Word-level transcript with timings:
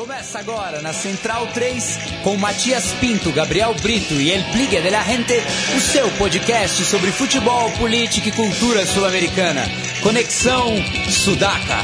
Começa 0.00 0.38
agora 0.38 0.80
na 0.80 0.94
Central 0.94 1.46
3 1.48 1.98
com 2.24 2.34
Matias 2.38 2.90
Pinto, 2.94 3.30
Gabriel 3.32 3.74
Brito 3.82 4.14
e 4.14 4.30
El 4.30 4.42
Pligue 4.44 4.80
de 4.80 4.88
la 4.88 5.02
Gente, 5.02 5.34
o 5.76 5.78
seu 5.78 6.08
podcast 6.12 6.82
sobre 6.86 7.12
futebol, 7.12 7.70
política 7.72 8.30
e 8.30 8.32
cultura 8.32 8.86
sul-americana. 8.86 9.60
Conexão 10.02 10.68
Sudaca. 11.06 11.82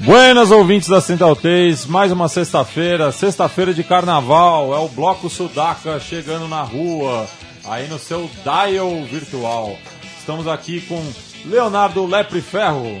Buenas 0.00 0.50
ouvintes 0.50 0.88
da 0.88 1.00
Central 1.00 1.36
3, 1.36 1.86
mais 1.86 2.10
uma 2.10 2.28
sexta-feira, 2.28 3.12
sexta-feira 3.12 3.72
de 3.72 3.84
carnaval, 3.84 4.74
é 4.74 4.78
o 4.78 4.88
Bloco 4.88 5.30
Sudaca 5.30 6.00
chegando 6.00 6.48
na 6.48 6.62
rua, 6.62 7.28
aí 7.64 7.86
no 7.86 8.00
seu 8.00 8.28
dial 8.42 9.04
virtual. 9.04 9.78
Estamos 10.24 10.48
aqui 10.48 10.80
com 10.80 11.06
Leonardo 11.44 12.06
Lepre 12.06 12.40
Ferro. 12.40 12.98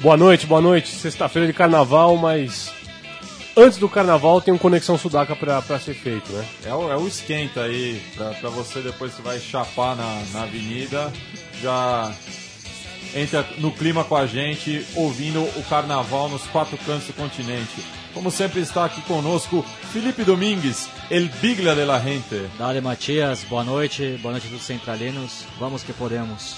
Boa 0.00 0.16
noite, 0.16 0.46
boa 0.46 0.62
noite. 0.62 0.88
Sexta-feira 0.88 1.46
de 1.46 1.52
carnaval, 1.52 2.16
mas 2.16 2.72
antes 3.54 3.76
do 3.76 3.86
carnaval 3.86 4.40
tem 4.40 4.54
um 4.54 4.56
Conexão 4.56 4.96
Sudaca 4.96 5.36
pra 5.36 5.60
ser 5.78 5.92
feito, 5.92 6.32
né? 6.32 6.42
É 6.64 6.72
o, 6.72 6.90
é 6.90 6.96
o 6.96 7.06
esquenta 7.06 7.64
aí, 7.64 8.00
pra, 8.16 8.30
pra 8.30 8.48
você 8.48 8.80
depois 8.80 9.12
que 9.12 9.20
vai 9.20 9.38
chapar 9.38 9.94
na, 9.94 10.22
na 10.32 10.44
avenida, 10.44 11.12
já 11.60 12.10
entra 13.14 13.46
no 13.58 13.70
clima 13.70 14.02
com 14.02 14.16
a 14.16 14.26
gente, 14.26 14.86
ouvindo 14.94 15.42
o 15.42 15.64
carnaval 15.68 16.30
nos 16.30 16.44
quatro 16.44 16.78
cantos 16.78 17.08
do 17.08 17.12
continente. 17.12 17.84
Como 18.14 18.30
sempre 18.30 18.60
está 18.60 18.84
aqui 18.84 19.02
conosco 19.02 19.64
Felipe 19.92 20.22
Domingues, 20.22 20.88
El 21.10 21.28
Bigla 21.42 21.74
de 21.74 21.84
la 21.84 21.98
Gente. 21.98 22.48
Dale 22.56 22.80
Matias, 22.80 23.42
boa 23.42 23.64
noite, 23.64 24.18
boa 24.22 24.30
noite 24.30 24.46
a 24.46 24.50
todos 24.50 24.64
centralinos, 24.64 25.44
vamos 25.58 25.82
que 25.82 25.92
podemos. 25.92 26.54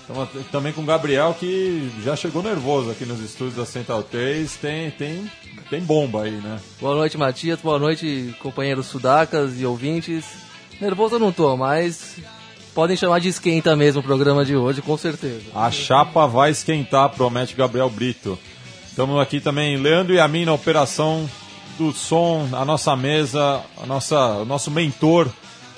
Estamos 0.00 0.28
também 0.52 0.72
com 0.72 0.82
o 0.82 0.84
Gabriel 0.84 1.34
que 1.38 1.90
já 2.04 2.14
chegou 2.14 2.40
nervoso 2.40 2.90
aqui 2.90 3.04
nos 3.04 3.20
estúdios 3.20 3.56
da 3.56 3.66
Central 3.66 4.04
3, 4.04 4.54
tem, 4.56 4.90
tem, 4.92 5.30
tem 5.68 5.80
bomba 5.80 6.22
aí, 6.22 6.32
né? 6.32 6.60
Boa 6.80 6.94
noite, 6.94 7.18
Matias. 7.18 7.60
Boa 7.60 7.78
noite, 7.78 8.32
companheiros 8.38 8.86
sudacas 8.86 9.60
e 9.60 9.66
ouvintes. 9.66 10.24
Nervoso 10.80 11.16
eu 11.16 11.20
não 11.20 11.32
tô, 11.32 11.56
mas 11.56 12.16
podem 12.74 12.96
chamar 12.96 13.18
de 13.18 13.28
esquenta 13.28 13.74
mesmo 13.74 14.02
o 14.02 14.04
programa 14.04 14.44
de 14.44 14.54
hoje, 14.54 14.82
com 14.82 14.96
certeza. 14.96 15.42
A 15.52 15.70
chapa 15.70 16.26
vai 16.26 16.50
esquentar, 16.50 17.10
promete 17.10 17.56
Gabriel 17.56 17.90
Brito. 17.90 18.38
Estamos 18.94 19.20
aqui 19.20 19.40
também, 19.40 19.76
Leandro 19.76 20.14
e 20.14 20.20
a 20.20 20.28
mim 20.28 20.44
na 20.44 20.52
operação 20.52 21.28
do 21.76 21.92
som, 21.92 22.48
a 22.52 22.64
nossa 22.64 22.94
mesa, 22.94 23.60
a 23.82 23.84
nossa, 23.86 24.16
o 24.36 24.44
nosso 24.44 24.70
mentor 24.70 25.28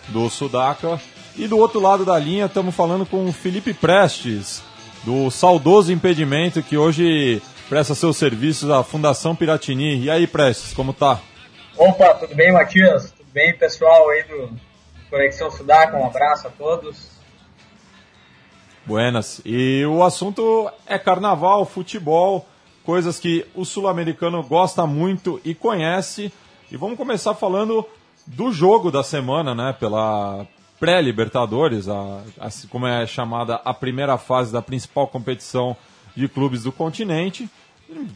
do 0.09 0.29
Sudaca. 0.29 1.01
E 1.35 1.49
do 1.49 1.57
outro 1.57 1.81
lado 1.81 2.05
da 2.05 2.19
linha 2.19 2.45
estamos 2.45 2.75
falando 2.75 3.07
com 3.07 3.25
o 3.25 3.33
Felipe 3.33 3.73
Prestes, 3.73 4.63
do 5.03 5.31
saudoso 5.31 5.91
impedimento 5.91 6.63
que 6.63 6.77
hoje 6.77 7.41
presta 7.71 7.95
seus 7.95 8.19
serviços 8.19 8.69
à 8.69 8.85
Fundação 8.85 9.35
Piratini. 9.35 9.99
E 9.99 10.11
aí, 10.11 10.27
Prestes, 10.27 10.75
como 10.75 10.93
tá? 10.93 11.19
Opa, 11.75 12.17
tudo 12.17 12.35
bem, 12.35 12.53
Matias? 12.53 13.13
Tudo 13.13 13.31
bem, 13.33 13.57
pessoal 13.57 14.11
aí 14.11 14.25
do 14.25 14.51
Conexão 15.09 15.51
Sudaca? 15.51 15.97
Um 15.97 16.05
abraço 16.05 16.49
a 16.49 16.51
todos. 16.51 17.13
Buenas. 18.85 19.41
E 19.43 19.87
o 19.87 20.05
assunto 20.05 20.71
é 20.87 20.99
carnaval, 20.99 21.65
futebol, 21.65 22.47
coisas 22.87 23.19
que 23.19 23.45
o 23.53 23.65
sul-americano 23.65 24.41
gosta 24.45 24.87
muito 24.87 25.41
e 25.45 25.55
conhece. 25.55 26.33
E 26.71 26.77
vamos 26.77 26.97
começar 26.97 27.35
falando 27.35 27.85
do 28.25 28.53
jogo 28.53 28.93
da 28.93 29.03
semana, 29.03 29.55
né? 29.57 29.73
Pela 29.79 30.47
pré-Libertadores, 30.79 31.87
como 32.71 32.87
é 32.87 33.05
chamada 33.07 33.57
a 33.65 33.75
primeira 33.75 34.17
fase 34.17 34.53
da 34.53 34.63
principal 34.63 35.09
competição 35.09 35.77
de 36.15 36.29
clubes 36.29 36.63
do 36.63 36.71
continente. 36.71 37.51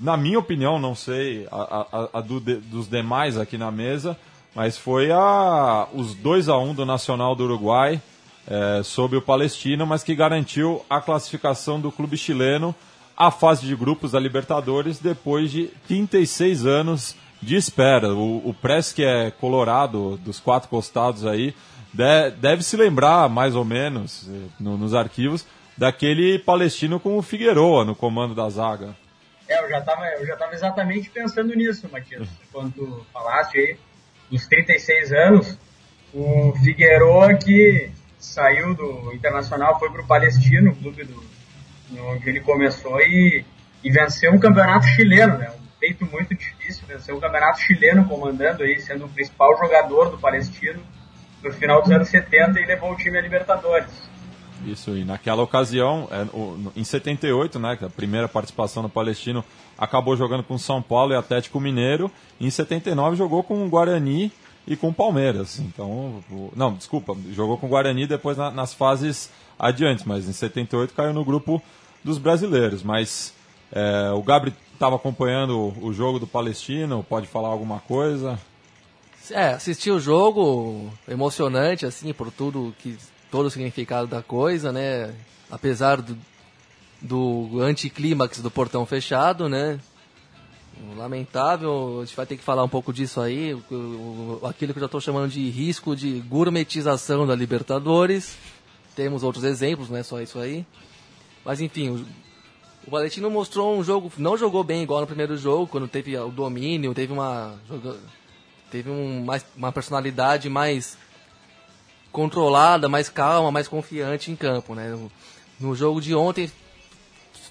Na 0.01 0.17
minha 0.17 0.39
opinião, 0.39 0.79
não 0.79 0.95
sei 0.95 1.49
a, 1.51 1.87
a, 1.93 2.19
a 2.19 2.21
do, 2.21 2.39
dos 2.39 2.89
demais 2.89 3.37
aqui 3.37 3.59
na 3.59 3.71
mesa, 3.73 4.17
mas 4.55 4.79
foi 4.79 5.11
a, 5.11 5.89
os 5.93 6.15
2 6.15 6.49
a 6.49 6.59
1 6.59 6.71
um 6.71 6.75
do 6.75 6.87
Nacional 6.87 7.35
do 7.35 7.45
Uruguai 7.45 8.01
é, 8.47 8.83
sobre 8.83 9.17
o 9.17 9.23
Palestino, 9.23 9.87
mas 9.87 10.05
que 10.05 10.15
garantiu 10.15 10.85
a 10.89 11.01
classificação 11.01 11.81
do 11.81 11.91
clube 11.91 12.17
chileno 12.17 12.75
à 13.21 13.31
fase 13.31 13.67
de 13.67 13.77
grupos 13.77 14.13
da 14.13 14.19
Libertadores 14.19 14.99
depois 14.99 15.51
de 15.51 15.67
36 15.87 16.65
anos 16.65 17.15
de 17.43 17.55
espera. 17.55 18.15
O, 18.15 18.49
o 18.49 18.55
Press, 18.55 18.95
que 18.95 19.05
é 19.05 19.31
colorado 19.31 20.17
dos 20.17 20.41
quatro 20.41 20.71
costados 20.71 21.27
aí, 21.27 21.55
de, 21.93 22.31
deve 22.31 22.63
se 22.63 22.79
lembrar, 22.79 23.29
mais 23.29 23.55
ou 23.55 23.63
menos, 23.63 24.27
no, 24.59 24.79
nos 24.79 24.95
arquivos, 24.95 25.47
daquele 25.77 26.39
palestino 26.39 26.99
com 26.99 27.19
o 27.19 27.23
Figueroa 27.23 27.85
no 27.85 27.95
comando 27.95 28.35
da 28.35 28.49
zaga. 28.49 28.97
É, 29.47 29.63
eu 29.63 29.69
já 29.69 29.81
estava 29.81 30.07
eu 30.07 30.27
já 30.27 30.37
tava 30.39 30.55
exatamente 30.55 31.11
pensando 31.11 31.55
nisso, 31.55 31.91
Matias, 31.93 32.27
quando 32.51 32.73
tu 32.73 33.07
falaste 33.13 33.59
aí 33.59 33.77
dos 34.31 34.47
36 34.47 35.13
anos, 35.13 35.59
o 36.15 36.55
Figueroa 36.65 37.35
que 37.35 37.91
saiu 38.19 38.75
do 38.75 39.13
Internacional, 39.13 39.79
foi 39.79 39.91
para 39.91 40.01
o 40.01 40.07
Palestino, 40.07 40.75
clube 40.75 41.05
do, 41.05 41.30
onde 41.99 42.29
ele 42.29 42.41
começou, 42.41 43.01
e, 43.01 43.45
e 43.83 43.91
venceu 43.91 44.33
um 44.33 44.39
campeonato 44.39 44.87
chileno, 44.87 45.39
né? 45.39 45.51
Um 45.51 45.79
feito 45.79 46.05
muito 46.05 46.35
difícil, 46.35 46.85
venceu 46.87 47.17
um 47.17 47.21
campeonato 47.21 47.61
chileno 47.61 48.07
comandando 48.07 48.63
aí, 48.63 48.81
sendo 48.81 49.07
o 49.07 49.09
principal 49.09 49.57
jogador 49.59 50.11
do 50.11 50.19
Palestino 50.19 50.81
no 51.43 51.53
final 51.53 51.81
dos 51.83 51.91
anos 51.91 52.09
70 52.09 52.61
e 52.61 52.67
levou 52.67 52.93
o 52.93 52.97
time 52.97 53.19
a 53.19 53.23
Libertadores. 53.23 54.11
Isso, 54.67 54.95
e 54.95 55.05
naquela 55.05 55.43
ocasião, 55.43 56.07
é, 56.11 56.27
em 56.79 56.85
78, 56.85 57.59
né, 57.59 57.79
a 57.81 57.89
primeira 57.89 58.29
participação 58.29 58.83
no 58.83 58.91
Palestino, 58.91 59.43
acabou 59.79 60.17
jogando 60.17 60.43
com 60.43 60.59
São 60.59 60.83
Paulo 60.83 61.13
e 61.13 61.17
Atlético 61.17 61.59
Mineiro, 61.59 62.11
e 62.39 62.47
em 62.47 62.51
79 62.51 63.17
jogou 63.17 63.43
com 63.43 63.65
o 63.65 63.69
Guarani 63.69 64.31
e 64.67 64.77
com 64.77 64.89
o 64.89 64.95
Palmeiras. 64.95 65.59
Então, 65.59 66.23
não, 66.55 66.75
desculpa, 66.75 67.17
jogou 67.33 67.57
com 67.57 67.67
o 67.67 67.71
Guarani 67.71 68.07
depois 68.07 68.37
na, 68.37 68.51
nas 68.51 68.75
fases 68.75 69.31
adiantes, 69.59 70.05
mas 70.05 70.29
em 70.29 70.33
78 70.33 70.93
caiu 70.93 71.15
no 71.15 71.25
grupo 71.25 71.63
dos 72.05 72.19
brasileiros. 72.19 72.83
Mas 72.83 73.35
é, 73.73 74.11
o 74.13 74.23
Gabri 74.23 74.55
estava 74.73 74.97
acompanhando 74.97 75.59
o, 75.59 75.87
o 75.87 75.93
jogo 75.93 76.19
do 76.19 76.27
Palestino, 76.27 77.05
pode 77.09 77.27
falar 77.27 77.49
alguma 77.49 77.81
coisa? 77.81 78.39
É, 79.31 79.51
assisti 79.51 79.91
o 79.91 80.01
jogo 80.01 80.91
emocionante, 81.09 81.87
assim, 81.87 82.13
por 82.13 82.33
tudo 82.33 82.75
que. 82.79 82.97
todo 83.31 83.47
o 83.47 83.51
significado 83.51 84.07
da 84.07 84.23
coisa, 84.23 84.73
né? 84.73 85.15
Apesar 85.51 86.01
do, 86.01 86.17
do 87.01 87.61
anticlímax 87.61 88.41
do 88.41 88.51
portão 88.51 88.85
fechado, 88.85 89.49
né? 89.49 89.79
Lamentável, 90.97 92.01
a 92.01 92.05
gente 92.07 92.17
vai 92.17 92.25
ter 92.25 92.37
que 92.37 92.43
falar 92.43 92.65
um 92.65 92.69
pouco 92.69 92.93
disso 92.93 93.21
aí, 93.21 93.53
aquilo 94.49 94.73
que 94.73 94.79
eu 94.79 94.81
já 94.81 94.87
estou 94.87 95.01
chamando 95.01 95.31
de 95.31 95.49
risco 95.51 95.95
de 95.95 96.21
gourmetização 96.21 97.27
da 97.27 97.35
Libertadores. 97.35 98.37
Temos 98.97 99.23
outros 99.23 99.45
exemplos, 99.45 99.91
não 99.91 99.99
é 99.99 100.03
só 100.03 100.21
isso 100.23 100.39
aí. 100.39 100.65
Mas 101.45 101.61
enfim, 101.61 101.91
o, 101.91 102.07
o 102.87 102.91
Valentino 102.91 103.31
mostrou 103.31 103.79
um 103.79 103.85
jogo, 103.85 104.13
não 104.19 104.37
jogou 104.37 104.65
bem 104.65 104.83
igual 104.83 105.01
no 105.01 105.07
primeiro 105.07 105.37
jogo, 105.37 105.67
quando 105.67 105.89
teve 105.89 106.17
o 106.17 106.31
domínio, 106.31 106.95
teve 106.95 107.13
uma 107.13 107.59
teve 108.71 108.89
um, 108.89 109.25
mais, 109.25 109.45
uma 109.57 109.73
personalidade 109.73 110.49
mais 110.49 110.97
controlada, 112.13 112.89
mais 112.89 113.09
calma, 113.09 113.51
mais 113.51 113.69
confiante 113.69 114.31
em 114.31 114.37
campo, 114.37 114.75
né? 114.75 114.89
No, 114.89 115.13
no 115.59 115.75
jogo 115.75 116.01
de 116.01 116.15
ontem 116.15 116.51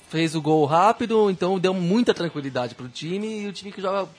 fez 0.09 0.33
o 0.33 0.41
gol 0.41 0.65
rápido, 0.65 1.29
então 1.29 1.59
deu 1.59 1.73
muita 1.73 2.13
tranquilidade 2.13 2.73
para 2.73 2.85
o 2.85 2.89
time 2.89 3.41
e 3.41 3.47
o 3.47 3.53
time 3.53 3.71
que 3.71 3.81
joga 3.81 4.09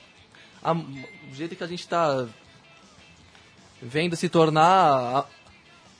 a, 0.63 0.73
o 0.73 1.35
jeito 1.35 1.55
que 1.55 1.63
a 1.63 1.67
gente 1.67 1.81
está 1.81 2.25
vendo 3.81 4.15
se 4.15 4.29
tornar 4.29 5.27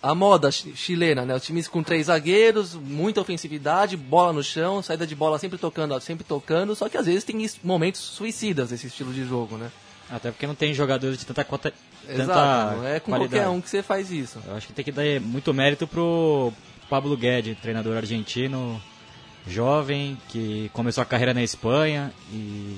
a, 0.01 0.15
moda 0.15 0.51
chilena, 0.51 1.25
né? 1.25 1.35
Os 1.35 1.43
times 1.43 1.67
com 1.67 1.83
três 1.83 2.07
zagueiros, 2.07 2.73
muita 2.73 3.21
ofensividade, 3.21 3.95
bola 3.95 4.33
no 4.33 4.43
chão, 4.43 4.81
saída 4.81 5.05
de 5.05 5.15
bola 5.15 5.37
sempre 5.39 5.57
tocando, 5.57 5.99
sempre 5.99 6.23
tocando, 6.23 6.75
só 6.75 6.89
que 6.89 6.97
às 6.97 7.05
vezes 7.05 7.23
tem 7.23 7.49
momentos 7.63 8.01
suicidas 8.01 8.71
esse 8.71 8.87
estilo 8.87 9.13
de 9.13 9.25
jogo, 9.25 9.57
né? 9.57 9.71
Até 10.09 10.29
porque 10.29 10.45
não 10.45 10.55
tem 10.55 10.73
jogadores 10.73 11.17
de 11.17 11.25
tanta 11.25 11.43
quota, 11.43 11.73
Exato, 12.07 12.17
tanta 12.17 12.75
não 12.75 12.87
é 12.87 12.99
com 12.99 13.11
qualidade. 13.11 13.43
qualquer 13.43 13.49
um 13.49 13.61
que 13.61 13.69
você 13.69 13.81
faz 13.81 14.11
isso. 14.11 14.39
Eu 14.45 14.55
acho 14.55 14.67
que 14.67 14.73
tem 14.73 14.83
que 14.83 14.91
dar 14.91 15.03
muito 15.21 15.53
mérito 15.53 15.87
pro 15.87 16.51
Pablo 16.89 17.15
Guedes, 17.15 17.57
treinador 17.59 17.95
argentino, 17.95 18.81
jovem, 19.47 20.17
que 20.27 20.69
começou 20.73 21.01
a 21.01 21.05
carreira 21.05 21.33
na 21.33 21.41
Espanha 21.41 22.13
e, 22.31 22.77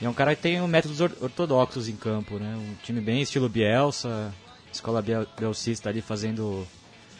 e 0.00 0.04
é 0.04 0.08
um 0.08 0.12
cara 0.12 0.34
que 0.36 0.42
tem 0.42 0.60
métodos 0.68 1.00
ortodoxos 1.00 1.88
em 1.88 1.96
campo, 1.96 2.38
né? 2.38 2.54
Um 2.56 2.74
time 2.82 3.00
bem 3.00 3.22
estilo 3.22 3.48
Bielsa, 3.48 4.34
escola 4.74 5.02
bielcista 5.02 5.88
ali 5.88 6.00
fazendo, 6.00 6.66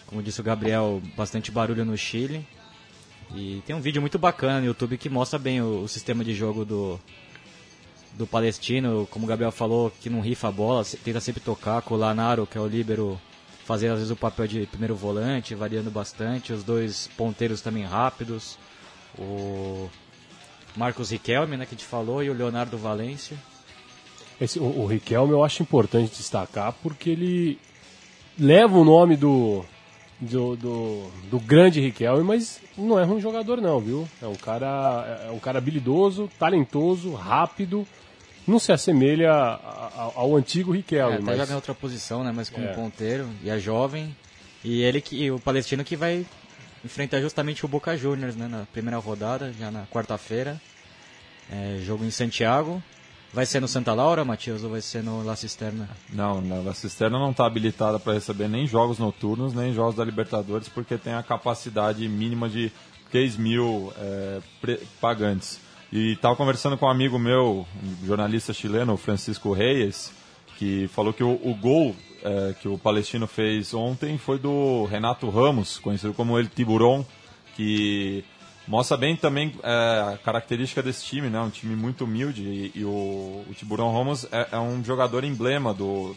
como 0.07 0.23
disse 0.23 0.41
o 0.41 0.45
Gabriel, 0.45 1.03
bastante 1.17 1.51
barulho 1.51 1.85
no 1.85 1.97
Chile. 1.97 2.47
E 3.35 3.63
tem 3.67 3.75
um 3.75 3.81
vídeo 3.81 4.01
muito 4.01 4.19
bacana 4.19 4.61
no 4.61 4.67
YouTube 4.67 4.99
que 4.99 5.09
mostra 5.09 5.39
bem 5.39 5.61
o, 5.63 5.83
o 5.83 5.89
sistema 5.89 6.23
de 6.23 6.35
jogo 6.35 6.65
do, 6.65 7.01
do 8.15 8.27
Palestino, 8.27 9.09
como 9.11 9.25
o 9.25 9.29
Gabriel 9.29 9.51
falou, 9.51 9.91
que 9.91 10.11
não 10.11 10.21
rifa 10.21 10.49
a 10.49 10.53
bola, 10.53 10.85
tenta 11.03 11.21
sempre 11.21 11.41
tocar, 11.41 11.83
com 11.83 11.95
o 11.95 11.97
Lanaro, 11.97 12.47
que 12.47 12.59
é 12.59 12.61
o 12.61 12.67
líbero, 12.67 13.21
fazer 13.65 13.89
às 13.89 13.97
vezes 13.97 14.11
o 14.11 14.17
papel 14.17 14.47
de 14.47 14.67
primeiro 14.67 14.95
volante, 14.95 15.55
variando 15.55 15.91
bastante. 15.91 16.53
Os 16.53 16.63
dois 16.63 17.09
ponteiros 17.17 17.61
também 17.61 17.85
rápidos. 17.85 18.59
O 19.19 19.89
Marcos 20.77 21.11
Riquelme, 21.11 21.57
né, 21.57 21.65
que 21.67 21.75
a 21.75 21.79
gente 21.79 21.87
falou, 21.87 22.23
e 22.23 22.31
o 22.31 22.35
Leonardo 22.35 22.77
Valência. 22.77 23.37
Esse, 24.41 24.59
o, 24.59 24.65
o 24.65 24.87
Riquelme 24.87 25.33
eu 25.33 25.45
acho 25.45 25.63
importante 25.63 26.17
destacar 26.17 26.73
porque 26.83 27.11
ele 27.11 27.59
leva 28.39 28.77
o 28.77 28.85
nome 28.85 29.17
do, 29.17 29.65
do, 30.21 30.57
do, 30.57 31.11
do 31.31 31.41
grande 31.41 31.81
Riquelme, 31.81 32.25
mas 32.25 32.61
não 32.77 32.99
é 32.99 33.07
um 33.07 33.21
jogador 33.21 33.61
não, 33.61 33.81
viu? 33.81 34.09
É 34.21 34.27
um 34.27 34.35
cara, 34.35 35.23
é 35.27 35.31
um 35.31 35.39
cara 35.39 35.59
habilidoso, 35.59 36.29
talentoso, 36.39 37.13
rápido, 37.15 37.87
não 38.47 38.59
se 38.59 38.73
assemelha 38.73 39.31
ao, 39.33 40.13
ao 40.17 40.37
antigo 40.37 40.73
Riquelme. 40.73 41.13
É, 41.13 41.17
até 41.17 41.25
mas... 41.25 41.39
joga 41.39 41.53
em 41.53 41.57
outra 41.57 41.75
posição, 41.75 42.25
né, 42.25 42.33
mas 42.35 42.51
como 42.51 42.67
É. 42.67 42.73
ponteiro, 42.73 43.29
e 43.43 43.51
é 43.51 43.59
jovem. 43.59 44.15
E 44.63 44.83
ele 44.83 45.01
que, 45.01 45.17
e 45.17 45.31
o 45.31 45.39
palestino 45.39 45.85
que 45.85 45.97
vai 45.97 46.27
enfrentar 46.85 47.21
justamente 47.21 47.65
o 47.65 47.69
Boca 47.69 47.97
Juniors, 47.97 48.35
né, 48.37 48.49
na 48.49 48.67
primeira 48.73 48.99
rodada, 48.99 49.53
já 49.59 49.71
na 49.71 49.87
quarta-feira. 49.87 50.61
É, 51.51 51.79
jogo 51.83 52.05
em 52.05 52.11
Santiago. 52.11 52.83
Vai 53.35 53.47
ser 53.47 53.59
no 53.59 53.67
Santa 53.67 53.93
Laura, 53.93 54.25
Matias, 54.25 54.63
ou 54.63 54.71
vai 54.71 54.81
ser 54.81 55.03
no 55.03 55.25
La 55.25 55.35
Cisterna? 55.35 55.89
Não, 56.13 56.41
não, 56.41 56.69
a 56.69 56.73
Cisterna 56.73 57.19
não 57.19 57.33
está 57.33 57.45
habilitada 57.45 57.99
para 57.99 58.13
receber 58.13 58.49
nem 58.49 58.65
jogos 58.65 58.97
noturnos, 58.97 59.53
nem 59.53 59.75
jogos 59.75 59.97
da 59.97 60.05
Libertadores, 60.05 60.69
porque 60.69 60.97
tem 60.97 61.15
a 61.15 61.23
capacidade 61.23 62.09
mínima 62.09 62.49
de 62.49 62.71
3 63.11 63.37
mil 63.37 63.93
é, 63.99 64.41
pagantes. 65.01 65.59
E 65.91 66.13
estava 66.13 66.37
conversando 66.37 66.79
com 66.79 66.87
um 66.87 66.89
amigo 66.89 67.19
meu, 67.19 67.67
um 67.83 68.07
jornalista 68.07 68.53
chileno, 68.53 68.97
Francisco 68.97 69.53
Reyes, 69.53 70.13
que 70.57 70.87
falou 70.95 71.13
que 71.13 71.25
o, 71.25 71.33
o 71.33 71.57
gol 71.57 71.97
é, 72.23 72.55
que 72.61 72.69
o 72.69 72.79
Palestino 72.79 73.27
fez 73.27 73.75
ontem 73.75 74.17
foi 74.17 74.39
do 74.39 74.85
Renato 74.85 75.29
Ramos, 75.29 75.81
conhecido 75.81 76.15
como 76.15 76.39
El 76.39 76.47
Tiburon, 76.47 77.05
que 77.57 78.25
mostra 78.67 78.97
bem 78.97 79.17
também 79.17 79.53
é, 79.63 80.15
a 80.15 80.19
característica 80.25 80.83
desse 80.83 81.05
time, 81.05 81.29
né? 81.29 81.41
Um 81.41 81.51
time 81.51 81.75
muito 81.77 82.05
humilde 82.05 82.43
e, 82.43 82.73
e 82.81 82.85
o, 82.85 83.45
o 83.49 83.55
Tiburão 83.57 83.93
Ramos 83.93 84.27
é, 84.33 84.49
é 84.53 84.59
um 84.59 84.83
jogador 84.83 85.25
emblema 85.25 85.75
do, 85.75 86.15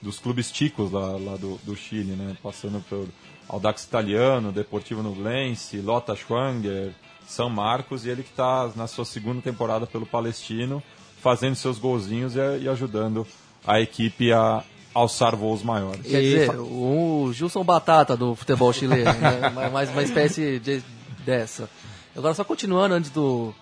dos 0.00 0.18
clubes 0.18 0.50
ticos 0.50 0.90
lá, 0.90 1.16
lá 1.18 1.36
do, 1.36 1.58
do 1.64 1.76
Chile, 1.76 2.12
né? 2.12 2.36
Passando 2.42 2.82
por 2.88 3.06
Audax 3.48 3.84
Italiano, 3.84 4.52
Deportivo 4.52 5.02
Nublense, 5.02 5.78
Lota 5.78 6.14
Schwanger, 6.16 6.92
São 7.26 7.50
Marcos 7.50 8.06
e 8.06 8.10
ele 8.10 8.22
que 8.22 8.30
está 8.30 8.70
na 8.76 8.86
sua 8.86 9.04
segunda 9.04 9.42
temporada 9.42 9.86
pelo 9.86 10.06
Palestino, 10.06 10.82
fazendo 11.20 11.54
seus 11.56 11.78
golzinhos 11.78 12.36
e, 12.36 12.38
e 12.62 12.68
ajudando 12.68 13.26
a 13.66 13.80
equipe 13.80 14.32
a 14.32 14.64
alçar 14.94 15.36
voos 15.36 15.62
maiores. 15.62 16.02
Quer 16.02 16.20
dizer, 16.20 16.50
o 16.58 17.30
Gilson 17.32 17.62
Batata 17.62 18.16
do 18.16 18.34
futebol 18.34 18.72
chileno, 18.72 19.04
né? 19.04 19.68
Mais 19.70 19.90
uma 19.90 20.02
espécie 20.02 20.58
de- 20.58 20.82
dessa. 21.24 21.68
Agora, 22.16 22.34
só 22.34 22.44
continuando 22.44 22.94
antes 22.94 23.10
do 23.10 23.54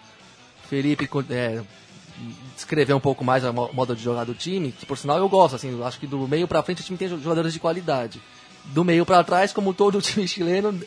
Felipe 0.68 1.08
é, 1.30 1.62
descrever 2.54 2.94
um 2.94 3.00
pouco 3.00 3.24
mais 3.24 3.44
a 3.44 3.52
mo- 3.52 3.70
modo 3.72 3.94
de 3.94 4.02
jogar 4.02 4.24
do 4.24 4.34
time, 4.34 4.72
que 4.72 4.86
por 4.86 4.96
sinal 4.98 5.18
eu 5.18 5.28
gosto, 5.28 5.56
assim, 5.56 5.70
eu 5.70 5.86
acho 5.86 5.98
que 6.00 6.06
do 6.06 6.26
meio 6.26 6.48
pra 6.48 6.62
frente 6.62 6.80
o 6.82 6.84
time 6.84 6.98
tem 6.98 7.08
jo- 7.08 7.18
jogadores 7.20 7.52
de 7.52 7.60
qualidade. 7.60 8.20
Do 8.66 8.84
meio 8.84 9.06
pra 9.06 9.22
trás, 9.24 9.52
como 9.52 9.72
todo 9.72 10.00
time 10.02 10.26
chileno, 10.26 10.78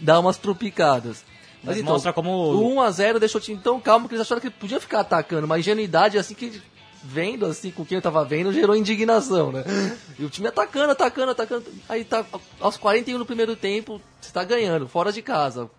dá 0.00 0.18
umas 0.18 0.36
trupicadas. 0.36 1.24
Mas 1.62 1.76
mostra 1.92 2.12
como- 2.12 2.30
O 2.54 2.74
1x0 2.76 3.18
deixou 3.18 3.38
o 3.40 3.44
time 3.44 3.58
tão 3.58 3.78
calmo 3.80 4.08
que 4.08 4.14
eles 4.14 4.22
acharam 4.26 4.40
que 4.40 4.48
podia 4.50 4.80
ficar 4.80 5.00
atacando, 5.00 5.44
uma 5.44 5.58
ingenuidade 5.58 6.16
assim 6.16 6.34
que 6.34 6.60
vendo 7.02 7.46
assim 7.46 7.70
com 7.70 7.84
quem 7.84 7.96
eu 7.96 8.02
tava 8.02 8.24
vendo 8.24 8.52
gerou 8.52 8.76
indignação, 8.76 9.50
né? 9.52 9.64
E 10.18 10.24
o 10.24 10.30
time 10.30 10.48
atacando, 10.48 10.92
atacando, 10.92 11.30
atacando. 11.32 11.64
Aí 11.88 12.04
tá 12.04 12.24
aos 12.58 12.76
41 12.76 13.18
no 13.18 13.26
primeiro 13.26 13.56
tempo, 13.56 14.00
você 14.20 14.32
tá 14.32 14.44
ganhando, 14.44 14.88
fora 14.88 15.12
de 15.12 15.22
casa. 15.22 15.70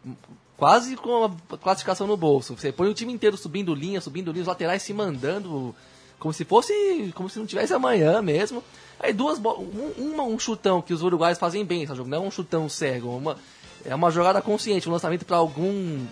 Quase 0.57 0.95
com 0.95 1.25
a 1.25 1.57
classificação 1.57 2.05
no 2.05 2.15
bolso. 2.15 2.55
Você 2.55 2.71
põe 2.71 2.87
o 2.87 2.93
time 2.93 3.11
inteiro 3.11 3.35
subindo 3.35 3.73
linha, 3.73 3.99
subindo 3.99 4.31
linha, 4.31 4.43
os 4.43 4.47
laterais 4.47 4.83
se 4.83 4.93
mandando 4.93 5.75
como 6.19 6.31
se 6.31 6.45
fosse, 6.45 7.11
como 7.15 7.27
se 7.27 7.39
não 7.39 7.47
tivesse 7.47 7.73
amanhã 7.73 8.21
mesmo. 8.21 8.63
Aí 8.99 9.11
duas 9.11 9.39
um, 9.39 9.91
uma, 9.97 10.23
um 10.23 10.37
chutão 10.37 10.81
que 10.81 10.93
os 10.93 11.01
uruguaios 11.01 11.39
fazem 11.39 11.65
bem 11.65 11.87
jogo, 11.87 12.07
não 12.07 12.19
é 12.19 12.21
um 12.21 12.29
chutão 12.29 12.69
cego, 12.69 13.09
uma, 13.09 13.35
é 13.83 13.95
uma 13.95 14.11
jogada 14.11 14.39
consciente, 14.39 14.87
um 14.87 14.91
lançamento 14.91 15.25
para 15.25 15.37
algum 15.37 16.05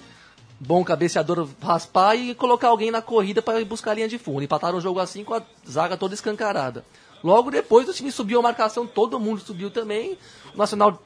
bom 0.60 0.84
cabeceador 0.84 1.48
raspar 1.62 2.16
e 2.16 2.36
colocar 2.36 2.68
alguém 2.68 2.92
na 2.92 3.02
corrida 3.02 3.42
para 3.42 3.64
buscar 3.64 3.92
a 3.92 3.94
linha 3.94 4.08
de 4.08 4.18
fundo. 4.18 4.44
Empataram 4.44 4.78
o 4.78 4.82
jogo 4.82 5.00
assim 5.00 5.24
com 5.24 5.34
a 5.34 5.42
zaga 5.68 5.96
toda 5.96 6.14
escancarada. 6.14 6.84
Logo 7.24 7.50
depois 7.50 7.88
o 7.88 7.94
time 7.94 8.12
subiu 8.12 8.40
a 8.40 8.44
marcação, 8.44 8.86
todo 8.86 9.20
mundo 9.20 9.42
subiu 9.42 9.70
também. 9.70 10.18
O 10.54 10.58
Nacional 10.58 11.02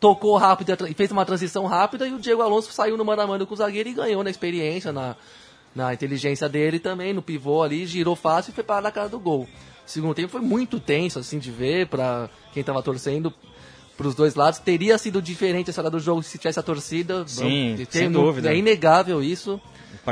tocou 0.00 0.36
rápido 0.36 0.72
e 0.88 0.94
fez 0.94 1.10
uma 1.10 1.24
transição 1.24 1.66
rápida 1.66 2.06
e 2.06 2.12
o 2.12 2.18
Diego 2.18 2.42
Alonso 2.42 2.72
saiu 2.72 2.96
no 2.96 3.04
mano 3.04 3.22
a 3.22 3.26
mano 3.26 3.46
com 3.46 3.54
o 3.54 3.56
zagueiro 3.56 3.88
e 3.88 3.94
ganhou 3.94 4.22
na 4.22 4.30
experiência, 4.30 4.92
na, 4.92 5.16
na 5.74 5.94
inteligência 5.94 6.48
dele 6.48 6.78
também, 6.78 7.12
no 7.12 7.22
pivô 7.22 7.62
ali, 7.62 7.86
girou 7.86 8.14
fácil 8.14 8.50
e 8.50 8.54
foi 8.54 8.64
parar 8.64 8.82
na 8.82 8.90
cara 8.90 9.08
do 9.08 9.18
gol. 9.18 9.48
Segundo 9.86 10.14
tempo 10.14 10.28
foi 10.28 10.40
muito 10.40 10.80
tenso 10.80 11.18
assim 11.18 11.38
de 11.38 11.50
ver 11.50 11.86
para 11.86 12.28
quem 12.52 12.62
tava 12.62 12.82
torcendo 12.82 13.32
para 13.96 14.06
os 14.08 14.14
dois 14.14 14.34
lados. 14.34 14.58
Teria 14.58 14.98
sido 14.98 15.20
diferente 15.22 15.70
essa 15.70 15.80
hora 15.80 15.90
do 15.90 15.98
jogo 16.00 16.22
se 16.22 16.38
tivesse 16.38 16.58
a 16.58 16.62
torcida. 16.62 17.24
Sim, 17.26 17.74
Tem- 17.76 17.86
sem 17.90 18.10
dúvida. 18.10 18.52
É 18.52 18.56
inegável 18.56 19.22
isso. 19.22 19.60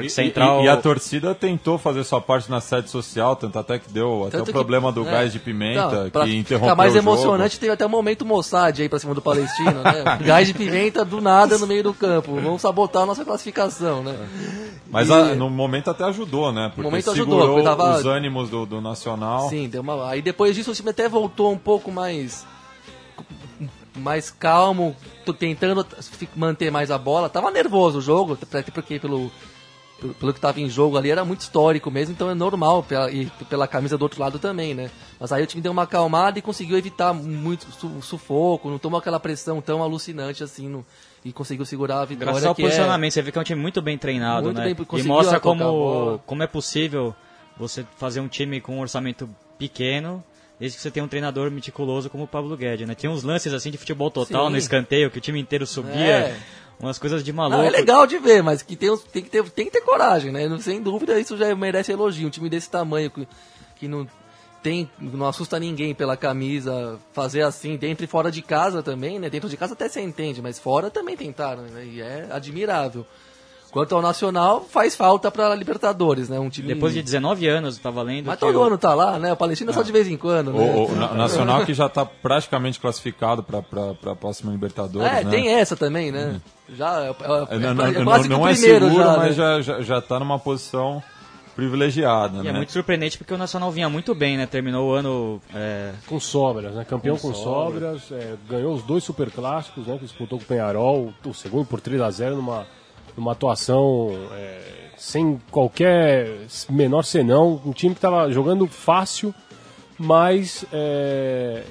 E- 0.03 0.11
Central. 0.11 0.63
E, 0.63 0.65
e 0.65 0.69
a 0.69 0.77
torcida 0.77 1.37
tentou 1.37 1.79
fazer 1.79 2.03
sua 2.03 2.21
parte 2.21 2.51
na 2.51 2.61
sede 2.61 2.91
social, 2.91 3.37
tanto 3.37 3.57
até 3.61 3.79
que 3.79 3.89
deu 3.93 4.23
até 4.27 4.39
Tanto 4.39 4.43
o 4.43 4.47
que- 4.47 4.53
problema 4.53 4.91
do 4.91 5.07
é. 5.07 5.11
gás 5.11 5.33
de 5.33 5.39
pimenta, 5.39 6.11
Não, 6.13 6.25
que 6.25 6.35
interrompeu 6.37 6.59
Ficar 6.71 6.75
mais 6.75 6.93
o 6.93 6.97
jogo. 6.97 7.09
emocionante, 7.11 7.61
teve 7.61 7.71
até 7.73 7.87
um 7.87 7.91
momento 7.91 8.25
Mossad 8.27 8.81
aí 8.83 8.89
pra 8.89 8.99
cima 8.99 9.15
do 9.15 9.23
Palestino, 9.23 9.71
né? 9.85 10.03
Gás 10.27 10.49
de 10.49 10.55
pimenta 10.55 11.05
do 11.05 11.21
nada 11.21 11.59
no 11.59 11.67
meio 11.69 11.85
do 11.85 11.95
campo. 11.95 12.35
Vamos 12.35 12.61
sabotar 12.61 13.03
a 13.05 13.07
nossa 13.07 13.25
classificação, 13.25 14.03
né? 14.03 14.17
Mas 14.91 15.09
E- 15.11 15.13
a- 15.13 15.35
no 15.37 15.49
momento 15.49 15.91
até 15.91 16.03
ajudou, 16.05 16.51
né? 16.51 16.73
Porque 16.75 16.83
momento 16.83 17.13
ajudou, 17.13 17.39
segurou 17.43 17.55
porque 17.63 17.69
tava- 17.69 17.97
os 17.99 18.05
ânimos 18.07 18.51
do, 18.51 18.67
do 18.67 18.81
Nacional. 18.81 19.49
Sim, 19.49 19.69
deu 19.69 19.81
uma. 19.83 20.09
Aí 20.11 20.21
depois 20.21 20.57
disso 20.57 20.73
o 20.73 20.75
time 20.75 20.91
até 20.91 21.09
voltou 21.09 21.53
um 21.53 21.59
pouco 21.59 21.93
mais. 21.93 22.45
Mais 23.96 24.31
calmo, 24.31 24.94
tentando 25.38 25.87
manter 26.37 26.70
mais 26.70 26.91
a 26.91 26.99
bola. 26.99 27.29
Tava 27.29 27.50
nervoso 27.50 27.99
o 27.99 28.02
jogo, 28.02 28.38
até 28.41 28.62
porque 28.62 28.99
pelo. 28.99 29.31
pelo- 30.19 30.35
que 30.35 30.41
tava 30.41 30.61
em 30.61 30.69
jogo 30.69 30.99
ali, 30.99 31.11
era 31.11 31.25
muito 31.25 31.41
histórico 31.41 31.91
mesmo, 31.91 32.12
então 32.12 32.29
é 32.29 32.35
normal, 32.35 32.82
pela, 32.82 33.11
e 33.11 33.26
pela 33.49 33.67
camisa 33.67 33.96
do 33.96 34.02
outro 34.02 34.20
lado 34.20 34.38
também, 34.38 34.75
né? 34.75 34.91
Mas 35.19 35.32
aí 35.32 35.43
o 35.43 35.46
time 35.46 35.62
deu 35.62 35.73
uma 35.73 35.85
acalmada 35.85 36.38
e 36.38 36.43
conseguiu 36.43 36.76
evitar 36.76 37.14
muito 37.14 37.67
su- 37.73 38.02
sufoco, 38.02 38.69
não 38.69 38.79
tomou 38.79 38.99
aquela 38.99 39.19
pressão 39.20 39.62
tão 39.62 39.82
alucinante 39.82 40.43
assim, 40.43 40.69
no- 40.69 40.85
e 41.25 41.32
conseguiu 41.32 41.64
segurar 41.64 42.00
a 42.00 42.05
vitória. 42.05 42.26
Graças 42.32 42.44
ao 42.44 42.55
que 42.55 42.62
é- 42.62 42.64
posicionamento, 42.67 43.12
você 43.12 43.23
vê 43.23 43.33
que 43.33 43.38
é 43.38 43.40
um 43.40 43.45
time 43.45 43.62
muito 43.62 43.80
bem 43.80 43.97
treinado, 43.97 44.47
Muito 44.47 44.59
né? 44.59 44.75
bem, 44.75 44.87
e 45.00 45.02
mostra 45.04 45.40
como, 45.40 46.21
como 46.26 46.42
é 46.42 46.47
possível 46.47 47.14
você 47.57 47.87
fazer 47.97 48.21
um 48.21 48.28
time 48.28 48.61
com 48.61 48.76
um 48.76 48.80
orçamento 48.80 49.30
pequeno, 49.57 50.23
desde 50.58 50.76
que 50.76 50.82
você 50.82 50.90
tenha 50.90 51.04
um 51.04 51.08
treinador 51.08 51.50
meticuloso 51.50 52.08
como 52.11 52.25
o 52.25 52.28
Pablo 52.28 52.56
Guedes, 52.56 52.87
né? 52.87 52.94
Tinha 52.94 53.11
uns 53.11 53.23
lances 53.23 53.52
assim 53.52 53.70
de 53.70 53.78
futebol 53.78 54.11
total 54.11 54.46
Sim. 54.46 54.52
no 54.52 54.58
escanteio, 54.58 55.11
que 55.11 55.18
o 55.18 55.20
time 55.20 55.40
inteiro 55.40 55.66
subia, 55.66 55.94
É. 55.94 56.37
umas 56.80 56.99
coisas 56.99 57.23
de 57.25 57.32
maluco. 57.32 57.58
Não, 57.58 57.64
é 57.66 57.70
legal 57.70 58.06
de 58.06 58.18
ver, 58.18 58.42
mas 58.42 58.62
que 58.62 58.76
tem, 58.76 58.90
uns- 58.90 59.02
tem, 59.04 59.23
que 59.23 59.30
ter, 59.30 59.42
tem 59.50 59.64
que 59.66 59.70
ter 59.73 59.80
coragem, 59.82 60.30
né? 60.32 60.49
Sem 60.61 60.80
dúvida, 60.82 61.18
isso 61.18 61.37
já 61.37 61.54
merece 61.54 61.92
elogio. 61.92 62.26
Um 62.26 62.30
time 62.30 62.49
desse 62.49 62.70
tamanho, 62.70 63.11
que, 63.11 63.26
que 63.76 63.88
não 63.88 64.06
tem, 64.62 64.88
não 64.99 65.26
assusta 65.26 65.58
ninguém 65.61 65.94
pela 65.94 66.16
camisa, 66.16 66.99
fazer 67.12 67.42
assim, 67.42 67.76
dentro 67.76 68.04
e 68.04 68.08
fora 68.08 68.30
de 68.30 68.40
casa 68.40 68.82
também, 68.82 69.18
né? 69.18 69.28
Dentro 69.28 69.49
de 69.49 69.56
casa 69.56 69.75
até 69.75 69.88
você 69.88 70.00
entende, 70.00 70.40
mas 70.40 70.58
fora 70.58 70.90
também 70.90 71.16
tentaram, 71.16 71.62
né? 71.64 71.84
E 71.84 72.00
é 72.00 72.28
admirável. 72.30 73.06
Quanto 73.75 73.95
ao 73.97 74.00
Nacional, 74.00 74.64
faz 74.71 74.95
falta 74.95 75.31
pra 75.33 75.52
Libertadores, 75.54 76.28
né? 76.28 76.38
Um 76.38 76.49
time... 76.49 76.69
Depois 76.69 76.95
de 76.95 77.02
19 77.02 77.47
anos, 77.49 77.76
tá 77.76 77.90
valendo. 77.90 78.26
Mas 78.26 78.38
todo 78.38 78.57
o- 78.59 78.62
ano 78.62 78.78
tá 78.78 78.95
lá, 78.95 79.19
né? 79.19 79.33
O 79.33 79.37
Palestina 79.37 79.73
só 79.73 79.83
de 79.83 79.90
vez 79.90 80.07
em 80.07 80.16
quando, 80.16 80.52
né? 80.52 80.61
O, 80.61 80.93
o 80.93 80.95
Na- 80.95 81.12
Nacional 81.12 81.66
que 81.66 81.75
já 81.75 81.87
está 81.87 82.07
praticamente 82.07 82.78
classificado 82.78 83.43
para 83.43 83.59
a 84.12 84.14
próxima 84.14 84.52
Libertadores, 84.52 85.11
É, 85.11 85.25
né? 85.25 85.31
tem 85.31 85.49
essa 85.49 85.75
também, 85.76 86.12
né? 86.12 86.40
Já 86.78 87.00
é, 87.02 87.09
é, 87.09 87.11
É, 87.11 87.57
é, 87.57 87.59
não, 87.59 87.75
não- 87.75 87.85
é 87.87 88.04
quase 88.04 88.28
não 88.28 88.40
o 88.43 88.49
é 88.49 88.54
seguro, 88.54 88.95
já, 88.95 89.16
mas 89.16 89.37
né? 89.37 89.61
já 89.61 89.61
está 89.61 89.83
já, 89.83 90.00
tá 90.00 90.19
numa 90.21 90.38
posição 90.38 91.02
privilegiada, 91.57 92.38
E 92.38 92.43
né? 92.43 92.50
é 92.50 92.52
muito 92.52 92.73
surpreendente 92.73 93.16
porque 93.19 93.33
o 93.33 93.38
Nacional 93.38 93.71
vinha 93.71 93.88
muito 93.88 94.14
bem, 94.14 94.37
né? 94.37 94.47
Terminou 94.47 94.90
o 94.90 94.93
ano 94.93 95.40
é, 95.54 95.93
Com 96.07 96.19
sobras, 96.19 96.75
né? 96.75 96.85
Campeão 96.85 97.16
com, 97.16 97.28
Com 97.28 97.35
sobras, 97.35 98.11
é, 98.12 98.35
ganhou 98.49 98.75
os 98.75 98.83
dois 98.83 99.04
superclássicos, 99.04 99.87
né? 99.87 99.95
Que 99.99 100.04
disputou 100.04 100.38
com 100.38 100.45
o 100.45 100.49
Penharol, 100.49 101.12
o 101.25 101.33
segundo 101.35 101.66
por 101.66 101.81
3 101.81 102.00
a 102.00 102.11
0 102.11 102.37
numa, 102.37 102.66
numa 103.16 103.33
atuação 103.33 104.11
é, 104.33 104.90
sem 104.97 105.40
qualquer 105.50 106.47
menor 106.68 107.02
senão. 107.02 107.61
Um 107.64 107.73
time 107.73 107.94
que 107.94 107.99
estava 107.99 108.30
jogando 108.30 108.66
fácil, 108.66 109.35
mas 109.99 110.64
é, 110.73 111.64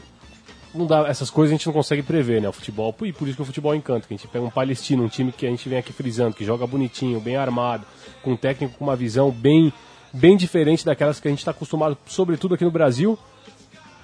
não 0.74 0.86
dá, 0.86 1.08
essas 1.08 1.30
coisas 1.30 1.52
a 1.52 1.56
gente 1.58 1.68
não 1.68 1.74
consegue 1.74 2.02
prever, 2.02 2.42
né? 2.42 2.50
O 2.50 2.54
futebol, 2.54 2.96
e 3.04 3.14
por 3.14 3.28
isso 3.28 3.36
que 3.36 3.44
o 3.44 3.46
futebol 3.46 3.76
encanta, 3.76 4.08
que 4.08 4.14
a 4.14 4.18
gente 4.18 4.28
pega 4.28 4.44
um 4.44 4.50
palestino, 4.50 5.04
um 5.04 5.08
time 5.08 5.32
que 5.32 5.46
a 5.46 5.50
gente 5.50 5.68
vem 5.70 5.78
aqui 5.78 5.94
frisando, 5.94 6.36
que 6.36 6.44
joga 6.44 6.66
bonitinho, 6.66 7.20
bem 7.20 7.36
armado, 7.36 7.86
com 8.22 8.32
um 8.32 8.38
técnico 8.38 8.78
com 8.78 8.84
uma 8.84 8.96
visão 8.96 9.30
bem, 9.30 9.72
bem 10.12 10.36
diferente 10.36 10.86
daquelas 10.86 11.20
que 11.20 11.28
a 11.28 11.32
gente 11.32 11.40
está 11.40 11.52
acostumado, 11.52 11.98
sobretudo 12.06 12.56
aqui 12.56 12.64
no 12.64 12.72
Brasil. 12.72 13.18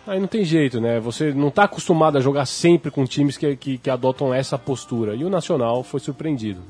Aí 0.07 0.19
não 0.19 0.27
tem 0.27 0.43
jeito, 0.43 0.79
né? 0.81 0.99
Você 0.99 1.31
não 1.33 1.49
está 1.49 1.63
acostumado 1.65 2.17
a 2.17 2.21
jogar 2.21 2.45
sempre 2.45 2.89
com 2.89 3.05
times 3.05 3.37
que, 3.37 3.55
que, 3.55 3.77
que 3.77 3.89
adotam 3.89 4.33
essa 4.33 4.57
postura. 4.57 5.13
E 5.13 5.23
o 5.23 5.29
Nacional 5.29 5.83
foi 5.83 5.99
surpreendido. 5.99 6.61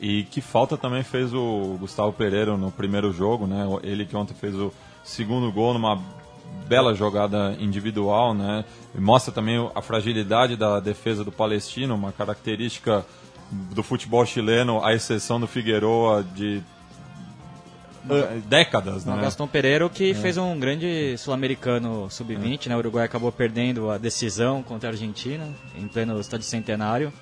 E 0.00 0.24
que 0.24 0.40
falta 0.40 0.78
também 0.78 1.02
fez 1.02 1.34
o 1.34 1.76
Gustavo 1.78 2.12
Pereira 2.12 2.56
no 2.56 2.72
primeiro 2.72 3.12
jogo, 3.12 3.46
né? 3.46 3.66
Ele 3.82 4.06
que 4.06 4.16
ontem 4.16 4.34
fez 4.34 4.54
o 4.54 4.72
segundo 5.04 5.52
gol 5.52 5.74
numa 5.74 6.00
bela 6.66 6.94
jogada 6.94 7.54
individual, 7.58 8.32
né? 8.32 8.64
E 8.94 9.00
mostra 9.00 9.32
também 9.32 9.70
a 9.74 9.82
fragilidade 9.82 10.56
da 10.56 10.80
defesa 10.80 11.22
do 11.22 11.30
Palestino, 11.30 11.94
uma 11.94 12.12
característica 12.12 13.04
do 13.50 13.82
futebol 13.82 14.24
chileno, 14.24 14.82
à 14.84 14.94
exceção 14.94 15.40
do 15.40 15.46
Figueroa 15.46 16.24
de 16.34 16.62
uh, 18.06 18.40
décadas, 18.46 19.04
né? 19.04 19.14
O 19.14 19.20
Gastão 19.20 19.48
Pereira 19.48 19.88
que 19.88 20.12
é. 20.12 20.14
fez 20.14 20.38
um 20.38 20.58
grande 20.58 21.16
sul-americano 21.18 22.08
sub-20, 22.08 22.66
é. 22.66 22.68
né? 22.70 22.76
O 22.76 22.78
Uruguai 22.78 23.04
acabou 23.04 23.32
perdendo 23.32 23.90
a 23.90 23.98
decisão 23.98 24.62
contra 24.62 24.88
a 24.88 24.92
Argentina 24.92 25.48
em 25.76 25.86
pleno 25.88 26.18
estádio 26.20 26.46
centenário. 26.46 27.12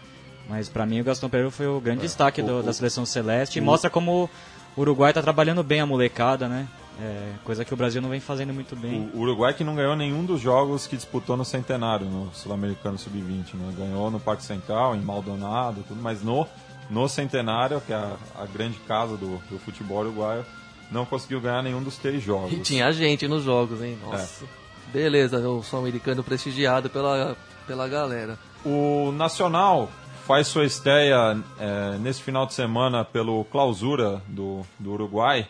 Mas 0.48 0.68
para 0.68 0.86
mim 0.86 1.00
o 1.00 1.04
Gastão 1.04 1.28
Pereira 1.28 1.50
foi 1.50 1.66
o 1.66 1.80
grande 1.80 2.00
é. 2.00 2.02
destaque 2.02 2.40
do, 2.40 2.60
o, 2.60 2.62
da 2.62 2.72
seleção 2.72 3.04
celeste 3.04 3.58
e 3.58 3.60
mostra 3.60 3.90
como 3.90 4.30
o 4.76 4.80
Uruguai 4.80 5.10
está 5.10 5.20
trabalhando 5.20 5.62
bem 5.62 5.80
a 5.80 5.86
molecada, 5.86 6.48
né? 6.48 6.66
É, 7.00 7.34
coisa 7.44 7.64
que 7.64 7.72
o 7.72 7.76
Brasil 7.76 8.02
não 8.02 8.08
vem 8.08 8.18
fazendo 8.18 8.52
muito 8.52 8.74
bem. 8.74 9.08
O 9.14 9.20
Uruguai 9.20 9.54
que 9.54 9.62
não 9.62 9.76
ganhou 9.76 9.94
nenhum 9.94 10.24
dos 10.24 10.40
jogos 10.40 10.86
que 10.86 10.96
disputou 10.96 11.36
no 11.36 11.44
Centenário, 11.44 12.06
no 12.06 12.28
Sul-Americano 12.34 12.98
Sub-20. 12.98 13.54
Né? 13.54 13.74
Ganhou 13.76 14.10
no 14.10 14.18
Parque 14.18 14.42
Central, 14.42 14.96
em 14.96 15.00
Maldonado, 15.00 15.84
tudo, 15.86 16.02
mas 16.02 16.22
no, 16.22 16.44
no 16.90 17.08
Centenário, 17.08 17.80
que 17.80 17.92
é 17.92 17.96
a, 17.96 18.16
a 18.36 18.46
grande 18.46 18.78
casa 18.80 19.16
do, 19.16 19.38
do, 19.48 19.60
futebol 19.60 20.00
uruguaio, 20.00 20.44
não 20.90 21.04
conseguiu 21.04 21.40
ganhar 21.40 21.62
nenhum 21.62 21.82
dos 21.82 21.98
três 21.98 22.20
jogos. 22.20 22.52
E 22.52 22.56
tinha 22.58 22.90
gente 22.90 23.28
nos 23.28 23.44
jogos, 23.44 23.80
hein? 23.80 23.96
Nossa. 24.02 24.44
É. 24.44 24.92
Beleza, 24.92 25.38
o 25.48 25.62
Sul-Americano 25.62 26.24
prestigiado 26.24 26.90
pela, 26.90 27.36
pela 27.64 27.86
galera. 27.86 28.36
O 28.64 29.12
Nacional 29.12 29.88
faz 30.28 30.46
sua 30.46 30.66
estreia 30.66 31.42
é, 31.58 31.96
nesse 32.00 32.22
final 32.22 32.44
de 32.44 32.52
semana 32.52 33.02
pelo 33.02 33.44
Clausura 33.46 34.20
do, 34.28 34.60
do 34.78 34.92
Uruguai 34.92 35.48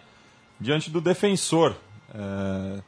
diante 0.61 0.89
do 0.89 1.01
defensor 1.01 1.75
é, 2.15 2.81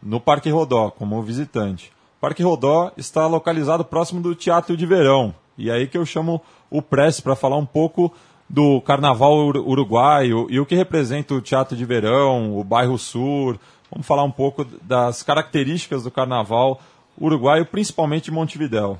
no 0.00 0.20
Parque 0.20 0.48
Rodó, 0.50 0.92
como 0.92 1.20
visitante. 1.20 1.90
O 2.18 2.20
Parque 2.20 2.44
Rodó 2.44 2.92
está 2.96 3.26
localizado 3.26 3.84
próximo 3.84 4.20
do 4.20 4.36
Teatro 4.36 4.76
de 4.76 4.86
Verão. 4.86 5.34
E 5.58 5.68
aí 5.68 5.88
que 5.88 5.98
eu 5.98 6.06
chamo 6.06 6.40
o 6.70 6.80
Press 6.80 7.18
para 7.18 7.34
falar 7.34 7.56
um 7.56 7.66
pouco 7.66 8.14
do 8.48 8.80
Carnaval 8.82 9.34
uruguaio 9.48 10.46
e 10.48 10.60
o 10.60 10.66
que 10.66 10.76
representa 10.76 11.34
o 11.34 11.40
Teatro 11.40 11.76
de 11.76 11.84
Verão, 11.84 12.56
o 12.56 12.62
bairro 12.62 12.96
Sur. 12.96 13.58
Vamos 13.90 14.06
falar 14.06 14.22
um 14.22 14.30
pouco 14.30 14.64
das 14.82 15.24
características 15.24 16.04
do 16.04 16.10
Carnaval 16.12 16.80
uruguaio, 17.20 17.66
principalmente 17.66 18.30
em 18.30 18.32
Montevidéu. 18.32 18.96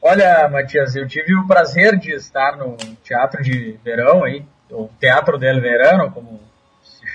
Olha, 0.00 0.48
Matias, 0.48 0.94
eu 0.94 1.08
tive 1.08 1.34
o 1.34 1.46
prazer 1.46 1.98
de 1.98 2.12
estar 2.12 2.56
no 2.56 2.76
Teatro 3.02 3.42
de 3.42 3.76
Verão, 3.84 4.22
aí, 4.22 4.44
o 4.70 4.88
Teatro 5.00 5.36
del 5.36 5.60
Verano, 5.60 6.10
como 6.12 6.40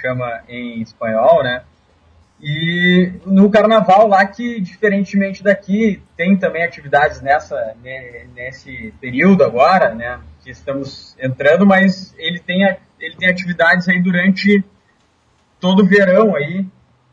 chama 0.01 0.43
em 0.49 0.81
espanhol, 0.81 1.43
né? 1.43 1.63
E 2.41 3.13
no 3.25 3.49
carnaval 3.49 4.05
lá 4.05 4.25
que, 4.25 4.59
diferentemente 4.59 5.41
daqui, 5.41 6.03
tem 6.17 6.35
também 6.35 6.61
atividades 6.61 7.21
nessa, 7.21 7.73
nesse 8.35 8.93
período 8.99 9.45
agora, 9.45 9.95
né? 9.95 10.19
Que 10.43 10.51
estamos 10.51 11.15
entrando, 11.17 11.65
mas 11.65 12.13
ele 12.17 12.39
tem, 12.39 12.63
ele 12.99 13.15
tem 13.15 13.29
atividades 13.29 13.87
aí 13.87 14.01
durante 14.01 14.61
todo 15.57 15.83
o 15.83 15.87
verão 15.87 16.35
aí. 16.35 16.65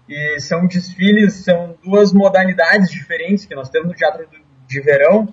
E 0.09 0.41
são 0.41 0.67
desfiles, 0.67 1.45
são 1.45 1.79
duas 1.85 2.13
modalidades 2.13 2.91
diferentes 2.91 3.47
que 3.47 3.55
nós 3.55 3.69
temos 3.71 3.87
no 3.87 3.95
teatro 3.95 4.27
de 4.67 4.81
verão, 4.81 5.33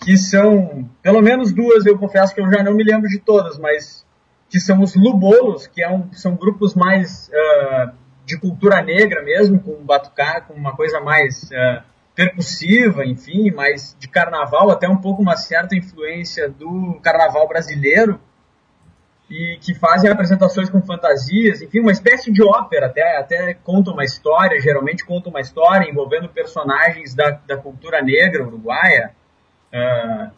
que 0.00 0.16
são, 0.16 0.88
pelo 1.02 1.20
menos 1.20 1.52
duas, 1.52 1.84
eu 1.84 1.98
confesso 1.98 2.34
que 2.34 2.40
eu 2.40 2.50
já 2.50 2.62
não 2.62 2.74
me 2.74 2.84
lembro 2.84 3.08
de 3.08 3.18
todas, 3.18 3.58
mas 3.58 4.06
que 4.48 4.58
são 4.58 4.82
os 4.82 4.94
lubolos, 4.94 5.66
que 5.66 5.82
é 5.82 5.90
um, 5.90 6.12
são 6.12 6.34
grupos 6.34 6.74
mais 6.74 7.28
uh, 7.28 7.92
de 8.24 8.38
cultura 8.38 8.80
negra 8.82 9.22
mesmo, 9.22 9.60
com 9.60 9.84
batucá, 9.84 10.40
com 10.40 10.54
uma 10.54 10.74
coisa 10.74 11.00
mais 11.00 11.44
uh, 11.44 11.82
percussiva, 12.14 13.04
enfim, 13.04 13.50
mais 13.50 13.96
de 13.98 14.08
carnaval, 14.08 14.70
até 14.70 14.88
um 14.88 14.96
pouco 14.96 15.20
uma 15.20 15.36
certa 15.36 15.76
influência 15.76 16.48
do 16.48 16.98
carnaval 17.02 17.46
brasileiro, 17.46 18.20
e 19.30 19.58
que 19.60 19.74
fazem 19.74 20.10
apresentações 20.10 20.70
com 20.70 20.80
fantasias, 20.80 21.60
enfim, 21.60 21.80
uma 21.80 21.92
espécie 21.92 22.32
de 22.32 22.42
ópera, 22.42 22.86
até, 22.86 23.18
até 23.18 23.52
conta 23.54 23.90
uma 23.90 24.02
história, 24.04 24.58
geralmente 24.58 25.04
conta 25.04 25.28
uma 25.28 25.40
história 25.40 25.88
envolvendo 25.88 26.28
personagens 26.30 27.14
da, 27.14 27.30
da 27.46 27.56
cultura 27.56 28.00
negra 28.00 28.46
uruguaia, 28.46 29.12
uh, 29.72 30.30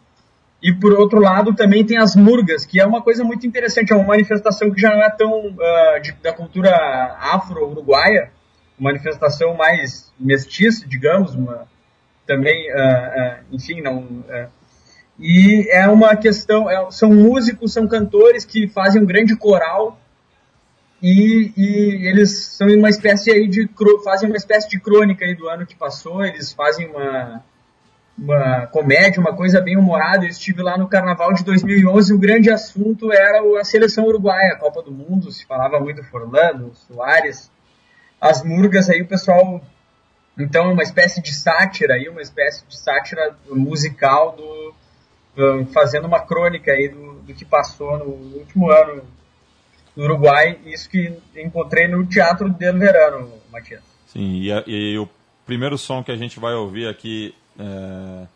e 0.62 0.72
por 0.72 0.92
outro 0.92 1.20
lado 1.20 1.54
também 1.54 1.84
tem 1.84 1.96
as 1.96 2.14
murgas, 2.14 2.66
que 2.66 2.80
é 2.80 2.86
uma 2.86 3.02
coisa 3.02 3.24
muito 3.24 3.46
interessante, 3.46 3.92
é 3.92 3.96
uma 3.96 4.06
manifestação 4.06 4.70
que 4.70 4.80
já 4.80 4.90
não 4.90 5.02
é 5.02 5.10
tão 5.10 5.48
uh, 5.48 6.00
de, 6.02 6.12
da 6.22 6.32
cultura 6.32 6.70
afro-uruguaia, 7.18 8.30
manifestação 8.78 9.54
mais 9.54 10.12
mestiça, 10.18 10.86
digamos, 10.86 11.34
uma, 11.34 11.66
também, 12.26 12.70
uh, 12.72 12.76
uh, 12.76 13.44
enfim, 13.52 13.80
não... 13.80 14.24
e 15.18 15.66
é 15.70 15.88
uma 15.88 16.14
questão, 16.16 16.70
é, 16.70 16.90
são 16.90 17.10
músicos, 17.10 17.72
são 17.72 17.88
cantores 17.88 18.44
que 18.44 18.68
fazem 18.68 19.02
um 19.02 19.06
grande 19.06 19.36
coral 19.36 19.98
e, 21.02 21.52
e, 21.56 22.06
eles 22.06 22.36
são 22.56 22.68
uma 22.68 22.90
espécie 22.90 23.30
aí 23.30 23.48
de 23.48 23.68
fazem 24.04 24.28
uma 24.28 24.36
espécie 24.36 24.68
de 24.68 24.78
crônica 24.78 25.24
aí 25.24 25.34
do 25.34 25.48
ano 25.48 25.66
que 25.66 25.74
passou 25.74 26.22
eles 26.22 26.52
fazem 26.52 26.88
uma 26.88 27.42
uma 28.20 28.66
comédia, 28.66 29.20
uma 29.20 29.34
coisa 29.34 29.60
bem 29.60 29.78
humorada. 29.78 30.24
Eu 30.24 30.28
estive 30.28 30.62
lá 30.62 30.76
no 30.76 30.88
Carnaval 30.88 31.32
de 31.32 31.42
2011 31.42 32.12
e 32.12 32.14
o 32.14 32.18
grande 32.18 32.50
assunto 32.50 33.10
era 33.10 33.40
a 33.58 33.64
seleção 33.64 34.04
uruguaia, 34.04 34.52
a 34.52 34.58
Copa 34.58 34.82
do 34.82 34.92
Mundo. 34.92 35.32
Se 35.32 35.46
falava 35.46 35.80
muito 35.80 36.04
Forlano, 36.04 36.74
Soares, 36.74 37.50
as 38.20 38.44
murgas 38.44 38.90
aí 38.90 39.00
o 39.00 39.06
pessoal. 39.06 39.62
Então, 40.38 40.72
uma 40.72 40.82
espécie 40.82 41.22
de 41.22 41.32
sátira 41.32 41.94
aí, 41.94 42.08
uma 42.08 42.20
espécie 42.20 42.64
de 42.66 42.78
sátira 42.78 43.34
musical 43.50 44.36
do 44.36 44.74
fazendo 45.72 46.06
uma 46.06 46.20
crônica 46.20 46.72
aí 46.72 46.88
do, 46.88 47.14
do 47.22 47.32
que 47.32 47.44
passou 47.44 47.98
no 47.98 48.38
último 48.38 48.70
ano 48.70 49.02
no 49.96 50.04
Uruguai. 50.04 50.58
Isso 50.66 50.90
que 50.90 51.12
encontrei 51.34 51.88
no 51.88 52.04
Teatro 52.06 52.50
del 52.50 52.78
Verano, 52.78 53.32
Matias. 53.50 53.82
Sim, 54.06 54.42
e, 54.42 54.50
e 54.66 54.98
o 54.98 55.08
primeiro 55.46 55.78
som 55.78 56.02
que 56.02 56.12
a 56.12 56.16
gente 56.16 56.38
vai 56.38 56.52
ouvir 56.52 56.86
aqui 56.86 57.34
é, 57.58 58.26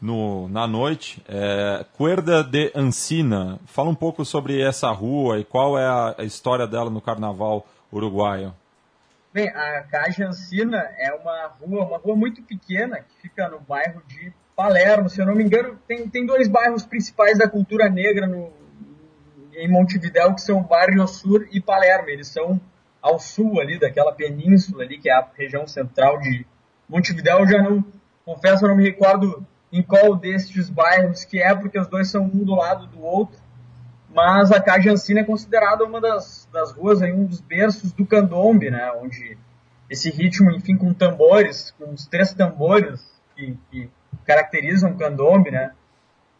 no, 0.00 0.48
na 0.48 0.66
noite. 0.66 1.22
É, 1.28 1.84
Cuerda 1.96 2.42
de 2.42 2.70
Ancina. 2.74 3.58
Fala 3.66 3.90
um 3.90 3.94
pouco 3.94 4.24
sobre 4.24 4.60
essa 4.60 4.90
rua 4.90 5.38
e 5.38 5.44
qual 5.44 5.78
é 5.78 5.86
a, 5.86 6.14
a 6.18 6.24
história 6.24 6.66
dela 6.66 6.90
no 6.90 7.00
carnaval 7.00 7.66
uruguaio. 7.92 8.54
Bem, 9.32 9.48
a 9.48 9.82
Caja 9.82 10.28
Ancina 10.28 10.78
é 10.96 11.12
uma 11.12 11.46
rua, 11.60 11.86
uma 11.86 11.98
rua 11.98 12.16
muito 12.16 12.42
pequena 12.42 12.98
que 12.98 13.22
fica 13.22 13.48
no 13.48 13.58
bairro 13.60 14.02
de 14.06 14.32
Palermo, 14.54 15.08
se 15.08 15.20
eu 15.20 15.26
não 15.26 15.34
me 15.34 15.42
engano, 15.42 15.76
tem, 15.88 16.08
tem 16.08 16.24
dois 16.24 16.46
bairros 16.46 16.84
principais 16.84 17.36
da 17.36 17.48
cultura 17.48 17.88
negra 17.90 18.26
no, 18.26 18.52
em 19.52 19.68
Montevidéu, 19.68 20.34
que 20.34 20.40
são 20.40 20.62
Barrio 20.62 21.06
Sur 21.08 21.48
e 21.50 21.60
Palermo. 21.60 22.08
Eles 22.08 22.28
são 22.28 22.60
ao 23.02 23.18
sul 23.18 23.60
ali 23.60 23.78
daquela 23.78 24.12
península 24.12 24.84
ali, 24.84 24.98
que 24.98 25.10
é 25.10 25.12
a 25.12 25.26
região 25.36 25.66
central 25.66 26.20
de 26.20 26.46
Montevidéu. 26.88 27.46
Já 27.46 27.62
não, 27.62 27.84
Confesso 28.24 28.64
eu 28.64 28.68
não 28.68 28.76
me 28.76 28.84
recordo 28.84 29.46
em 29.72 29.82
qual 29.82 30.14
destes 30.14 30.70
bairros 30.70 31.24
que 31.24 31.42
é, 31.42 31.54
porque 31.54 31.78
os 31.78 31.86
dois 31.86 32.08
são 32.08 32.24
um 32.24 32.44
do 32.44 32.54
lado 32.54 32.86
do 32.86 33.02
outro. 33.02 33.38
Mas 34.08 34.52
a 34.52 34.60
Cajancina 34.60 35.20
é 35.20 35.24
considerada 35.24 35.84
uma 35.84 36.00
das, 36.00 36.48
das 36.52 36.70
ruas, 36.70 37.02
aí, 37.02 37.12
um 37.12 37.24
dos 37.24 37.40
berços 37.40 37.92
do 37.92 38.06
candombe, 38.06 38.70
né? 38.70 38.92
Onde 38.92 39.36
esse 39.90 40.10
ritmo, 40.10 40.52
enfim, 40.52 40.76
com 40.76 40.94
tambores, 40.94 41.72
com 41.72 41.92
os 41.92 42.06
três 42.06 42.32
tambores 42.32 43.04
que, 43.34 43.58
que 43.70 43.90
caracterizam 44.24 44.92
o 44.92 44.96
candombe, 44.96 45.50
né? 45.50 45.72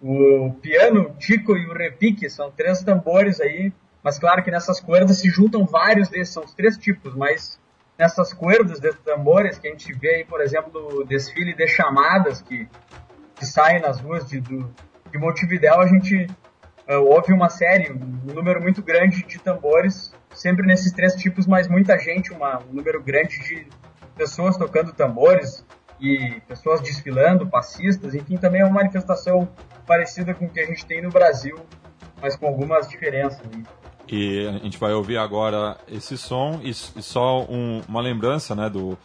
O 0.01 0.53
piano, 0.63 1.09
o 1.09 1.15
tico 1.17 1.57
e 1.57 1.67
o 1.67 1.73
repique 1.73 2.31
são 2.31 2.51
três 2.51 2.83
tambores 2.83 3.41
aí, 3.41 3.73
mas 4.03 4.19
claro 4.19 4.45
que 4.45 4.51
nessas 4.51 4.79
cordas 4.81 5.19
se 5.19 5.29
juntam 5.29 5.65
vários 5.65 6.09
desses, 6.09 6.33
são 6.33 6.45
os 6.45 6.55
três 6.55 6.77
tipos, 6.77 7.15
mas 7.15 7.59
nessas 7.99 8.33
cuerdas 8.33 8.81
de 8.81 8.93
tambores 8.93 9.59
que 9.59 9.69
a 9.69 9.71
gente 9.71 9.93
vê 9.93 10.17
aí, 10.17 10.25
por 10.25 10.41
exemplo, 10.41 10.71
do 10.71 11.05
desfile 11.05 11.55
de 11.55 11.67
chamadas 11.67 12.43
que, 12.43 12.69
que 13.35 13.47
saem 13.47 13.81
nas 13.81 14.01
ruas 14.01 14.29
de, 14.29 14.41
do, 14.41 14.73
de 15.11 15.69
a 15.69 15.87
gente 15.87 16.27
uh, 16.89 17.01
ouve 17.01 17.33
uma 17.33 17.49
série, 17.49 17.93
um 17.93 18.35
número 18.35 18.61
muito 18.61 18.83
grande 18.83 19.25
de 19.25 19.39
tambores, 19.39 20.13
sempre 20.35 20.67
nesses 20.67 20.93
três 20.93 21.15
tipos, 21.15 21.47
mas 21.47 21.69
muita 21.69 21.99
gente, 21.99 22.33
uma, 22.33 22.59
um 22.59 22.73
número 22.73 23.03
grande 23.03 23.39
de 23.45 23.67
pessoas 24.17 24.57
tocando 24.57 24.93
tambores 24.93 25.65
e 26.01 26.41
pessoas 26.49 26.81
desfilando, 26.81 27.47
passistas, 27.47 28.15
enfim, 28.15 28.37
também 28.37 28.61
é 28.61 28.65
uma 28.65 28.75
manifestação 28.75 29.49
parecida 29.87 30.35
com 30.35 30.47
o 30.47 30.51
que 30.51 30.61
a 30.61 30.67
gente 30.67 30.85
tem 30.85 31.01
no 31.01 31.11
Brasil, 31.11 31.57
mas 32.21 32.37
com 32.37 32.47
algumas 32.47 32.89
diferenças. 32.89 33.41
Né? 33.47 33.63
E 34.09 34.47
a 34.47 34.53
gente 34.59 34.79
vai 34.79 34.93
ouvir 34.93 35.17
agora 35.17 35.79
esse 35.89 36.19
som 36.19 36.61
e, 36.63 36.71
e 36.71 37.03
só 37.03 37.43
um, 37.43 37.81
uma 37.89 38.01
lembrança 38.01 38.55
né, 38.55 38.69
do, 38.69 38.99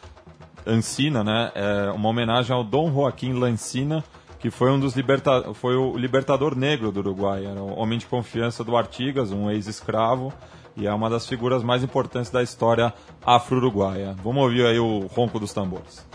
Ancina, 0.66 1.24
né? 1.24 1.52
É 1.56 1.92
uma 1.92 2.10
homenagem 2.10 2.56
ao 2.56 2.64
Dom 2.64 2.92
Joaquim 2.92 3.34
Lancina, 3.34 4.04
que 4.40 4.50
foi 4.50 4.72
um 4.72 4.80
dos 4.80 4.96
liberta 4.96 5.54
foi 5.54 5.76
o 5.76 5.98
libertador 5.98 6.56
negro 6.56 6.92
do 6.92 7.00
Uruguai, 7.00 7.46
era 7.46 7.62
o 7.62 7.78
homem 7.78 7.98
de 7.98 8.06
confiança 8.06 8.64
do 8.64 8.78
Artigas, 8.78 9.32
um 9.32 9.50
ex-escravo, 9.50 10.34
e 10.78 10.88
é 10.88 10.94
uma 10.94 11.10
das 11.10 11.28
figuras 11.28 11.64
mais 11.64 11.84
importantes 11.84 12.30
da 12.30 12.44
história 12.44 12.94
afro-uruguaia. 13.26 14.16
Vamos 14.24 14.44
ouvir 14.44 14.66
aí 14.66 14.80
o 14.80 15.08
ronco 15.08 15.40
dos 15.40 15.54
tambores. 15.54 16.08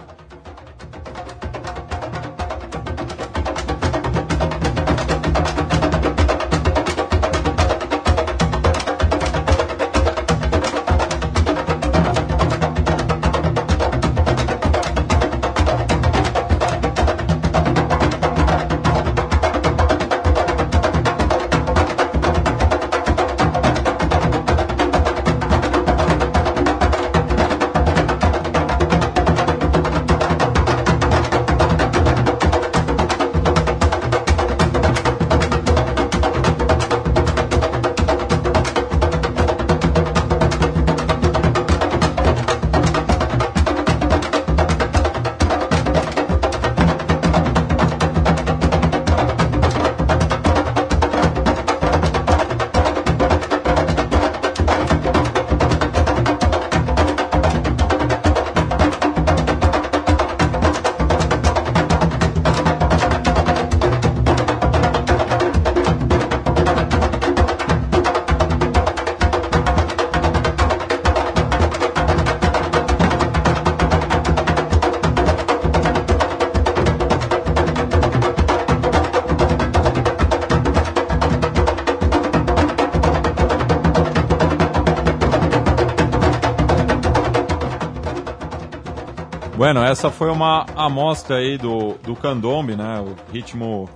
Bueno, 89.64 89.82
essa 89.82 90.10
foi 90.10 90.30
uma 90.30 90.66
amostra 90.76 91.36
aí 91.36 91.56
do, 91.56 91.94
do 92.02 92.14
candombe, 92.14 92.76
né? 92.76 93.00
O 93.00 93.32
ritmo 93.32 93.88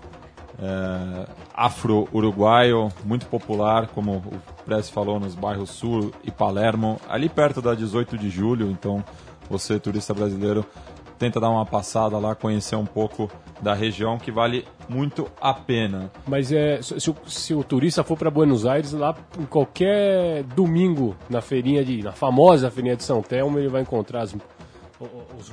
é, 0.58 1.28
afro-uruguaio, 1.52 2.88
muito 3.04 3.26
popular, 3.26 3.86
como 3.88 4.12
o 4.12 4.64
Press 4.64 4.88
falou, 4.88 5.20
nos 5.20 5.34
bairros 5.34 5.68
Sul 5.68 6.10
e 6.24 6.30
Palermo, 6.30 6.98
ali 7.06 7.28
perto 7.28 7.60
da 7.60 7.74
18 7.74 8.16
de 8.16 8.30
julho. 8.30 8.70
Então, 8.70 9.04
você, 9.50 9.78
turista 9.78 10.14
brasileiro, 10.14 10.64
tenta 11.18 11.38
dar 11.38 11.50
uma 11.50 11.66
passada 11.66 12.16
lá, 12.16 12.34
conhecer 12.34 12.76
um 12.76 12.86
pouco 12.86 13.30
da 13.60 13.74
região, 13.74 14.16
que 14.16 14.32
vale 14.32 14.64
muito 14.88 15.30
a 15.38 15.52
pena. 15.52 16.10
Mas 16.26 16.50
é, 16.50 16.80
se, 16.80 17.10
o, 17.10 17.16
se 17.26 17.52
o 17.52 17.62
turista 17.62 18.02
for 18.02 18.16
para 18.16 18.30
Buenos 18.30 18.64
Aires, 18.64 18.92
lá 18.92 19.14
em 19.38 19.44
qualquer 19.44 20.44
domingo, 20.44 21.14
na 21.28 21.42
feirinha 21.42 21.84
de, 21.84 22.02
na 22.02 22.12
famosa 22.12 22.70
feirinha 22.70 22.96
de 22.96 23.04
São 23.04 23.20
Telmo, 23.20 23.58
ele 23.58 23.68
vai 23.68 23.82
encontrar 23.82 24.22
as 24.22 24.34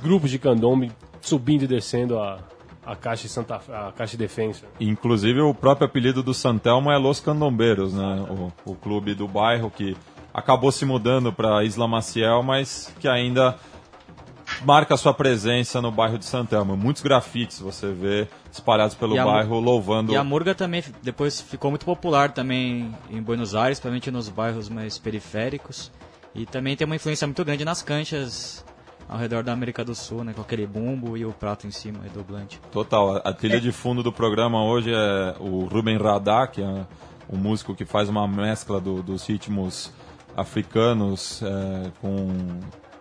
grupos 0.06 0.30
de 0.30 0.38
candombe 0.38 0.90
subindo 1.20 1.64
e 1.64 1.66
descendo 1.66 2.18
a, 2.18 2.38
a 2.84 2.94
caixa 2.94 3.24
de 3.24 3.28
Santa 3.28 3.56
a 3.56 3.92
caixa 3.92 4.12
de 4.12 4.18
defesa. 4.18 4.64
Inclusive 4.80 5.40
o 5.40 5.52
próprio 5.52 5.86
apelido 5.86 6.22
do 6.22 6.32
Santelmo 6.32 6.90
é 6.90 6.96
Los 6.96 7.20
Candombeiros, 7.20 7.92
né? 7.92 8.26
O, 8.30 8.70
o 8.72 8.74
clube 8.74 9.14
do 9.14 9.26
bairro 9.26 9.70
que 9.70 9.96
acabou 10.32 10.70
se 10.70 10.84
mudando 10.84 11.32
para 11.32 11.64
Isla 11.64 11.88
Maciel, 11.88 12.42
mas 12.42 12.94
que 13.00 13.08
ainda 13.08 13.56
marca 14.64 14.96
sua 14.96 15.12
presença 15.12 15.82
no 15.82 15.90
bairro 15.90 16.18
de 16.18 16.24
Santelmo. 16.24 16.76
Muitos 16.76 17.02
grafites 17.02 17.58
você 17.58 17.92
vê 17.92 18.28
espalhados 18.52 18.94
pelo 18.94 19.16
bairro 19.16 19.58
louvando. 19.58 20.12
E 20.12 20.16
a 20.16 20.22
Murga 20.22 20.54
também 20.54 20.84
depois 21.02 21.40
ficou 21.40 21.70
muito 21.70 21.84
popular 21.84 22.32
também 22.32 22.94
em 23.10 23.20
Buenos 23.20 23.54
Aires, 23.54 23.78
principalmente 23.78 24.10
nos 24.10 24.28
bairros 24.28 24.68
mais 24.68 24.98
periféricos. 24.98 25.90
E 26.34 26.44
também 26.44 26.76
tem 26.76 26.84
uma 26.84 26.96
influência 26.96 27.26
muito 27.26 27.44
grande 27.44 27.64
nas 27.64 27.82
canchas 27.82 28.64
ao 29.08 29.18
redor 29.18 29.42
da 29.42 29.52
América 29.52 29.84
do 29.84 29.94
Sul, 29.94 30.24
né? 30.24 30.32
Com 30.34 30.42
aquele 30.42 30.66
bumbo 30.66 31.16
e 31.16 31.24
o 31.24 31.32
prato 31.32 31.66
em 31.66 31.70
cima, 31.70 32.00
redoblante. 32.02 32.60
Total. 32.72 33.20
A, 33.24 33.32
trilha 33.32 33.60
de 33.60 33.72
fundo 33.72 34.02
do 34.02 34.12
programa 34.12 34.64
hoje 34.64 34.90
é 34.92 35.36
o 35.38 35.64
Ruben 35.64 35.98
Radá, 35.98 36.46
que 36.46 36.62
é 36.62 36.86
um 37.30 37.36
músico 37.36 37.74
que 37.74 37.84
faz 37.84 38.08
uma 38.08 38.26
mescla 38.26 38.80
do, 38.80 39.02
dos 39.02 39.26
ritmos 39.26 39.92
africanos 40.36 41.42
é, 41.42 41.90
com 42.00 42.28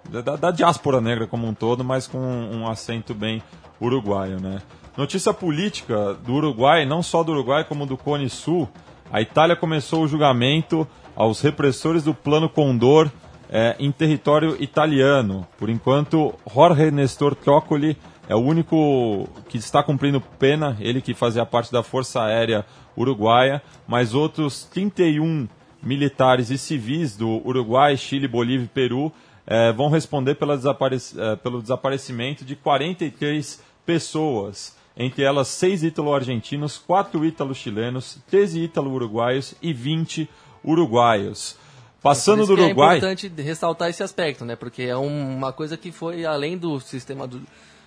da, 0.10 0.36
da, 0.36 0.52
diáspora 0.52 1.02
negra 1.02 1.28
como 1.28 1.48
um 1.48 1.54
todo, 1.54 1.84
mas 1.84 2.08
com 2.08 2.20
um 2.20 2.68
acento 2.68 3.13
bem 3.13 3.41
uruguaio, 3.82 4.39
né? 4.39 4.62
Notícia 4.96 5.34
política 5.34 6.13
do 6.13 6.36
Uruguai, 6.36 6.86
não 6.86 7.04
só 7.04 7.22
do 7.22 7.34
Uruguai 7.34 7.65
como 7.65 7.86
do 7.86 7.98
Cone 7.98 8.30
Sul. 8.30 8.70
A 9.12 9.22
Itália 9.22 9.56
começou 9.56 10.04
o 10.04 10.08
julgamento 10.08 10.88
aos 11.15 11.41
repressores 11.41 12.04
do 12.04 12.13
Plano 12.13 12.48
Condor 12.48 13.12
é, 13.56 13.74
em 13.80 13.89
território 13.89 14.62
italiano. 14.62 15.48
Por 15.58 15.70
enquanto, 15.70 16.36
Jorge 16.54 16.91
Nestor 16.91 17.34
Trócoli 17.34 17.96
é 18.28 18.36
o 18.36 18.39
único 18.39 19.30
que 19.48 19.58
está 19.58 19.82
cumprindo 19.82 20.20
pena, 20.20 20.76
ele 20.82 21.02
que 21.02 21.13
fazia 21.13 21.46
parte 21.46 21.72
da 21.72 21.82
Força 21.82 22.22
Aérea 22.22 22.65
Uruguaia, 22.98 23.62
mas 23.88 24.13
outros 24.13 24.65
31 24.65 25.48
militares 25.82 26.50
e 26.50 26.58
civis 26.58 27.15
do 27.15 27.41
Uruguai, 27.48 27.96
Chile, 27.96 28.28
Bolívia 28.28 28.65
e 28.65 28.68
Peru 28.68 29.10
é, 29.48 29.72
vão 29.72 29.88
responder 29.88 30.38
é, 30.38 31.36
pelo 31.38 31.62
desaparecimento 31.62 32.44
de 32.44 32.58
43 32.58 33.63
pessoas, 33.86 34.76
entre 34.98 35.24
elas 35.24 35.48
seis 35.48 35.82
ítalo-argentinos, 35.82 36.78
quatro 36.78 37.24
ítalo-chilenos, 37.24 38.18
13 38.30 38.63
ítalo-uruguaios 38.63 39.56
e 39.62 39.72
20 39.72 40.28
uruguaios. 40.62 41.58
Passando 42.06 42.46
do 42.46 42.56
é 42.62 42.65
Uruguai. 42.65 42.94
É 42.94 42.98
importante 43.00 43.32
ressaltar 43.41 43.89
esse 43.89 44.04
aspecto, 44.04 44.46
né? 44.46 44.56
Porque 44.56 44.84
é 44.84 44.96
uma 44.96 45.52
coisa 45.52 45.76
que 45.76 45.91
foi 45.91 46.24
além 46.24 46.56
do 46.56 46.80
sistema 46.80 47.26
do 47.26 47.41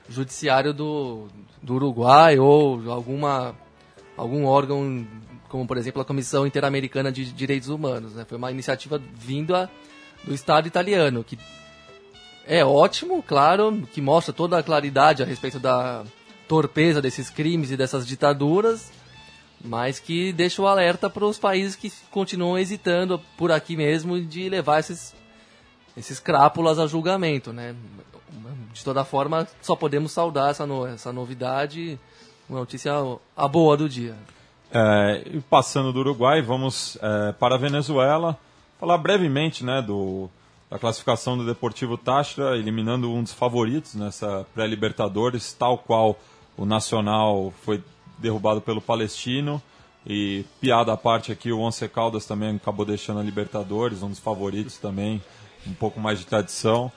judiciário 0.09 0.75
do, 0.75 1.29
do 1.63 1.75
Uruguai 1.75 2.37
ou 2.37 2.91
alguma 2.91 3.55
algum 4.17 4.45
órgão 4.45 5.07
como 5.49 5.65
por 5.69 5.77
exemplo 5.77 6.03
a 6.03 6.05
Comissão 6.05 6.45
Interamericana 6.45 7.13
de 7.13 7.33
Direitos 7.33 7.69
Humanos, 7.69 8.15
né? 8.15 8.25
Foi 8.29 8.37
uma 8.37 8.51
iniciativa 8.51 9.01
vinda 9.15 9.71
do 10.25 10.35
Estado 10.35 10.67
italiano 10.67 11.23
que 11.23 11.39
é 12.45 12.65
ótimo, 12.65 13.23
claro, 13.23 13.87
que 13.93 14.01
mostra 14.01 14.35
toda 14.35 14.59
a 14.59 14.65
claridade 14.65 15.23
a 15.23 15.27
respeito 15.27 15.61
da 15.61 16.03
torpeza 16.49 17.01
desses 17.01 17.31
crimes 17.31 17.71
e 17.71 17.77
dessas 17.77 18.05
ditaduras 18.05 18.91
mas 19.65 19.99
que 19.99 20.33
deixa 20.33 20.63
o 20.63 20.67
alerta 20.67 21.11
para 21.11 21.25
os 21.25 21.39
países 21.39 21.75
que 21.75 21.93
continuam 22.11 22.59
hesitando 22.59 23.21
por 23.37 23.51
aqui 23.51 23.77
mesmo 23.77 24.21
de 24.21 24.49
levar 24.49 24.81
esses, 24.81 25.15
esses 25.97 26.21
crápulas 26.21 26.79
a 26.79 26.87
julgamento, 26.87 27.53
né? 27.53 27.75
De 28.73 28.85
toda 28.85 29.05
forma, 29.05 29.49
só 29.61 29.75
podemos 29.75 30.13
saudar 30.13 30.51
essa, 30.51 30.67
no, 30.67 30.87
essa 30.87 31.13
novidade, 31.13 31.99
uma 32.49 32.61
notícia 32.61 32.93
a 33.37 33.49
boa 33.49 33.77
do 33.77 33.89
dia. 33.89 34.15
É, 34.71 35.23
e 35.27 35.41
passando 35.41 35.93
do 35.93 36.01
Uruguai, 36.01 36.43
vamos 36.43 36.97
é, 37.01 37.33
para 37.33 37.57
a 37.57 37.59
Venezuela, 37.59 38.39
falar 38.79 38.99
brevemente 38.99 39.65
né, 39.65 39.83
do, 39.83 40.29
da 40.71 40.79
classificação 40.79 41.37
do 41.37 41.45
Deportivo 41.45 41.97
Táchira, 41.97 42.57
eliminando 42.57 43.11
um 43.11 43.23
dos 43.23 43.33
favoritos 43.33 43.95
nessa 43.95 44.47
pré-Libertadores, 44.55 45.53
tal 45.53 45.79
qual 45.79 46.19
o 46.57 46.65
Nacional 46.65 47.53
foi 47.63 47.83
derrubado 48.19 48.61
pelo 48.61 48.81
Palestino. 48.81 49.63
E 50.07 50.45
piada 50.61 50.93
à 50.93 50.97
parte 50.97 51.33
aqui, 51.33 51.53
o 51.53 51.61
Once 51.61 51.87
Caldas 51.89 52.25
também 52.25 52.57
acabou 52.57 52.87
deixando 52.87 53.21
a 53.21 53.23
Libertadores, 53.23 54.03
um 54.03 54.09
dos 54.09 54.19
favoritos 54.19 54.79
também, 54.79 55.23
um 55.67 55.75
pouco 55.75 56.01
mais 56.01 56.19
de 56.19 56.27
tradição. 56.27 56.91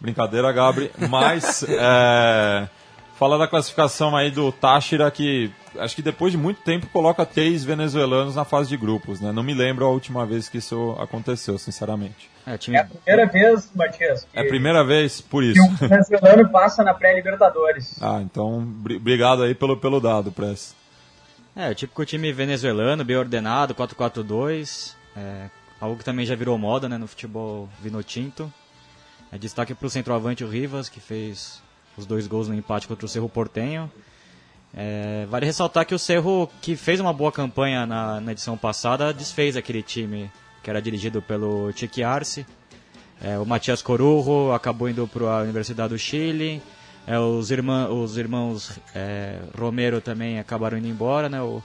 Brincadeira, 0.00 0.52
Gabri. 0.52 0.90
Mas, 1.08 1.64
é, 1.68 2.68
fala 3.18 3.38
da 3.38 3.46
classificação 3.48 4.16
aí 4.16 4.30
do 4.30 4.52
Táchira, 4.52 5.10
que 5.10 5.50
acho 5.78 5.94
que 5.96 6.02
depois 6.02 6.32
de 6.32 6.38
muito 6.38 6.60
tempo 6.62 6.86
coloca 6.88 7.24
três 7.26 7.64
venezuelanos 7.64 8.34
na 8.36 8.44
fase 8.44 8.68
de 8.68 8.76
grupos, 8.76 9.20
né? 9.20 9.32
Não 9.32 9.42
me 9.42 9.54
lembro 9.54 9.84
a 9.84 9.88
última 9.90 10.24
vez 10.24 10.48
que 10.48 10.58
isso 10.58 10.96
aconteceu, 10.98 11.58
sinceramente. 11.58 12.30
É, 12.46 12.56
time... 12.56 12.76
É 12.76 12.80
a 12.80 12.84
primeira 12.86 13.26
vez, 13.26 13.70
Matias, 13.74 14.24
que, 14.32 14.38
É 14.38 14.42
a 14.42 14.48
primeira 14.48 14.84
vez 14.84 15.20
por 15.20 15.42
que 15.42 15.50
isso. 15.50 15.62
um 15.62 15.74
venezuelano 15.74 16.48
passa 16.50 16.82
na 16.84 16.94
pré-Libertadores. 16.94 17.96
Ah, 18.00 18.20
então 18.22 18.60
bri- 18.64 18.96
obrigado 18.96 19.42
aí 19.42 19.54
pelo, 19.54 19.76
pelo 19.76 20.00
dado, 20.00 20.30
Press. 20.32 20.74
É, 21.56 21.68
o 21.70 21.74
típico 21.74 22.04
time 22.06 22.32
venezuelano, 22.32 23.04
bem 23.04 23.16
ordenado, 23.16 23.74
4-4-2. 23.74 24.94
É, 25.16 25.50
algo 25.80 25.96
que 25.96 26.04
também 26.04 26.24
já 26.24 26.34
virou 26.36 26.56
moda 26.58 26.88
né, 26.88 26.96
no 26.96 27.06
futebol 27.08 27.68
vinotinto. 27.82 28.52
É, 29.32 29.36
destaque 29.38 29.74
para 29.74 29.86
o 29.86 29.90
centroavante 29.90 30.44
o 30.44 30.48
Rivas, 30.48 30.88
que 30.88 31.00
fez 31.00 31.60
os 31.96 32.06
dois 32.06 32.26
gols 32.26 32.48
no 32.48 32.54
empate 32.54 32.86
contra 32.88 33.04
o 33.04 33.08
Cerro 33.08 33.28
Portenho. 33.28 33.90
É, 34.74 35.26
vale 35.30 35.46
ressaltar 35.46 35.86
que 35.86 35.94
o 35.94 35.98
Cerro, 35.98 36.48
que 36.60 36.76
fez 36.76 37.00
uma 37.00 37.12
boa 37.12 37.32
campanha 37.32 37.86
na, 37.86 38.20
na 38.20 38.32
edição 38.32 38.56
passada, 38.56 39.12
desfez 39.12 39.56
aquele 39.56 39.82
time 39.82 40.30
que 40.62 40.70
era 40.70 40.82
dirigido 40.82 41.22
pelo 41.22 41.72
Chiqui 41.72 42.02
Arce. 42.02 42.46
É, 43.20 43.38
o 43.38 43.46
Matias 43.46 43.82
Corujo 43.82 44.52
acabou 44.52 44.88
indo 44.88 45.06
para 45.08 45.38
a 45.38 45.42
Universidade 45.42 45.90
do 45.90 45.98
Chile. 45.98 46.62
É, 47.06 47.18
os, 47.18 47.50
irmã, 47.50 47.88
os 47.88 48.16
irmãos 48.16 48.78
é, 48.94 49.40
Romero 49.56 50.00
também 50.00 50.38
acabaram 50.38 50.78
indo 50.78 50.86
embora. 50.86 51.28
Né? 51.28 51.40
O, 51.40 51.62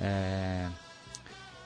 é, 0.00 0.66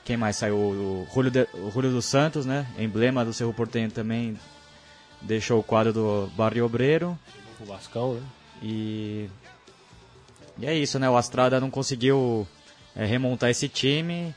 quem 0.04 0.16
mais 0.16 0.36
saiu? 0.36 0.56
O 0.56 1.08
Julio, 1.12 1.30
de, 1.30 1.48
o 1.54 1.70
Julio 1.70 1.90
dos 1.90 2.04
Santos, 2.04 2.46
né? 2.46 2.66
emblema 2.78 3.24
do 3.24 3.32
Cerro 3.32 3.54
Porteño 3.54 3.90
também 3.90 4.38
deixou 5.20 5.60
o 5.60 5.62
quadro 5.62 5.92
do 5.92 6.30
Barrio 6.36 6.64
Obreiro. 6.64 7.18
O 7.58 7.64
Vascão, 7.64 8.14
né? 8.14 8.22
E, 8.62 9.28
e 10.60 10.66
é 10.66 10.74
isso, 10.74 10.98
né? 10.98 11.08
O 11.08 11.16
Astrada 11.16 11.58
não 11.60 11.70
conseguiu 11.70 12.46
é, 12.94 13.04
remontar 13.04 13.50
esse 13.50 13.68
time. 13.68 14.34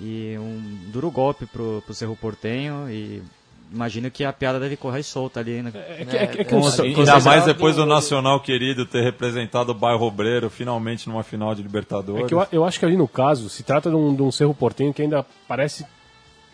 E 0.00 0.36
um 0.38 0.90
duro 0.92 1.10
golpe 1.10 1.46
pro, 1.46 1.82
pro 1.84 1.94
Cerro 1.94 2.14
Portenho. 2.16 2.90
E 2.90 3.22
imagino 3.72 4.10
que 4.10 4.24
a 4.24 4.32
piada 4.32 4.60
deve 4.60 4.76
correr 4.76 5.02
solta 5.02 5.40
ali. 5.40 5.62
Né? 5.62 5.72
É 5.74 6.04
que, 6.04 6.16
é 6.16 6.26
que, 6.26 6.40
é 6.42 6.44
que 6.44 6.54
o- 6.54 6.60
com- 6.60 6.66
Ainda 7.00 7.20
mais 7.20 7.44
depois 7.46 7.76
do 7.76 7.86
Nacional 7.86 8.40
querido 8.40 8.84
ter 8.84 9.02
representado 9.02 9.72
o 9.72 9.74
bairro 9.74 10.04
Obreiro 10.06 10.50
finalmente 10.50 11.08
numa 11.08 11.22
final 11.22 11.54
de 11.54 11.62
Libertadores. 11.62 12.24
É 12.24 12.28
que 12.28 12.34
eu, 12.34 12.46
eu 12.52 12.64
acho 12.64 12.78
que 12.78 12.84
ali 12.84 12.96
no 12.96 13.08
caso 13.08 13.48
se 13.48 13.62
trata 13.62 13.88
de 13.88 13.96
um, 13.96 14.14
de 14.14 14.22
um 14.22 14.30
cerro 14.30 14.54
portenho 14.54 14.92
que 14.92 15.00
ainda 15.02 15.24
parece 15.48 15.86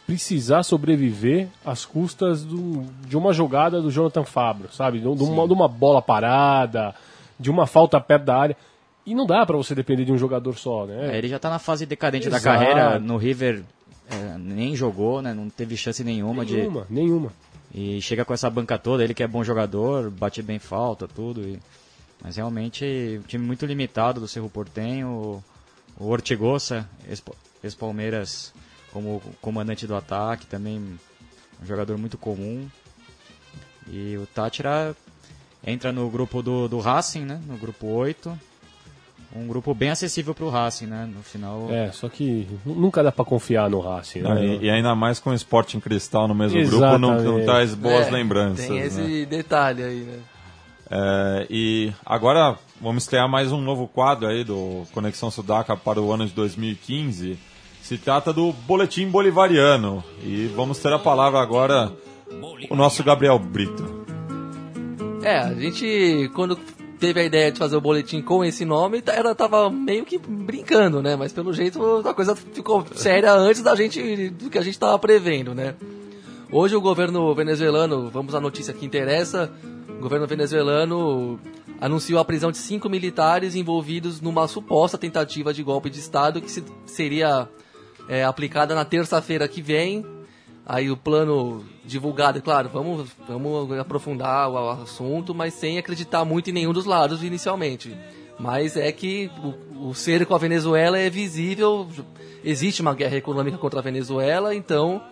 precisar 0.07 0.63
sobreviver 0.63 1.49
às 1.65 1.85
custas 1.85 2.45
do- 2.45 2.85
de 3.07 3.17
uma 3.17 3.33
jogada 3.33 3.81
do 3.81 3.91
Jonathan 3.91 4.25
Fabro, 4.25 4.69
sabe? 4.73 4.99
De, 4.99 5.05
de 5.15 5.23
uma, 5.23 5.47
de 5.47 5.53
uma 5.53 5.69
bola 5.69 6.03
parada, 6.03 6.95
de 7.39 7.51
uma 7.51 7.67
falta 7.67 8.01
perto 8.01 8.25
da 8.25 8.37
área. 8.37 8.57
E 9.05 9.15
não 9.15 9.27
dá 9.27 9.45
pra 9.45 9.57
você 9.57 9.75
depender 9.75 10.05
de 10.05 10.13
um 10.13 10.19
jogador 10.19 10.57
só, 10.57 10.87
né? 10.87 11.15
É, 11.15 11.19
ele 11.19 11.29
já 11.29 11.39
tá 11.39 11.51
na 11.51 11.59
fase 11.59 11.85
decadente 11.87 12.29
da 12.29 12.37
Exato. 12.37 12.59
carreira. 12.59 12.99
No 13.01 13.17
River 13.17 13.63
é, 14.11 14.39
nem 14.39 14.77
jogou, 14.77 15.21
né? 15.21 15.35
Não 15.35 15.49
teve 15.51 15.77
chance 15.77 16.05
nenhuma, 16.05 16.45
de. 16.47 16.57
nenhuma, 16.57 16.87
nenhuma. 16.89 17.33
E 17.75 18.01
chega 18.03 18.25
com 18.25 18.33
essa 18.35 18.49
banca 18.51 18.79
toda, 18.79 19.03
ele 19.03 19.15
que 19.15 19.23
é 19.23 19.27
bom 19.27 19.43
jogador, 19.43 20.11
bate 20.11 20.41
bem 20.43 20.59
falta, 20.59 21.09
tudo. 21.09 21.41
e- 21.43 21.59
Mas 22.23 22.37
realmente, 22.37 23.19
um 23.19 23.27
time 23.27 23.45
muito 23.45 23.67
limitado 23.67 24.21
do 24.21 24.29
Cerro 24.29 24.49
Portenho. 24.49 25.43
O, 25.99 26.07
Ortigosa, 26.07 26.89
ex- 27.09 27.23
ex-Palmeiras, 27.65 28.53
como 28.93 29.21
comandante 29.41 29.87
do 29.87 29.97
ataque, 29.97 30.47
também 30.47 30.79
um 31.61 31.67
jogador 31.67 31.99
muito 31.99 32.17
comum. 32.17 32.69
E 33.91 34.17
o 34.17 34.27
Tátira 34.27 34.95
entra 35.67 35.91
no 35.93 36.09
grupo 36.09 36.43
do, 36.43 36.69
do 36.69 36.79
Racing, 36.79 37.25
né? 37.25 37.41
No 37.47 37.57
grupo 37.57 37.87
8. 37.89 38.39
Um 39.35 39.47
grupo 39.47 39.73
bem 39.75 39.89
acessível 39.91 40.35
pro 40.35 40.51
Racing, 40.51 40.87
né? 40.87 41.09
No 41.15 41.23
final. 41.23 41.69
É, 41.71 41.91
só 41.91 42.09
que 42.09 42.47
nu- 42.67 42.75
nunca 42.75 43.03
dá 43.03 43.11
pra 43.11 43.25
confiar 43.25 43.71
no 43.71 43.81
Racing, 43.81 44.21
Ah, 44.27 44.35
né? 44.35 44.45
e, 44.45 44.65
e 44.67 44.71
ainda 44.71 44.95
mais 44.95 45.19
com 45.19 45.31
o 45.31 45.35
Sporting 45.35 45.81
Cristal 45.81 46.29
no 46.29 46.35
mesmo 46.35 46.61
grupo, 46.67 46.81
não, 46.85 46.99
não 46.99 47.15
Exatamente. 47.17 47.45
traz 47.47 47.75
boas 47.75 48.09
É, 48.09 48.11
lembranças. 48.11 48.67
Tem 48.67 48.79
né? 48.81 48.87
esse 48.87 49.25
detalhe 49.27 49.83
aí, 49.83 50.01
né? 50.01 50.19
É, 50.91 51.47
e 51.49 51.91
agora 52.05 52.59
vamos 52.79 53.05
estrear 53.05 53.27
mais 53.27 53.51
um 53.51 53.61
novo 53.63 53.89
quadro 53.89 54.27
aí 54.29 54.45
do 54.45 54.83
Conexão 54.93 55.31
Sudaca 55.31 55.75
para 55.75 55.99
o 55.99 56.13
ano 56.13 56.27
de 56.27 56.33
2015. 56.35 57.39
Se 57.81 57.97
trata 57.97 58.33
do 58.35 58.53
Boletim 58.53 59.09
Bolivariano. 59.09 60.05
E 60.23 60.47
vamos 60.55 60.79
ter 60.79 60.93
a 60.93 60.99
palavra 60.99 61.41
agora 61.41 61.91
o 62.69 62.77
nosso 62.77 63.03
Gabriel 63.03 63.39
Brito. 63.39 64.05
É, 65.23 65.39
a 65.39 65.55
gente, 65.55 66.31
quando 66.35 66.59
teve 67.03 67.19
a 67.21 67.25
ideia 67.25 67.51
de 67.51 67.59
fazer 67.59 67.75
o 67.77 67.81
boletim 67.81 68.23
com 68.23 68.45
esse 68.45 68.65
nome, 68.65 69.03
tá- 69.03 69.13
ela 69.13 69.35
tava 69.35 69.69
meio 69.69 70.05
que 70.05 70.19
brincando, 70.19 71.03
né? 71.03 71.17
Mas 71.17 71.33
pelo 71.33 71.53
jeito 71.53 71.83
a 72.07 72.15
coisa 72.15 72.37
ficou 72.37 72.87
séria 72.95 73.33
antes 73.33 73.61
da 73.61 73.75
gente, 73.75 74.29
do 74.31 74.49
que 74.49 74.57
a 74.57 74.63
gente 74.63 74.79
tava 74.79 74.97
prevendo, 75.01 75.53
né? 75.53 75.75
Hoje 76.53 76.77
o 76.77 76.81
governo 76.81 77.35
venezuelano, 77.35 78.09
vamos 78.09 78.37
à 78.37 78.41
notícia 78.41 78.73
que 78.73 78.87
interessa, 78.87 79.51
o 79.89 80.01
governo 80.01 80.29
venezuelano 80.29 81.41
anunciou 81.81 82.21
a 82.21 82.25
prisão 82.25 82.53
de 82.53 82.59
cinco 82.59 82.89
militares 82.89 83.57
envolvidos 83.57 84.21
numa 84.21 84.47
suposta 84.47 84.97
tentativa 84.97 85.53
de 85.53 85.61
golpe 85.65 85.91
de 85.91 85.99
Estado 85.99 86.41
que 86.41 86.49
se- 86.51 86.63
seria 86.87 87.49
é, 88.09 88.23
aplicada 88.23 88.77
na 88.77 88.85
terça-feira 88.85 89.49
que 89.49 89.61
vem. 89.61 90.07
Aí 90.65 90.91
o 90.91 90.97
plano 90.97 91.65
divulgado, 91.85 92.39
é 92.39 92.41
claro, 92.41 92.69
vamos, 92.73 93.11
vamos 93.27 93.79
aprofundar 93.79 94.49
o 94.49 94.71
assunto, 94.71 95.35
mas 95.35 95.55
sem 95.55 95.77
acreditar 95.77 96.25
muito 96.25 96.51
em 96.51 96.53
nenhum 96.53 96.73
dos 96.73 96.85
lados 96.85 97.23
inicialmente. 97.23 97.97
Mas 98.39 98.77
é 98.77 98.91
que 98.93 99.31
o, 99.75 99.89
o 99.89 99.95
cerco 99.95 100.35
à 100.35 100.39
Venezuela 100.39 100.99
é 100.99 101.11
visível, 101.11 101.89
existe 102.45 102.81
uma 102.81 102.95
guerra 102.95 103.17
econômica 103.17 103.59
contra 103.59 103.81
a 103.81 103.83
Venezuela, 103.83 104.55
então 104.55 105.03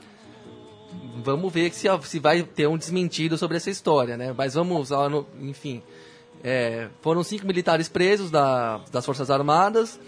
vamos 1.23 1.53
ver 1.53 1.73
se, 1.73 1.89
se 2.03 2.19
vai 2.19 2.43
ter 2.43 2.67
um 2.69 2.79
desmentido 2.79 3.37
sobre 3.37 3.57
essa 3.57 3.71
história, 3.71 4.17
né? 4.17 4.33
Mas 4.37 4.55
vamos, 4.55 4.91
enfim, 5.41 5.83
é, 6.43 6.89
foram 7.03 7.23
cinco 7.23 7.47
militares 7.47 7.89
presos 7.89 8.31
da- 8.31 8.81
das 8.91 9.05
Forças 9.05 9.31
Armadas 9.31 10.01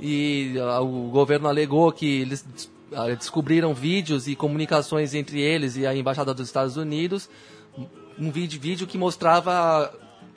e 0.00 0.54
o 0.80 1.10
governo 1.10 1.48
alegou 1.48 1.90
que 1.92 2.22
eles 2.22 2.44
descobriram 3.18 3.74
vídeos 3.74 4.28
e 4.28 4.34
comunicações 4.34 5.14
entre 5.14 5.40
eles 5.40 5.76
e 5.76 5.86
a 5.86 5.94
embaixada 5.94 6.32
dos 6.32 6.46
Estados 6.46 6.76
Unidos, 6.76 7.28
um 8.18 8.30
vídeo, 8.30 8.60
vídeo 8.60 8.86
que 8.86 8.96
mostrava 8.96 9.92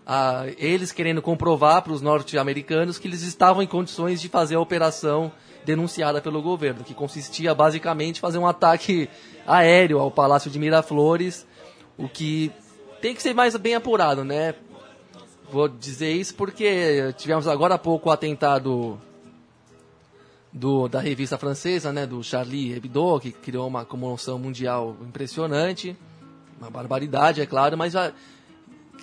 ah, 0.05 0.45
eles 0.57 0.91
querendo 0.91 1.21
comprovar 1.21 1.81
para 1.81 1.93
os 1.93 2.01
norte-americanos 2.01 2.97
que 2.97 3.07
eles 3.07 3.21
estavam 3.23 3.61
em 3.61 3.67
condições 3.67 4.21
de 4.21 4.29
fazer 4.29 4.55
a 4.55 4.59
operação 4.59 5.31
denunciada 5.65 6.21
pelo 6.21 6.41
governo, 6.41 6.83
que 6.83 6.93
consistia 6.93 7.53
basicamente 7.53 8.17
em 8.17 8.21
fazer 8.21 8.37
um 8.37 8.47
ataque 8.47 9.09
aéreo 9.45 9.99
ao 9.99 10.09
Palácio 10.09 10.49
de 10.49 10.57
Miraflores, 10.57 11.45
o 11.97 12.07
que 12.07 12.51
tem 13.01 13.13
que 13.13 13.21
ser 13.21 13.33
mais 13.33 13.55
bem 13.57 13.75
apurado, 13.75 14.23
né? 14.23 14.55
Vou 15.51 15.67
dizer 15.67 16.11
isso 16.11 16.35
porque 16.35 17.13
tivemos 17.17 17.47
agora 17.47 17.75
há 17.75 17.77
pouco 17.77 18.09
o 18.09 18.11
atentado 18.11 18.99
do, 20.57 20.87
da 20.87 20.99
revista 20.99 21.37
francesa, 21.37 21.93
né, 21.93 22.05
do 22.05 22.23
Charlie 22.23 22.73
Hebdo, 22.73 23.19
que 23.19 23.31
criou 23.31 23.67
uma 23.67 23.85
comoção 23.85 24.39
mundial 24.39 24.97
impressionante, 25.07 25.95
uma 26.59 26.69
barbaridade, 26.69 27.39
é 27.39 27.45
claro, 27.45 27.77
mas 27.77 27.93
já 27.93 28.11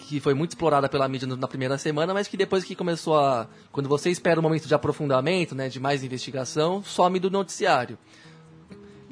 que 0.08 0.20
foi 0.20 0.34
muito 0.34 0.50
explorada 0.50 0.88
pela 0.88 1.08
mídia 1.08 1.26
na 1.26 1.48
primeira 1.48 1.78
semana, 1.78 2.12
mas 2.12 2.28
que 2.28 2.36
depois 2.36 2.64
que 2.64 2.74
começou 2.74 3.16
a, 3.16 3.46
quando 3.72 3.88
você 3.88 4.10
espera 4.10 4.38
um 4.38 4.42
momento 4.42 4.66
de 4.66 4.74
aprofundamento, 4.74 5.54
né, 5.54 5.68
de 5.68 5.80
mais 5.80 6.02
investigação, 6.02 6.82
some 6.82 7.18
do 7.18 7.30
noticiário. 7.30 7.96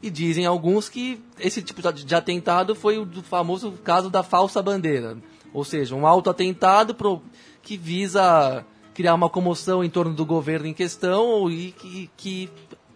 E 0.03 0.11
dizem 0.11 0.45
alguns 0.45 0.89
que 0.89 1.23
esse 1.39 1.63
tipo 1.63 1.81
de 1.93 2.15
atentado 2.15 2.75
foi 2.75 2.99
o 2.99 3.07
famoso 3.23 3.73
caso 3.85 4.11
da 4.11 4.25
falsa 4.25 4.61
bandeira. 4.61 5.17
Ou 5.55 5.65
seja, 5.65 5.95
um 5.95 6.07
autoatentado 6.07 6.93
pro, 6.93 7.23
que 7.63 7.77
visa 7.77 8.67
criar 8.95 9.15
uma 9.15 9.29
comoção 9.29 9.83
em 9.83 9.91
torno 9.91 10.15
do 10.15 10.25
governo 10.25 10.67
em 10.67 10.75
questão 10.75 11.51
e 11.51 11.73
que, 11.73 12.11
que 12.17 12.51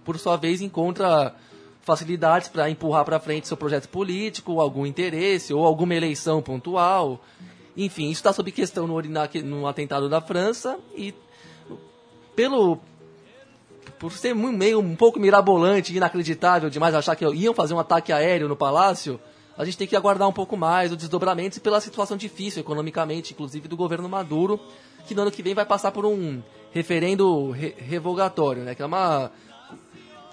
por 0.06 0.18
sua 0.20 0.36
vez, 0.36 0.62
encontra 0.62 1.34
facilidades 1.82 2.48
para 2.48 2.70
empurrar 2.70 3.04
para 3.04 3.18
frente 3.18 3.48
seu 3.48 3.56
projeto 3.56 3.88
político, 3.88 4.60
algum 4.60 4.86
interesse 4.86 5.52
ou 5.52 5.66
alguma 5.66 5.94
eleição 5.94 6.40
pontual. 6.40 7.20
Enfim, 7.76 8.04
isso 8.04 8.20
está 8.20 8.32
sob 8.32 8.50
questão 8.52 8.86
no, 8.86 9.02
no 9.44 9.66
atentado 9.66 10.08
da 10.08 10.20
França 10.20 10.78
e 10.94 11.12
pelo 12.36 12.78
por 13.98 14.12
ser 14.12 14.34
meio 14.34 14.78
um 14.78 14.94
pouco 14.94 15.18
mirabolante 15.18 15.96
inacreditável 15.96 16.68
demais 16.68 16.94
achar 16.94 17.16
que 17.16 17.24
iam 17.24 17.54
fazer 17.54 17.72
um 17.72 17.78
ataque 17.78 18.12
aéreo 18.12 18.48
no 18.48 18.56
palácio, 18.56 19.18
a 19.56 19.64
gente 19.64 19.76
tem 19.78 19.86
que 19.86 19.96
aguardar 19.96 20.28
um 20.28 20.32
pouco 20.32 20.56
mais 20.56 20.90
os 20.92 20.98
desdobramentos 20.98 21.58
e 21.58 21.60
pela 21.60 21.80
situação 21.80 22.16
difícil 22.16 22.60
economicamente, 22.60 23.32
inclusive 23.32 23.68
do 23.68 23.76
governo 23.76 24.08
Maduro, 24.08 24.60
que 25.06 25.14
no 25.14 25.22
ano 25.22 25.30
que 25.30 25.42
vem 25.42 25.54
vai 25.54 25.64
passar 25.64 25.92
por 25.92 26.04
um 26.04 26.42
referendo 26.72 27.50
re- 27.50 27.74
revogatório, 27.78 28.62
né? 28.64 28.74
Que 28.74 28.82
é 28.82 28.86
uma 28.86 29.30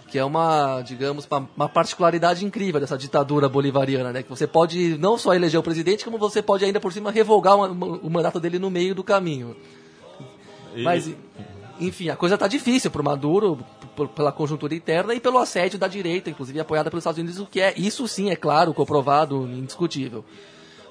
que 0.09 0.19
é 0.19 0.23
uma, 0.23 0.81
digamos, 0.81 1.27
uma, 1.55 1.67
particularidade 1.67 2.45
incrível 2.45 2.79
dessa 2.79 2.95
ditadura 2.95 3.49
bolivariana, 3.49 4.11
né? 4.13 4.21
Que 4.21 4.29
você 4.29 4.45
pode 4.45 4.95
não 4.99 5.17
só 5.17 5.33
eleger 5.33 5.59
o 5.59 5.63
presidente, 5.63 6.05
como 6.05 6.19
você 6.19 6.39
pode 6.39 6.63
ainda 6.63 6.79
por 6.79 6.93
cima 6.93 7.09
revogar 7.09 7.55
uma- 7.55 7.67
uma- 7.69 7.97
o 7.97 8.09
mandato 8.11 8.39
dele 8.39 8.59
no 8.59 8.69
meio 8.69 8.93
do 8.93 9.03
caminho. 9.03 9.55
E, 10.75 10.83
Mas 10.83 11.09
enfim, 11.79 12.09
a 12.09 12.15
coisa 12.15 12.35
está 12.35 12.47
difícil 12.47 12.91
para 12.91 13.01
o 13.01 13.05
Maduro, 13.05 13.59
pela 14.15 14.31
conjuntura 14.31 14.73
interna 14.75 15.13
e 15.13 15.19
pelo 15.19 15.37
assédio 15.37 15.79
da 15.79 15.87
direita, 15.87 16.29
inclusive 16.29 16.59
apoiada 16.59 16.89
pelos 16.89 17.01
Estados 17.01 17.19
Unidos, 17.19 17.39
o 17.39 17.45
que 17.45 17.61
é, 17.61 17.73
isso 17.77 18.07
sim, 18.07 18.29
é 18.29 18.35
claro, 18.35 18.73
comprovado, 18.73 19.47
indiscutível. 19.47 20.23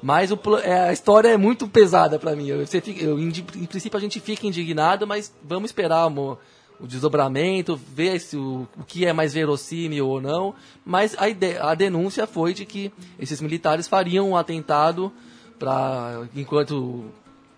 Mas 0.02 0.32
o, 0.32 0.38
é, 0.62 0.88
a 0.88 0.92
história 0.92 1.28
é 1.28 1.36
muito 1.36 1.68
pesada 1.68 2.18
para 2.18 2.34
mim. 2.34 2.48
Eu, 2.48 2.66
fica, 2.66 3.02
eu, 3.02 3.18
em, 3.18 3.28
em, 3.28 3.66
princípio 3.66 3.96
a 3.96 4.00
gente 4.00 4.18
fica 4.18 4.46
indignado, 4.46 5.06
mas 5.06 5.32
vamos 5.44 5.70
esperar 5.70 6.08
o, 6.08 6.36
o 6.80 6.86
desdobramento, 6.86 7.76
ver 7.76 8.18
se 8.18 8.36
o, 8.36 8.66
o, 8.76 8.84
que 8.84 9.06
é 9.06 9.12
mais 9.12 9.32
verossímil 9.32 10.08
ou 10.08 10.20
não. 10.20 10.54
Mas 10.84 11.14
a, 11.16 11.70
a 11.70 11.74
denúncia 11.76 12.26
foi 12.26 12.52
de 12.52 12.66
que 12.66 12.92
esses 13.18 13.40
militares 13.40 13.86
fariam 13.86 14.30
um 14.30 14.36
atentado 14.36 15.12
para 15.56 16.26
enquanto 16.34 17.04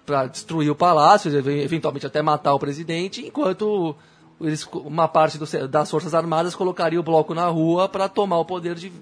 para 0.05 0.27
destruir 0.27 0.71
o 0.71 0.75
palácio, 0.75 1.31
eventualmente 1.37 2.07
até 2.07 2.21
matar 2.23 2.55
o 2.55 2.59
presidente, 2.59 3.25
enquanto 3.27 3.97
eles, 4.41 4.67
uma 4.73 5.09
parte 5.09 5.39
do, 5.39 5.47
das 5.69 5.91
forças 5.91 6.15
armadas 6.15 6.55
colocaria 6.55 7.01
o 7.01 7.03
bloco 7.03 7.35
na 7.35 7.47
rua 7.47 7.89
para 7.89 8.09
tomar 8.09 8.39
o 8.39 8.45
poder 8.45 8.75
de, 8.75 8.93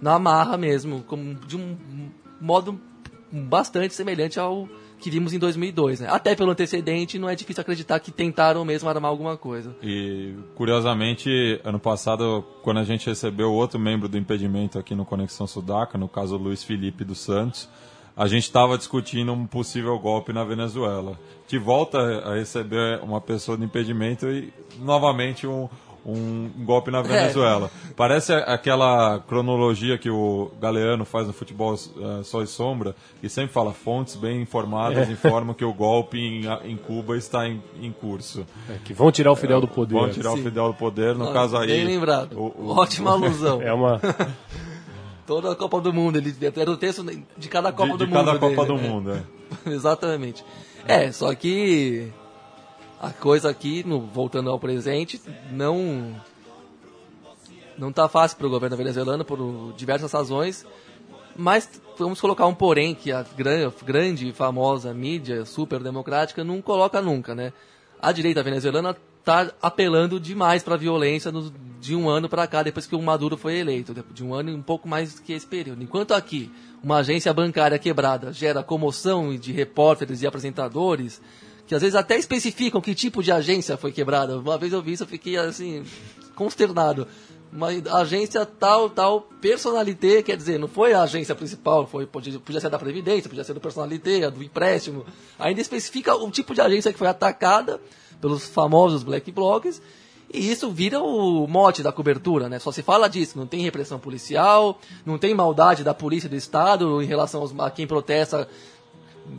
na 0.00 0.18
marra 0.18 0.56
mesmo, 0.56 1.02
como 1.02 1.34
de 1.34 1.56
um 1.56 1.76
modo 2.40 2.80
bastante 3.30 3.94
semelhante 3.94 4.38
ao 4.38 4.68
que 5.02 5.10
vimos 5.10 5.32
em 5.32 5.38
2002, 5.38 6.00
né? 6.00 6.06
Até 6.08 6.34
pelo 6.36 6.52
antecedente, 6.52 7.18
não 7.18 7.28
é 7.28 7.34
difícil 7.34 7.60
acreditar 7.60 7.98
que 7.98 8.12
tentaram 8.12 8.64
mesmo 8.64 8.88
armar 8.88 9.10
alguma 9.10 9.36
coisa. 9.36 9.74
E, 9.82 10.32
curiosamente, 10.54 11.60
ano 11.64 11.80
passado, 11.80 12.44
quando 12.62 12.78
a 12.78 12.84
gente 12.84 13.08
recebeu 13.08 13.52
outro 13.52 13.80
membro 13.80 14.08
do 14.08 14.16
impedimento 14.16 14.78
aqui 14.78 14.94
no 14.94 15.04
Conexão 15.04 15.46
Sudaca, 15.46 15.98
no 15.98 16.08
caso 16.08 16.36
Luiz 16.36 16.62
Felipe 16.62 17.04
dos 17.04 17.18
Santos, 17.18 17.68
a 18.16 18.26
gente 18.26 18.44
estava 18.44 18.76
discutindo 18.76 19.32
um 19.32 19.46
possível 19.46 19.98
golpe 19.98 20.32
na 20.32 20.44
Venezuela. 20.44 21.18
De 21.48 21.58
volta 21.58 21.98
a 21.98 22.34
receber 22.34 23.00
uma 23.02 23.20
pessoa 23.20 23.56
de 23.56 23.64
impedimento 23.64 24.26
e, 24.26 24.52
novamente, 24.78 25.46
um, 25.46 25.68
um 26.04 26.50
golpe 26.58 26.90
na 26.90 27.00
Venezuela. 27.00 27.70
É. 27.90 27.92
Parece 27.94 28.32
aquela 28.32 29.18
cronologia 29.20 29.96
que 29.96 30.10
o 30.10 30.50
Galeano 30.60 31.04
faz 31.04 31.26
no 31.26 31.32
futebol 31.32 31.74
uh, 31.74 32.24
Sol 32.24 32.42
e 32.42 32.46
Sombra, 32.46 32.94
e 33.22 33.28
sempre 33.28 33.52
fala 33.52 33.72
fontes 33.72 34.16
bem 34.16 34.42
informadas 34.42 35.08
é. 35.08 35.12
informam 35.12 35.54
que 35.54 35.64
o 35.64 35.72
golpe 35.72 36.18
em, 36.18 36.44
em 36.64 36.76
Cuba 36.76 37.16
está 37.16 37.46
em, 37.48 37.62
em 37.80 37.92
curso. 37.92 38.46
É, 38.68 38.76
que 38.84 38.92
vão 38.92 39.10
tirar 39.12 39.32
o 39.32 39.36
Fidel 39.36 39.60
do 39.60 39.68
poder. 39.68 39.94
Vão 39.94 40.10
tirar 40.10 40.32
Sim. 40.32 40.40
o 40.40 40.42
Fidel 40.42 40.68
do 40.68 40.74
poder, 40.74 41.14
no 41.14 41.28
ah, 41.28 41.32
caso 41.32 41.56
aí... 41.56 41.68
Bem 41.68 41.84
lembrado. 41.84 42.38
O, 42.38 42.62
o... 42.62 42.76
Ótima 42.76 43.12
alusão. 43.12 43.62
É 43.62 43.72
uma... 43.72 44.00
Toda 45.26 45.52
a 45.52 45.56
Copa 45.56 45.80
do 45.80 45.92
Mundo, 45.92 46.16
ele 46.16 46.34
era 46.56 46.70
o 46.70 46.76
texto 46.76 47.04
de 47.36 47.48
cada 47.48 47.72
Copa 47.72 47.92
de, 47.92 47.98
do 47.98 48.06
de 48.06 48.12
Mundo. 48.12 48.18
De 48.18 48.26
cada 48.26 48.38
Copa 48.38 48.66
dele, 48.66 48.66
do 48.66 48.74
né? 48.74 48.88
Mundo, 48.88 49.12
é. 49.12 49.22
Exatamente. 49.70 50.44
É, 50.86 51.12
só 51.12 51.32
que 51.34 52.12
a 53.00 53.10
coisa 53.10 53.50
aqui, 53.50 53.84
no, 53.86 54.00
voltando 54.00 54.50
ao 54.50 54.58
presente, 54.58 55.20
não 55.50 56.14
não 57.78 57.90
está 57.90 58.08
fácil 58.08 58.36
para 58.36 58.46
o 58.46 58.50
governo 58.50 58.76
venezuelano 58.76 59.24
por 59.24 59.72
diversas 59.76 60.12
razões, 60.12 60.64
mas 61.36 61.68
vamos 61.98 62.20
colocar 62.20 62.46
um 62.46 62.54
porém 62.54 62.94
que 62.94 63.10
a 63.10 63.24
grande 63.84 64.28
e 64.28 64.32
famosa 64.32 64.92
mídia 64.92 65.44
super 65.44 65.80
democrática 65.80 66.44
não 66.44 66.60
coloca 66.60 67.00
nunca, 67.00 67.34
né? 67.34 67.52
A 68.00 68.12
direita 68.12 68.42
venezuelana 68.42 68.96
está 69.22 69.52
apelando 69.62 70.18
demais 70.18 70.62
para 70.64 70.74
a 70.74 70.78
violência 70.78 71.30
no, 71.30 71.50
de 71.80 71.94
um 71.94 72.08
ano 72.08 72.28
para 72.28 72.46
cá, 72.46 72.62
depois 72.62 72.86
que 72.86 72.94
o 72.94 73.00
Maduro 73.00 73.36
foi 73.36 73.56
eleito, 73.56 73.94
de 74.12 74.24
um 74.24 74.34
ano 74.34 74.50
e 74.50 74.54
um 74.54 74.62
pouco 74.62 74.88
mais 74.88 75.20
que 75.20 75.32
esse 75.32 75.46
período. 75.46 75.82
Enquanto 75.82 76.12
aqui 76.12 76.50
uma 76.82 76.98
agência 76.98 77.32
bancária 77.32 77.78
quebrada 77.78 78.32
gera 78.32 78.62
comoção 78.62 79.34
de 79.36 79.52
repórteres 79.52 80.22
e 80.22 80.26
apresentadores, 80.26 81.22
que 81.66 81.74
às 81.74 81.80
vezes 81.80 81.94
até 81.94 82.18
especificam 82.18 82.80
que 82.80 82.94
tipo 82.94 83.22
de 83.22 83.30
agência 83.30 83.76
foi 83.76 83.92
quebrada. 83.92 84.38
Uma 84.38 84.58
vez 84.58 84.72
eu 84.72 84.82
vi 84.82 84.92
isso, 84.92 85.04
eu 85.04 85.08
fiquei 85.08 85.36
assim, 85.36 85.84
consternado 86.34 87.06
uma 87.52 87.68
agência 88.00 88.46
tal, 88.46 88.88
tal, 88.88 89.20
personalité, 89.40 90.22
quer 90.22 90.38
dizer, 90.38 90.58
não 90.58 90.66
foi 90.66 90.94
a 90.94 91.02
agência 91.02 91.34
principal, 91.34 91.86
foi, 91.86 92.06
podia, 92.06 92.40
podia 92.40 92.58
ser 92.58 92.70
da 92.70 92.78
Previdência, 92.78 93.28
podia 93.28 93.44
ser 93.44 93.52
do 93.52 93.60
personalité, 93.60 94.30
do 94.30 94.42
empréstimo. 94.42 95.04
Ainda 95.38 95.60
especifica 95.60 96.14
o 96.14 96.30
tipo 96.30 96.54
de 96.54 96.62
agência 96.62 96.90
que 96.90 96.98
foi 96.98 97.08
atacada 97.08 97.78
pelos 98.22 98.46
famosos 98.46 99.02
black 99.02 99.30
blocs, 99.30 99.82
e 100.32 100.50
isso 100.50 100.70
vira 100.70 100.98
o 100.98 101.46
mote 101.46 101.82
da 101.82 101.92
cobertura, 101.92 102.48
né? 102.48 102.58
Só 102.58 102.72
se 102.72 102.82
fala 102.82 103.08
disso, 103.08 103.36
não 103.36 103.46
tem 103.46 103.60
repressão 103.60 103.98
policial, 103.98 104.80
não 105.04 105.18
tem 105.18 105.34
maldade 105.34 105.84
da 105.84 105.92
polícia 105.92 106.28
do 106.28 106.36
Estado 106.36 107.02
em 107.02 107.06
relação 107.06 107.42
aos, 107.42 107.52
a 107.58 107.70
quem 107.70 107.86
protesta 107.86 108.48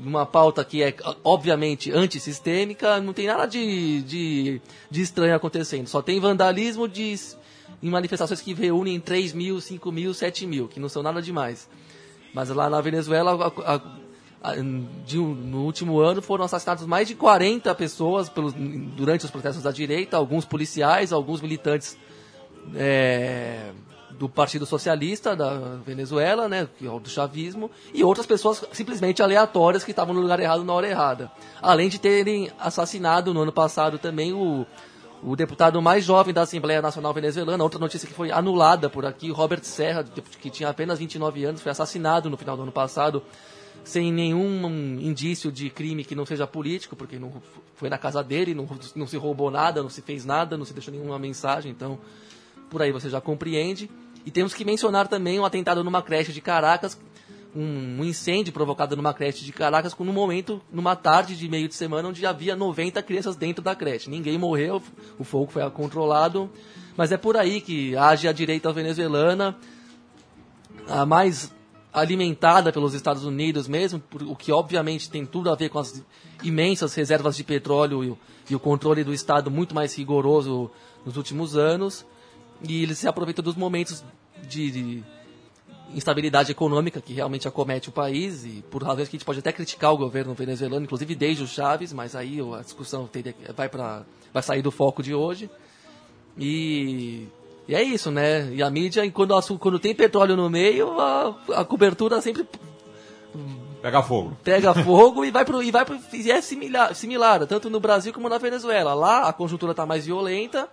uma 0.05 0.25
pauta 0.25 0.63
que 0.63 0.83
é 0.83 0.95
obviamente 1.23 1.91
antissistêmica, 1.91 3.01
não 3.01 3.11
tem 3.11 3.25
nada 3.27 3.47
de, 3.47 4.03
de, 4.03 4.61
de 4.91 5.01
estranho 5.01 5.35
acontecendo. 5.35 5.87
Só 5.87 6.01
tem 6.01 6.19
vandalismo 6.19 6.87
de 6.87 7.15
em 7.81 7.89
manifestações 7.89 8.39
que 8.39 8.53
reúnem 8.53 8.99
3 8.99 9.33
mil, 9.33 9.59
5 9.59 9.91
mil, 9.91 10.13
7 10.13 10.45
mil, 10.45 10.67
que 10.67 10.79
não 10.79 10.87
são 10.87 11.01
nada 11.01 11.21
demais. 11.21 11.67
Mas 12.33 12.49
lá 12.49 12.69
na 12.69 12.79
Venezuela, 12.79 13.53
a, 13.65 13.75
a, 13.75 13.81
de, 15.05 15.17
no 15.17 15.63
último 15.63 15.99
ano, 15.99 16.21
foram 16.21 16.43
assassinados 16.43 16.85
mais 16.85 17.07
de 17.07 17.15
40 17.15 17.73
pessoas 17.75 18.27
pelos, 18.27 18.53
durante 18.53 19.23
os 19.23 19.31
protestos 19.31 19.63
da 19.63 19.71
direita, 19.71 20.17
alguns 20.17 20.43
policiais, 20.43 21.13
alguns 21.13 21.41
militantes 21.41 21.97
é, 22.75 23.71
do 24.11 24.27
Partido 24.27 24.65
Socialista 24.65 25.35
da 25.35 25.77
Venezuela, 25.85 26.49
né, 26.49 26.67
é 26.81 26.99
do 26.99 27.09
chavismo, 27.09 27.71
e 27.93 28.03
outras 28.03 28.25
pessoas 28.25 28.63
simplesmente 28.71 29.23
aleatórias 29.23 29.83
que 29.83 29.91
estavam 29.91 30.13
no 30.13 30.21
lugar 30.21 30.39
errado 30.39 30.63
na 30.63 30.73
hora 30.73 30.87
errada. 30.87 31.31
Além 31.61 31.87
de 31.87 31.99
terem 31.99 32.51
assassinado 32.59 33.33
no 33.33 33.41
ano 33.41 33.51
passado 33.51 33.97
também 33.97 34.33
o 34.33 34.65
o 35.25 35.35
deputado 35.35 35.81
mais 35.81 36.03
jovem 36.03 36.33
da 36.33 36.41
Assembleia 36.41 36.81
Nacional 36.81 37.13
Venezuelana, 37.13 37.63
outra 37.63 37.79
notícia 37.79 38.07
que 38.07 38.13
foi 38.13 38.29
anulada 38.29 38.89
por 38.89 39.05
aqui, 39.05 39.31
Robert 39.31 39.63
Serra, 39.63 40.03
que 40.03 40.49
tinha 40.49 40.69
apenas 40.69 40.99
29 40.99 41.45
anos, 41.45 41.61
foi 41.61 41.71
assassinado 41.71 42.29
no 42.29 42.35
final 42.35 42.57
do 42.57 42.63
ano 42.63 42.71
passado, 42.71 43.23
sem 43.83 44.11
nenhum 44.11 44.99
indício 44.99 45.51
de 45.51 45.69
crime 45.69 46.03
que 46.03 46.15
não 46.15 46.25
seja 46.25 46.47
político, 46.47 46.95
porque 46.95 47.19
não 47.19 47.41
foi 47.75 47.89
na 47.89 47.97
casa 47.97 48.23
dele, 48.23 48.53
não, 48.53 48.67
não 48.95 49.05
se 49.05 49.17
roubou 49.17 49.51
nada, 49.51 49.81
não 49.81 49.89
se 49.89 50.01
fez 50.01 50.23
nada, 50.25 50.57
não 50.57 50.65
se 50.65 50.73
deixou 50.73 50.93
nenhuma 50.93 51.19
mensagem, 51.19 51.71
então 51.71 51.99
por 52.69 52.81
aí 52.81 52.91
você 52.91 53.09
já 53.09 53.19
compreende. 53.19 53.89
E 54.25 54.31
temos 54.31 54.53
que 54.53 54.63
mencionar 54.63 55.07
também 55.07 55.39
um 55.39 55.45
atentado 55.45 55.83
numa 55.83 56.01
creche 56.01 56.31
de 56.31 56.39
Caracas, 56.39 56.97
um, 57.55 58.03
incêndio 58.03 58.53
provocado 58.53 58.95
numa 58.95 59.13
creche 59.13 59.43
de 59.43 59.51
Caracas, 59.51 59.95
num 59.97 60.13
momento, 60.13 60.61
numa 60.71 60.95
tarde 60.95 61.35
de 61.35 61.47
meio 61.49 61.67
de 61.67 61.75
semana, 61.75 62.07
onde 62.07 62.25
havia 62.25 62.55
90 62.55 63.01
crianças 63.03 63.35
dentro 63.35 63.63
da 63.63 63.75
creche. 63.75 64.09
Ninguém 64.09 64.37
morreu, 64.37 64.81
o 65.19 65.23
fogo 65.23 65.51
foi 65.51 65.69
controlado, 65.71 66.49
mas 66.95 67.11
é 67.11 67.17
por 67.17 67.37
aí 67.37 67.61
que 67.61 67.95
age 67.95 68.27
a 68.27 68.31
direita 68.31 68.71
venezuelana, 68.71 69.57
a 70.87 71.05
mais 71.05 71.53
alimentada 71.93 72.71
pelos 72.71 72.93
Estados 72.93 73.23
Unidos 73.23 73.67
mesmo, 73.67 74.01
o 74.27 74.35
que 74.35 74.51
obviamente 74.51 75.09
tem 75.09 75.25
tudo 75.25 75.51
a 75.51 75.55
ver 75.55 75.69
com 75.69 75.77
as 75.77 76.03
imensas 76.43 76.95
reservas 76.95 77.35
de 77.35 77.43
petróleo 77.43 78.03
e 78.03 78.09
o, 78.09 78.17
e 78.49 78.55
o 78.55 78.59
controle 78.59 79.03
do 79.03 79.13
Estado 79.13 79.51
muito 79.51 79.75
mais 79.75 79.95
rigoroso 79.95 80.71
nos 81.05 81.17
últimos 81.17 81.55
anos, 81.55 82.05
e 82.67 82.81
eles 82.81 82.97
se 82.97 83.07
aproveitam 83.07 83.43
dos 83.43 83.55
momentos 83.55 84.03
de, 84.47 84.71
de 84.71 85.03
instabilidade 85.93 86.51
econômica 86.51 86.99
que 86.99 87.13
realmente 87.13 87.47
acomete 87.47 87.89
o 87.89 87.91
país 87.91 88.43
e 88.43 88.63
por 88.71 88.81
razões 88.83 89.07
que 89.07 89.15
a 89.15 89.19
gente 89.19 89.25
pode 89.25 89.39
até 89.39 89.51
criticar 89.51 89.93
o 89.93 89.97
governo 89.97 90.33
venezuelano, 90.33 90.85
inclusive 90.85 91.13
desde 91.13 91.43
o 91.43 91.47
Chaves, 91.47 91.93
mas 91.93 92.15
aí 92.15 92.39
a 92.57 92.61
discussão 92.61 93.05
teria, 93.05 93.35
vai 93.55 93.69
para 93.69 94.03
vai 94.33 94.41
sair 94.41 94.63
do 94.63 94.71
foco 94.71 95.03
de 95.03 95.13
hoje. 95.13 95.49
E, 96.37 97.27
e, 97.67 97.75
é 97.75 97.81
isso, 97.81 98.11
né? 98.11 98.51
E 98.53 98.61
a 98.61 98.69
mídia, 98.69 99.09
quando, 99.11 99.33
quando 99.59 99.79
tem 99.79 99.95
petróleo 99.95 100.35
no 100.35 100.49
meio, 100.49 100.99
a, 100.99 101.35
a 101.55 101.65
cobertura 101.65 102.21
sempre 102.21 102.45
Pega 103.83 104.01
fogo. 104.01 104.37
Pega 104.41 104.73
fogo 104.73 105.25
e 105.25 105.31
vai 105.31 105.43
pro. 105.43 105.61
E, 105.61 105.69
vai 105.69 105.83
pro, 105.83 105.99
e 106.13 106.31
é 106.31 106.39
similar, 106.39 106.95
similar, 106.95 107.45
tanto 107.45 107.69
no 107.69 107.81
Brasil 107.81 108.13
como 108.13 108.29
na 108.29 108.37
Venezuela. 108.37 108.93
Lá 108.93 109.27
a 109.27 109.33
conjuntura 109.33 109.71
está 109.71 109.85
mais 109.85 110.05
violenta, 110.05 110.69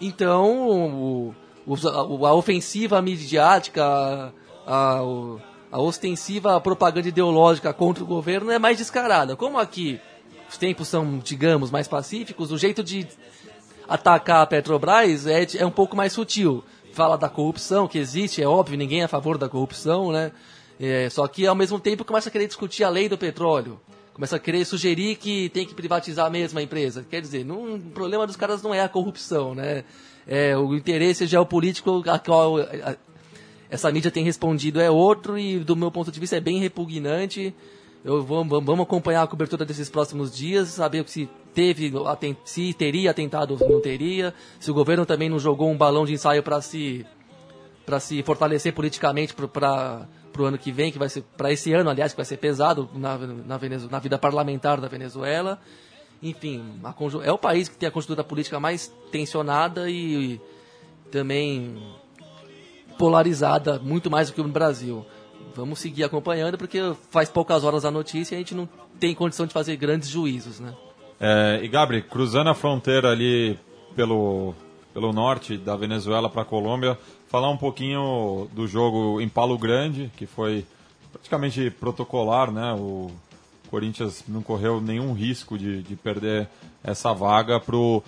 então 0.00 0.68
o, 0.68 1.34
a, 1.86 2.28
a 2.28 2.34
ofensiva 2.34 3.00
midiática, 3.00 4.34
a, 4.66 5.00
a 5.70 5.80
ostensiva 5.80 6.60
propaganda 6.60 7.08
ideológica 7.08 7.72
contra 7.72 8.02
o 8.02 8.06
governo 8.06 8.50
é 8.50 8.58
mais 8.58 8.78
descarada. 8.78 9.36
Como 9.36 9.56
aqui 9.56 10.00
os 10.48 10.58
tempos 10.58 10.88
são, 10.88 11.18
digamos, 11.18 11.70
mais 11.70 11.86
pacíficos, 11.86 12.50
o 12.50 12.58
jeito 12.58 12.82
de 12.82 13.06
atacar 13.88 14.42
a 14.42 14.46
Petrobras 14.46 15.26
é, 15.26 15.46
é 15.58 15.66
um 15.66 15.70
pouco 15.70 15.96
mais 15.96 16.12
sutil. 16.12 16.64
Fala 16.92 17.16
da 17.16 17.28
corrupção 17.28 17.88
que 17.88 17.98
existe, 17.98 18.42
é 18.42 18.46
óbvio, 18.46 18.78
ninguém 18.78 19.00
é 19.00 19.04
a 19.04 19.08
favor 19.08 19.36
da 19.36 19.48
corrupção, 19.48 20.12
né? 20.12 20.30
É, 20.78 21.08
só 21.10 21.26
que 21.26 21.46
ao 21.46 21.54
mesmo 21.54 21.78
tempo 21.78 22.04
começa 22.04 22.28
a 22.28 22.32
querer 22.32 22.46
discutir 22.46 22.84
a 22.84 22.88
lei 22.88 23.08
do 23.08 23.18
petróleo. 23.18 23.80
Começa 24.12 24.36
a 24.36 24.38
querer 24.38 24.64
sugerir 24.64 25.16
que 25.16 25.48
tem 25.48 25.66
que 25.66 25.74
privatizar 25.74 26.30
mesmo 26.30 26.58
a 26.58 26.62
empresa. 26.62 27.04
Quer 27.08 27.20
dizer, 27.20 27.44
não, 27.44 27.74
o 27.74 27.80
problema 27.80 28.26
dos 28.26 28.36
caras 28.36 28.62
não 28.62 28.72
é 28.72 28.80
a 28.80 28.88
corrupção, 28.88 29.54
né? 29.54 29.84
é, 30.26 30.56
o 30.56 30.74
interesse 30.74 31.26
geopolítico 31.26 32.02
a 32.06 32.18
qual 32.18 32.56
essa 33.70 33.90
mídia 33.90 34.10
tem 34.10 34.24
respondido 34.24 34.80
é 34.80 34.90
outro 34.90 35.38
e 35.38 35.58
do 35.58 35.76
meu 35.76 35.90
ponto 35.90 36.10
de 36.10 36.20
vista 36.20 36.36
é 36.36 36.40
bem 36.40 36.58
repugnante. 36.58 37.54
Eu 38.04 38.22
vou, 38.22 38.44
vamos 38.44 38.80
acompanhar 38.80 39.22
a 39.22 39.26
cobertura 39.26 39.64
desses 39.64 39.88
próximos 39.88 40.34
dias, 40.34 40.68
saber 40.68 41.04
se 41.08 41.28
teve, 41.54 41.92
se 42.44 42.74
teria 42.74 43.10
atentado 43.10 43.56
ou 43.58 43.68
não 43.68 43.80
teria, 43.80 44.34
se 44.58 44.70
o 44.70 44.74
governo 44.74 45.06
também 45.06 45.28
não 45.28 45.38
jogou 45.38 45.70
um 45.70 45.76
balão 45.76 46.04
de 46.04 46.12
ensaio 46.12 46.42
para 46.42 46.60
se 46.60 47.06
para 47.86 48.00
se 48.00 48.22
fortalecer 48.22 48.72
politicamente 48.72 49.34
para 49.34 50.08
o 50.38 50.44
ano 50.44 50.56
que 50.56 50.72
vem, 50.72 50.90
que 50.90 50.98
vai 50.98 51.08
ser 51.08 51.22
para 51.36 51.52
esse 51.52 51.72
ano, 51.72 51.90
aliás, 51.90 52.12
que 52.12 52.16
vai 52.16 52.24
ser 52.24 52.38
pesado 52.38 52.88
na, 52.94 53.18
na, 53.18 53.60
na 53.90 53.98
vida 53.98 54.18
parlamentar 54.18 54.80
da 54.80 54.88
Venezuela. 54.88 55.60
Enfim, 56.22 56.80
a 56.82 56.94
é 57.22 57.30
o 57.30 57.36
país 57.36 57.68
que 57.68 57.76
tem 57.76 57.86
a 57.86 57.92
conjuntura 57.92 58.24
política 58.24 58.58
mais 58.58 58.90
tensionada 59.12 59.90
e, 59.90 60.40
também 61.10 61.76
polarizada, 62.96 63.78
muito 63.78 64.10
mais 64.10 64.28
do 64.28 64.34
que 64.34 64.42
no 64.42 64.48
Brasil. 64.48 65.04
Vamos 65.54 65.78
seguir 65.78 66.04
acompanhando, 66.04 66.56
porque 66.56 66.80
faz 67.10 67.28
poucas 67.28 67.62
horas 67.62 67.84
a 67.84 67.90
notícia 67.90 68.34
e 68.34 68.36
a 68.36 68.38
gente 68.38 68.54
não 68.54 68.66
tem 68.98 69.14
condição 69.14 69.46
de 69.46 69.52
fazer 69.52 69.76
grandes 69.76 70.08
juízos, 70.08 70.58
né? 70.58 70.74
É, 71.26 71.64
e 71.64 71.68
Gabri, 71.68 72.02
cruzando 72.02 72.50
a 72.50 72.54
fronteira 72.54 73.10
ali 73.10 73.58
pelo, 73.96 74.54
pelo 74.92 75.10
norte 75.10 75.56
da 75.56 75.74
Venezuela 75.74 76.28
para 76.28 76.42
a 76.42 76.44
Colômbia, 76.44 76.98
falar 77.28 77.48
um 77.48 77.56
pouquinho 77.56 78.46
do 78.52 78.66
jogo 78.66 79.22
em 79.22 79.26
Palo 79.26 79.56
Grande, 79.56 80.12
que 80.18 80.26
foi 80.26 80.66
praticamente 81.10 81.70
protocolar, 81.70 82.50
né? 82.52 82.74
O 82.74 83.10
Corinthians 83.70 84.22
não 84.28 84.42
correu 84.42 84.82
nenhum 84.82 85.14
risco 85.14 85.56
de, 85.56 85.82
de 85.82 85.96
perder 85.96 86.46
essa 86.82 87.14
vaga 87.14 87.58
para 87.58 87.74
o 87.74 88.02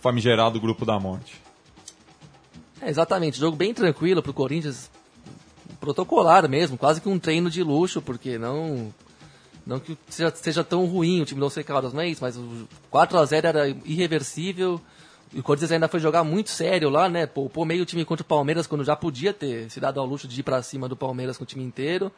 famigerado 0.00 0.60
Grupo 0.60 0.86
da 0.86 0.96
Morte. 1.00 1.42
É, 2.80 2.88
exatamente, 2.88 3.40
jogo 3.40 3.56
bem 3.56 3.74
tranquilo 3.74 4.22
pro 4.22 4.32
Corinthians, 4.32 4.88
protocolar 5.80 6.48
mesmo, 6.48 6.78
quase 6.78 7.00
que 7.00 7.08
um 7.08 7.18
treino 7.18 7.50
de 7.50 7.64
luxo, 7.64 8.00
porque 8.00 8.38
não 8.38 8.94
não 9.66 9.78
que 9.78 9.96
seja, 10.08 10.32
seja 10.34 10.64
tão 10.64 10.86
ruim 10.86 11.20
o 11.20 11.24
time 11.24 11.40
do 11.40 11.46
Once 11.46 11.62
Caldas, 11.64 11.92
não 11.92 12.00
é 12.00 12.08
isso, 12.08 12.22
mas 12.22 12.36
o 12.36 12.68
4 12.90 13.18
a 13.18 13.24
0 13.24 13.46
era 13.46 13.68
irreversível, 13.84 14.80
e 15.32 15.40
o 15.40 15.42
Corinthians 15.42 15.70
ainda 15.72 15.88
foi 15.88 16.00
jogar 16.00 16.24
muito 16.24 16.50
sério 16.50 16.90
lá, 16.90 17.08
né, 17.08 17.26
poupou 17.26 17.64
meio 17.64 17.84
time 17.84 18.04
contra 18.04 18.22
o 18.22 18.26
Palmeiras, 18.26 18.66
quando 18.66 18.84
já 18.84 18.96
podia 18.96 19.32
ter 19.32 19.70
se 19.70 19.78
dado 19.78 20.00
ao 20.00 20.06
luxo 20.06 20.26
de 20.26 20.40
ir 20.40 20.42
pra 20.42 20.62
cima 20.62 20.88
do 20.88 20.96
Palmeiras 20.96 21.36
com 21.36 21.44
o 21.44 21.46
time 21.46 21.62
inteiro, 21.62 22.10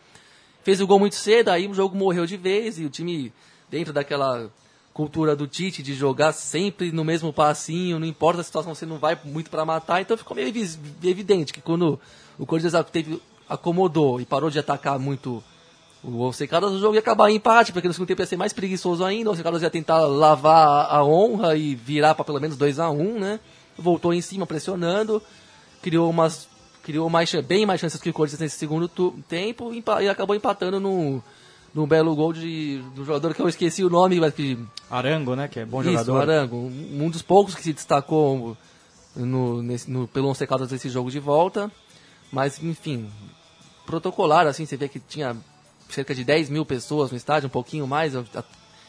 fez 0.62 0.80
o 0.80 0.86
gol 0.86 0.98
muito 0.98 1.16
cedo, 1.16 1.48
aí 1.48 1.66
o 1.66 1.74
jogo 1.74 1.96
morreu 1.96 2.24
de 2.24 2.36
vez, 2.36 2.78
e 2.78 2.84
o 2.84 2.90
time, 2.90 3.32
dentro 3.70 3.92
daquela 3.92 4.50
cultura 4.94 5.34
do 5.34 5.46
Tite 5.46 5.82
de 5.82 5.94
jogar 5.94 6.32
sempre 6.32 6.92
no 6.92 7.04
mesmo 7.04 7.32
passinho, 7.32 7.98
não 7.98 8.06
importa 8.06 8.40
a 8.40 8.44
situação, 8.44 8.74
você 8.74 8.86
não 8.86 8.98
vai 8.98 9.18
muito 9.24 9.50
para 9.50 9.64
matar, 9.64 10.00
então 10.00 10.16
ficou 10.16 10.34
meio 10.34 10.48
evi- 10.48 10.78
evidente 11.02 11.52
que 11.52 11.60
quando 11.62 11.98
o 12.38 12.44
Corinthians 12.46 12.74
teve, 12.90 13.20
acomodou 13.48 14.20
e 14.20 14.26
parou 14.26 14.50
de 14.50 14.58
atacar 14.58 14.98
muito 14.98 15.42
o 16.02 16.20
Once 16.20 16.46
Caldas, 16.48 16.72
o 16.72 16.80
jogo 16.80 16.94
ia 16.94 17.00
acabar 17.00 17.30
em 17.30 17.36
empate, 17.36 17.72
porque 17.72 17.86
no 17.86 17.94
segundo 17.94 18.08
tempo 18.08 18.22
ia 18.22 18.26
ser 18.26 18.36
mais 18.36 18.52
preguiçoso 18.52 19.04
ainda, 19.04 19.30
o 19.30 19.32
Once 19.32 19.42
Caldas 19.42 19.62
ia 19.62 19.70
tentar 19.70 19.98
lavar 20.00 20.86
a, 20.90 21.04
honra 21.04 21.56
e 21.56 21.74
virar 21.74 22.14
para 22.14 22.24
pelo 22.24 22.40
menos 22.40 22.56
2 22.56 22.78
a 22.80 22.90
1 22.90 23.20
né? 23.20 23.40
Voltou 23.78 24.12
em 24.12 24.20
cima, 24.20 24.46
pressionando, 24.46 25.22
criou 25.80 26.10
umas 26.10 26.50
criou 26.82 27.08
mais, 27.08 27.32
bem 27.46 27.64
mais 27.64 27.80
chances 27.80 28.00
que 28.00 28.10
o 28.10 28.12
Corinthians 28.12 28.40
nesse 28.40 28.58
segundo 28.58 28.88
tempo 29.28 29.72
e, 29.72 30.08
acabou 30.08 30.34
empatando 30.34 30.80
no, 30.80 31.22
no 31.72 31.86
belo 31.86 32.14
gol 32.16 32.32
de, 32.32 32.82
do 32.94 33.04
jogador 33.04 33.32
que 33.32 33.40
eu 33.40 33.48
esqueci 33.48 33.84
o 33.84 33.88
nome, 33.88 34.18
mas 34.18 34.34
que 34.34 34.58
Arango, 34.90 35.36
né? 35.36 35.46
Que 35.46 35.60
é 35.60 35.64
bom 35.64 35.80
isso, 35.80 35.92
jogador. 35.92 36.22
Arango. 36.22 36.56
Um 36.56 37.04
um 37.04 37.10
dos 37.10 37.22
poucos 37.22 37.54
que 37.54 37.62
se 37.62 37.72
destacou 37.72 38.56
no, 39.14 39.62
nesse, 39.62 39.90
no, 39.90 40.08
pelo 40.08 40.28
Once 40.28 40.46
Caldas 40.46 40.68
desse 40.68 40.88
jogo 40.88 41.10
de 41.10 41.20
volta. 41.20 41.70
Mas, 42.30 42.62
enfim, 42.62 43.08
protocolar, 43.86 44.46
assim, 44.46 44.66
você 44.66 44.76
vê 44.76 44.88
que 44.88 44.98
tinha 44.98 45.36
cerca 45.94 46.14
de 46.14 46.24
10 46.24 46.50
mil 46.50 46.64
pessoas 46.64 47.10
no 47.10 47.16
estádio, 47.16 47.46
um 47.46 47.50
pouquinho 47.50 47.86
mais. 47.86 48.14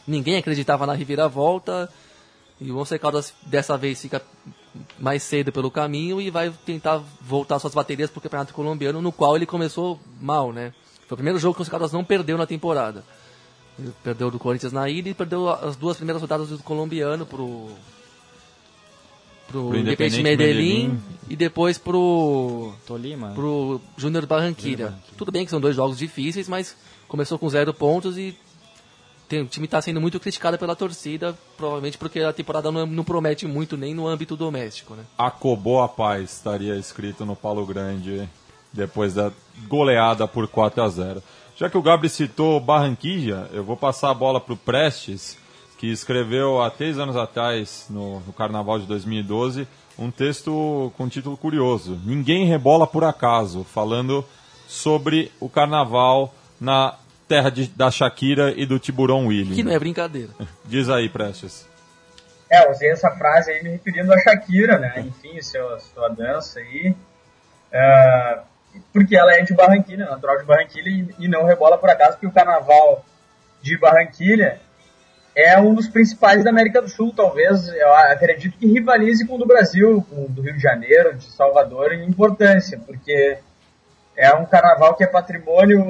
Ninguém 0.06 0.36
acreditava 0.36 0.86
na 0.86 0.92
reviravolta. 0.92 1.88
E 2.60 2.70
o 2.70 2.78
Once 2.78 2.96
Caldas 2.98 3.34
dessa 3.42 3.76
vez 3.76 4.00
fica 4.00 4.22
mais 4.98 5.22
cedo 5.22 5.50
pelo 5.50 5.70
caminho 5.70 6.20
e 6.20 6.30
vai 6.30 6.52
tentar 6.64 7.02
voltar 7.20 7.58
suas 7.58 7.74
baterias 7.74 8.10
para 8.10 8.18
o 8.18 8.22
Campeonato 8.22 8.54
Colombiano, 8.54 9.02
no 9.02 9.10
qual 9.10 9.36
ele 9.36 9.44
começou 9.46 9.98
mal, 10.20 10.52
né? 10.52 10.72
Foi 11.06 11.14
o 11.14 11.16
primeiro 11.16 11.38
jogo 11.38 11.54
que 11.54 11.60
o 11.60 11.62
Once 11.62 11.70
Caldas 11.70 11.92
não 11.92 12.04
perdeu 12.04 12.38
na 12.38 12.46
temporada. 12.46 13.04
Ele 13.78 13.92
perdeu 14.04 14.30
do 14.30 14.38
Corinthians 14.38 14.72
na 14.72 14.88
ida 14.88 15.08
e 15.08 15.14
perdeu 15.14 15.48
as 15.48 15.74
duas 15.74 15.96
primeiras 15.96 16.22
rodadas 16.22 16.48
do 16.48 16.58
colombiano 16.58 17.26
pro 17.26 17.70
pro, 19.48 19.68
Pro 19.68 19.78
Independente 19.78 20.22
Medellín, 20.22 20.88
Medellín. 20.88 21.02
e 21.28 21.36
depois 21.36 21.76
pro 21.76 22.72
Tolima. 22.86 23.32
pro 23.34 23.80
Júnior 23.96 24.26
Barranquilla. 24.26 24.98
Tudo 25.16 25.32
bem 25.32 25.44
que 25.44 25.50
são 25.50 25.60
dois 25.60 25.76
jogos 25.76 25.98
difíceis, 25.98 26.48
mas 26.48 26.76
começou 27.08 27.38
com 27.38 27.48
zero 27.48 27.72
pontos 27.74 28.16
e 28.18 28.36
tem- 29.28 29.42
o 29.42 29.46
time 29.46 29.64
está 29.66 29.80
sendo 29.80 30.00
muito 30.00 30.20
criticado 30.20 30.58
pela 30.58 30.76
torcida, 30.76 31.36
provavelmente 31.56 31.96
porque 31.98 32.20
a 32.20 32.32
temporada 32.32 32.70
não, 32.70 32.86
não 32.86 33.04
promete 33.04 33.46
muito 33.46 33.76
nem 33.76 33.94
no 33.94 34.06
âmbito 34.06 34.36
doméstico, 34.36 34.94
né? 34.94 35.04
Acobou 35.16 35.82
a 35.82 35.88
paz, 35.88 36.32
estaria 36.32 36.76
escrito 36.76 37.24
no 37.24 37.34
Palo 37.34 37.64
Grande 37.64 38.28
depois 38.72 39.14
da 39.14 39.30
goleada 39.68 40.26
por 40.28 40.46
4 40.48 40.82
a 40.82 40.88
0. 40.88 41.22
Já 41.56 41.70
que 41.70 41.78
o 41.78 41.82
Gabri 41.82 42.08
citou 42.08 42.58
Barranquilla, 42.60 43.48
eu 43.52 43.62
vou 43.62 43.76
passar 43.76 44.10
a 44.10 44.14
bola 44.14 44.40
para 44.40 44.54
o 44.54 44.56
Prestes, 44.56 45.38
que 45.78 45.86
escreveu 45.86 46.60
há 46.60 46.68
três 46.70 46.98
anos 46.98 47.16
atrás, 47.16 47.86
no, 47.88 48.18
no 48.20 48.32
Carnaval 48.32 48.78
de 48.80 48.86
2012, 48.86 49.66
um 49.96 50.10
texto 50.10 50.92
com 50.96 51.08
título 51.08 51.36
curioso: 51.36 51.96
Ninguém 52.04 52.46
rebola 52.46 52.86
por 52.86 53.04
acaso, 53.04 53.62
falando 53.64 54.24
sobre 54.66 55.30
o 55.38 55.48
Carnaval 55.48 56.34
na 56.60 56.94
terra 57.28 57.50
de- 57.50 57.68
da 57.68 57.90
Shakira 57.90 58.52
e 58.56 58.66
do 58.66 58.78
Tiburão 58.78 59.26
Willy. 59.26 59.54
Que 59.54 59.62
não 59.62 59.72
é 59.72 59.78
brincadeira. 59.78 60.30
Diz 60.64 60.88
aí, 60.88 61.08
Prestes. 61.08 61.66
É, 62.50 62.64
eu 62.66 62.70
usei 62.70 62.90
essa 62.90 63.10
frase 63.12 63.50
aí 63.50 63.62
me 63.62 63.70
referindo 63.70 64.12
a 64.12 64.18
Shakira, 64.18 64.78
né? 64.78 64.94
Enfim, 65.06 65.40
seu, 65.42 65.78
sua 65.80 66.08
dança 66.08 66.60
aí. 66.60 66.94
É, 67.72 68.38
porque 68.92 69.16
ela 69.16 69.32
é 69.34 69.42
de 69.42 69.54
Barranquilha, 69.54 70.04
natural 70.06 70.38
de 70.38 70.44
Barranquilha, 70.44 70.88
e, 70.88 71.24
e 71.24 71.28
não 71.28 71.44
rebola 71.44 71.78
por 71.78 71.88
acaso, 71.90 72.12
porque 72.12 72.26
o 72.26 72.32
carnaval 72.32 73.04
de 73.62 73.76
Barranquilha 73.78 74.60
é 75.34 75.58
um 75.58 75.74
dos 75.74 75.88
principais 75.88 76.44
da 76.44 76.50
América 76.50 76.80
do 76.80 76.88
Sul, 76.88 77.12
talvez, 77.16 77.66
eu 77.68 77.92
acredito 77.94 78.56
que 78.56 78.66
rivalize 78.66 79.26
com 79.26 79.34
o 79.34 79.38
do 79.38 79.46
Brasil, 79.46 80.04
com 80.08 80.26
o 80.26 80.28
do 80.28 80.42
Rio 80.42 80.54
de 80.54 80.60
Janeiro, 80.62 81.14
de 81.16 81.24
Salvador, 81.24 81.92
em 81.92 82.06
importância, 82.08 82.78
porque 82.86 83.38
é 84.16 84.32
um 84.34 84.44
carnaval 84.46 84.94
que 84.94 85.04
é 85.04 85.06
patrimônio 85.06 85.84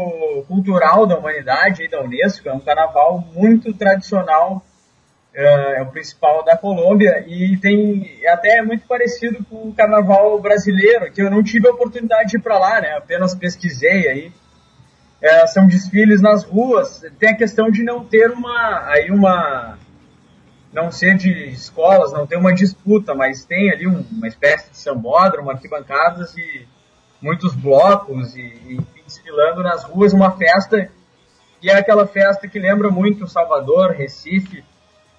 cultural 0.48 1.06
da 1.06 1.16
humanidade 1.18 1.84
e 1.84 1.88
da 1.88 2.00
Unesco, 2.02 2.48
é 2.48 2.52
um 2.52 2.60
carnaval 2.60 3.18
muito 3.34 3.72
tradicional 3.74 4.64
é, 5.34 5.78
é 5.78 5.82
o 5.82 5.86
principal 5.86 6.44
da 6.44 6.56
Colômbia 6.56 7.24
e 7.26 7.56
tem 7.56 8.18
é 8.22 8.30
até 8.30 8.62
muito 8.62 8.86
parecido 8.86 9.44
com 9.50 9.68
o 9.68 9.74
carnaval 9.74 10.40
brasileiro, 10.40 11.10
que 11.10 11.20
eu 11.20 11.30
não 11.30 11.42
tive 11.42 11.68
a 11.68 11.72
oportunidade 11.72 12.30
de 12.30 12.36
ir 12.36 12.40
para 12.40 12.56
lá, 12.58 12.80
né? 12.80 12.92
Apenas 12.96 13.34
pesquisei 13.34 14.08
aí. 14.08 14.32
É, 15.20 15.46
são 15.46 15.66
desfiles 15.66 16.20
nas 16.20 16.44
ruas. 16.44 17.02
Tem 17.18 17.30
a 17.30 17.36
questão 17.36 17.68
de 17.70 17.82
não 17.82 18.04
ter 18.04 18.30
uma 18.30 18.84
aí 18.86 19.10
uma 19.10 19.76
não 20.72 20.90
ser 20.90 21.16
de 21.16 21.30
escolas, 21.48 22.12
não 22.12 22.26
ter 22.26 22.36
uma 22.36 22.52
disputa, 22.52 23.14
mas 23.14 23.44
tem 23.44 23.70
ali 23.72 23.86
um- 23.86 24.04
uma 24.12 24.26
espécie 24.28 24.70
de 24.70 24.76
sambódromo, 24.76 25.50
arquibancadas 25.50 26.36
e 26.36 26.66
muitos 27.24 27.54
blocos 27.54 28.36
e, 28.36 28.40
e 28.42 29.02
desfilando 29.02 29.62
nas 29.62 29.82
ruas, 29.84 30.12
uma 30.12 30.30
festa 30.32 30.90
e 31.64 31.70
é 31.70 31.78
aquela 31.78 32.06
festa 32.06 32.46
que 32.46 32.58
lembra 32.58 32.90
muito 32.90 33.26
Salvador, 33.26 33.92
Recife, 33.92 34.62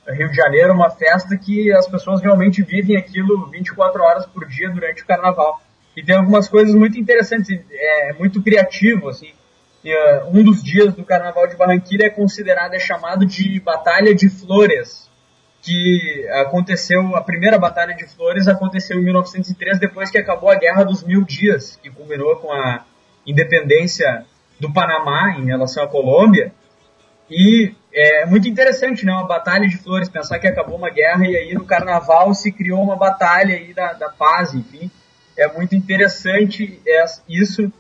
Rio 0.08 0.30
de 0.30 0.36
Janeiro, 0.36 0.74
uma 0.74 0.92
festa 0.92 1.36
que 1.36 1.74
as 1.74 1.88
pessoas 1.88 2.22
realmente 2.22 2.62
vivem 2.62 2.96
aquilo 2.96 3.48
24 3.50 4.04
horas 4.04 4.28
por 4.28 4.48
dia 4.48 4.70
durante 4.70 5.02
o 5.02 5.08
carnaval. 5.08 5.60
E 5.98 6.04
tem 6.04 6.16
algumas 6.16 6.48
coisas 6.48 6.76
muito 6.76 7.00
interessantes, 7.00 7.60
é 7.72 8.14
muito 8.14 8.44
criativo, 8.44 9.10
assim. 9.10 9.32
E, 9.84 9.92
uh, 9.92 10.30
um 10.32 10.44
dos 10.44 10.64
dias 10.64 10.94
do 10.94 11.04
carnaval 11.04 11.48
de 11.48 11.56
Barranquilla 11.56 12.06
é 12.06 12.10
considerado, 12.12 12.76
é 12.76 12.80
chamado 12.80 13.26
de 13.26 13.60
Batalha 13.60 14.14
de 14.14 14.30
Flores, 14.30 15.10
que 15.66 16.28
aconteceu, 16.30 17.16
a 17.16 17.22
primeira 17.22 17.58
Batalha 17.58 17.96
de 17.96 18.06
Flores 18.06 18.48
aconteceu 18.48 19.00
em 19.00 19.04
1903, 19.04 19.80
depois 19.80 20.12
que 20.12 20.18
acabou 20.18 20.50
a 20.52 20.56
Guerra 20.56 20.84
dos 20.84 21.04
Mil 21.04 21.24
Dias, 21.24 21.76
que 21.82 21.90
culminou 21.90 22.36
com 22.36 22.52
a 22.52 22.86
independência 23.26 24.26
do 24.60 24.72
Panamá 24.72 25.36
em 25.40 25.46
relação 25.46 25.84
à 25.84 25.88
Colômbia. 25.88 26.54
E 27.30 27.74
é 27.92 28.26
muito 28.28 28.48
interessante, 28.48 29.04
né? 29.06 29.12
Uma 29.12 29.26
batalha 29.28 29.68
de 29.68 29.78
flores, 29.78 30.08
pensar 30.08 30.38
que 30.38 30.48
acabou 30.48 30.78
uma 30.78 30.92
guerra 30.92 31.26
e 31.28 31.36
aí 31.36 31.54
no 31.56 31.66
carnaval 31.66 32.32
se 32.36 32.52
criou 32.52 32.84
uma 32.84 32.96
batalha 32.96 33.56
aí 33.56 33.74
da, 33.74 33.94
da 33.94 34.10
paz, 34.10 34.54
enfim. 34.54 34.92
É 35.36 35.48
muito 35.52 35.76
interessante 35.76 36.80
es- 36.86 37.24
isso. 37.28 37.74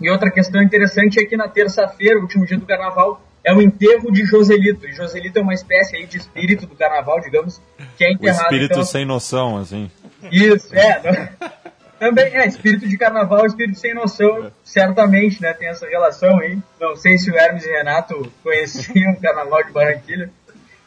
E 0.00 0.10
outra 0.10 0.30
questão 0.30 0.60
interessante 0.60 1.20
é 1.20 1.24
que 1.24 1.36
na 1.36 1.48
terça-feira, 1.48 2.18
último 2.18 2.44
dia 2.44 2.58
do 2.58 2.66
carnaval, 2.66 3.22
é 3.46 3.54
o 3.54 3.62
enterro 3.62 4.10
de 4.10 4.24
Joselito. 4.24 4.86
E 4.86 4.92
Joselito 4.92 5.38
é 5.38 5.42
uma 5.42 5.54
espécie 5.54 5.96
aí 5.96 6.04
de 6.04 6.18
espírito 6.18 6.66
do 6.66 6.74
carnaval, 6.74 7.20
digamos, 7.20 7.62
que 7.96 8.04
é 8.04 8.08
O 8.08 8.12
enterrado. 8.12 8.42
espírito 8.42 8.72
então, 8.72 8.84
sem 8.84 9.04
noção, 9.04 9.56
assim. 9.56 9.88
isso, 10.32 10.74
é. 10.74 11.30
Também 11.98 12.26
é, 12.36 12.46
espírito 12.46 12.86
de 12.86 12.98
carnaval, 12.98 13.46
espírito 13.46 13.78
sem 13.78 13.94
noção, 13.94 14.52
certamente, 14.62 15.40
né? 15.40 15.54
Tem 15.54 15.68
essa 15.68 15.86
relação 15.86 16.40
aí. 16.40 16.58
Não 16.78 16.94
sei 16.96 17.16
se 17.16 17.30
o 17.30 17.38
Hermes 17.38 17.64
e 17.64 17.70
Renato 17.70 18.30
conheciam 18.42 19.12
o 19.12 19.20
carnaval 19.20 19.62
de 19.64 19.72
Barranquilha. 19.72 20.28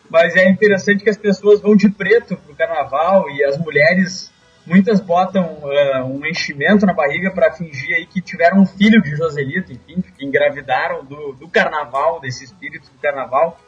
Mas 0.10 0.36
é 0.36 0.48
interessante 0.50 1.04
que 1.04 1.10
as 1.10 1.18
pessoas 1.18 1.62
vão 1.62 1.76
de 1.76 1.90
preto 1.90 2.36
pro 2.36 2.54
carnaval 2.56 3.30
e 3.30 3.44
as 3.44 3.58
mulheres, 3.58 4.32
muitas 4.70 5.02
botam 5.02 5.44
uh, 5.64 6.06
um 6.06 6.26
enchimento 6.28 6.86
na 6.86 6.94
barriga 6.94 7.32
para 7.32 7.52
fingir 7.52 7.96
aí 7.96 8.06
que 8.06 8.22
tiveram 8.22 8.60
um 8.60 8.66
filho 8.66 9.02
de 9.02 9.16
Joselito, 9.16 9.74
enfim, 9.74 10.02
que 10.02 10.24
engravidaram 10.24 11.04
do, 11.04 11.34
do 11.34 11.48
carnaval, 11.48 12.20
desse 12.22 12.44
espírito 12.44 12.86
do 12.92 13.00
carnaval. 13.02 13.60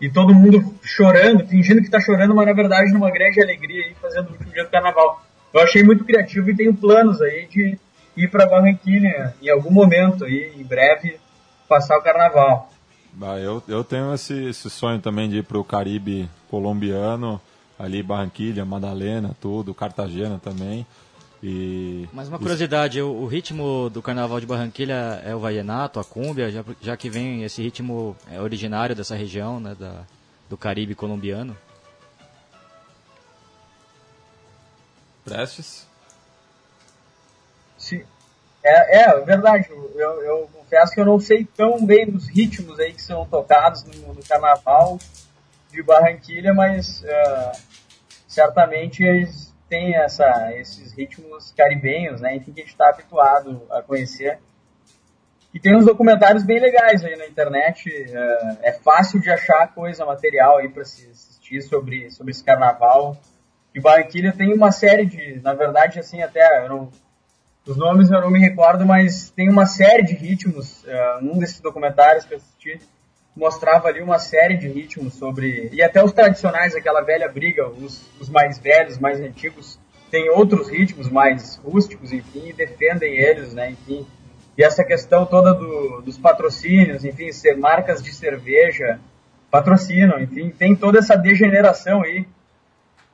E 0.00 0.08
todo 0.08 0.34
mundo 0.34 0.74
chorando, 0.82 1.46
fingindo 1.46 1.82
que 1.82 1.90
tá 1.90 2.00
chorando, 2.00 2.34
mas 2.34 2.46
na 2.46 2.52
verdade 2.52 2.92
numa 2.92 3.10
grande 3.10 3.42
alegria 3.42 3.84
aí, 3.84 3.94
fazendo 4.00 4.28
o 4.28 4.32
último 4.32 4.52
dia 4.52 4.64
do 4.64 4.70
carnaval. 4.70 5.22
Eu 5.52 5.60
achei 5.60 5.82
muito 5.82 6.04
criativo 6.04 6.50
e 6.50 6.56
tenho 6.56 6.74
planos 6.74 7.20
aí 7.20 7.46
de 7.46 7.78
ir 8.16 8.30
para 8.30 8.46
Barranquilha 8.46 9.34
em 9.42 9.48
algum 9.48 9.70
momento 9.70 10.24
aí, 10.24 10.52
em 10.56 10.64
breve, 10.64 11.18
passar 11.68 11.98
o 11.98 12.02
carnaval. 12.02 12.70
Ah, 13.20 13.38
eu, 13.38 13.62
eu 13.68 13.84
tenho 13.84 14.12
esse, 14.14 14.48
esse 14.48 14.68
sonho 14.68 15.00
também 15.00 15.28
de 15.28 15.38
ir 15.38 15.44
para 15.44 15.58
o 15.58 15.64
Caribe 15.64 16.28
colombiano, 16.50 17.40
ali 17.78 18.02
Barranquilha, 18.02 18.64
Madalena, 18.64 19.36
tudo, 19.40 19.74
Cartagena 19.74 20.38
também. 20.38 20.86
E... 21.42 22.08
Mas 22.12 22.28
uma 22.28 22.38
curiosidade, 22.38 23.02
o, 23.02 23.10
o, 23.10 23.26
ritmo 23.26 23.90
do 23.90 24.00
Carnaval 24.00 24.40
de 24.40 24.46
Barranquilha 24.46 25.20
é 25.24 25.34
o 25.34 25.40
vallenato, 25.40 26.00
a 26.00 26.04
cúmbia, 26.04 26.50
já, 26.50 26.64
já 26.80 26.96
que 26.96 27.10
vem 27.10 27.42
esse 27.42 27.60
ritmo 27.60 28.16
é 28.30 28.40
originário 28.40 28.96
dessa 28.96 29.14
região, 29.14 29.60
né, 29.60 29.76
da, 29.78 30.04
do 30.48 30.56
Caribe 30.56 30.94
colombiano. 30.94 31.54
Prestes? 35.24 35.86
Sim. 37.76 38.02
É, 38.62 39.02
é 39.02 39.20
verdade. 39.20 39.68
Eu, 39.70 40.22
eu, 40.22 40.50
confesso 40.52 40.94
que 40.94 41.00
eu 41.00 41.04
não 41.04 41.20
sei 41.20 41.44
tão 41.44 41.84
bem 41.84 42.10
dos 42.10 42.26
ritmos 42.26 42.80
aí 42.80 42.94
que 42.94 43.02
são 43.02 43.26
tocados 43.26 43.84
no, 43.84 44.14
no 44.14 44.22
carnaval 44.22 44.98
de 45.74 45.82
Barranquilha, 45.82 46.54
mas 46.54 47.02
uh, 47.02 47.60
certamente 48.28 49.02
eles 49.02 49.52
têm 49.68 49.96
essa, 49.96 50.52
esses 50.54 50.92
ritmos 50.92 51.52
caribenhos, 51.56 52.20
né? 52.20 52.36
Enfim, 52.36 52.52
que 52.52 52.60
a 52.60 52.62
gente 52.62 52.72
está 52.72 52.88
habituado 52.88 53.66
a 53.70 53.82
conhecer. 53.82 54.38
E 55.52 55.60
tem 55.60 55.76
uns 55.76 55.84
documentários 55.84 56.42
bem 56.42 56.60
legais 56.60 57.04
aí 57.04 57.16
na 57.16 57.26
internet. 57.26 57.88
Uh, 57.88 58.58
é 58.62 58.72
fácil 58.72 59.20
de 59.20 59.30
achar 59.30 59.72
coisa, 59.74 60.04
material 60.04 60.58
aí 60.58 60.68
para 60.68 60.84
se 60.84 61.08
assistir 61.10 61.62
sobre, 61.62 62.10
sobre 62.10 62.30
esse 62.30 62.42
carnaval. 62.42 63.16
E 63.74 63.80
Barranquilha 63.80 64.32
tem 64.32 64.52
uma 64.54 64.70
série 64.70 65.04
de, 65.06 65.40
na 65.42 65.54
verdade, 65.54 65.98
assim, 65.98 66.22
até 66.22 66.68
não, 66.68 66.90
os 67.66 67.76
nomes 67.76 68.10
eu 68.10 68.20
não 68.20 68.30
me 68.30 68.38
recordo, 68.38 68.84
mas 68.86 69.30
tem 69.30 69.48
uma 69.48 69.66
série 69.66 70.04
de 70.04 70.14
ritmos. 70.14 70.84
Uh, 70.84 71.24
num 71.24 71.38
desses 71.38 71.60
documentários 71.60 72.24
que 72.24 72.34
eu 72.34 72.38
assisti, 72.38 72.80
mostrava 73.36 73.88
ali 73.88 74.00
uma 74.00 74.18
série 74.18 74.56
de 74.56 74.68
ritmos 74.68 75.14
sobre. 75.14 75.68
E 75.72 75.82
até 75.82 76.02
os 76.02 76.12
tradicionais, 76.12 76.74
aquela 76.74 77.02
velha 77.02 77.28
briga, 77.28 77.68
os, 77.68 78.08
os 78.20 78.28
mais 78.28 78.58
velhos, 78.58 78.98
mais 78.98 79.20
antigos, 79.20 79.78
tem 80.10 80.30
outros 80.30 80.68
ritmos 80.68 81.08
mais 81.08 81.56
rústicos, 81.56 82.12
enfim, 82.12 82.48
e 82.48 82.52
defendem 82.52 83.18
eles, 83.18 83.52
né, 83.52 83.70
enfim. 83.72 84.06
E 84.56 84.62
essa 84.62 84.84
questão 84.84 85.26
toda 85.26 85.52
do, 85.52 86.00
dos 86.02 86.16
patrocínios, 86.16 87.04
enfim, 87.04 87.32
ser 87.32 87.56
marcas 87.56 88.00
de 88.00 88.12
cerveja 88.14 89.00
patrocinam, 89.50 90.20
enfim, 90.20 90.50
tem 90.50 90.76
toda 90.76 90.98
essa 90.98 91.16
degeneração 91.16 92.02
aí 92.02 92.26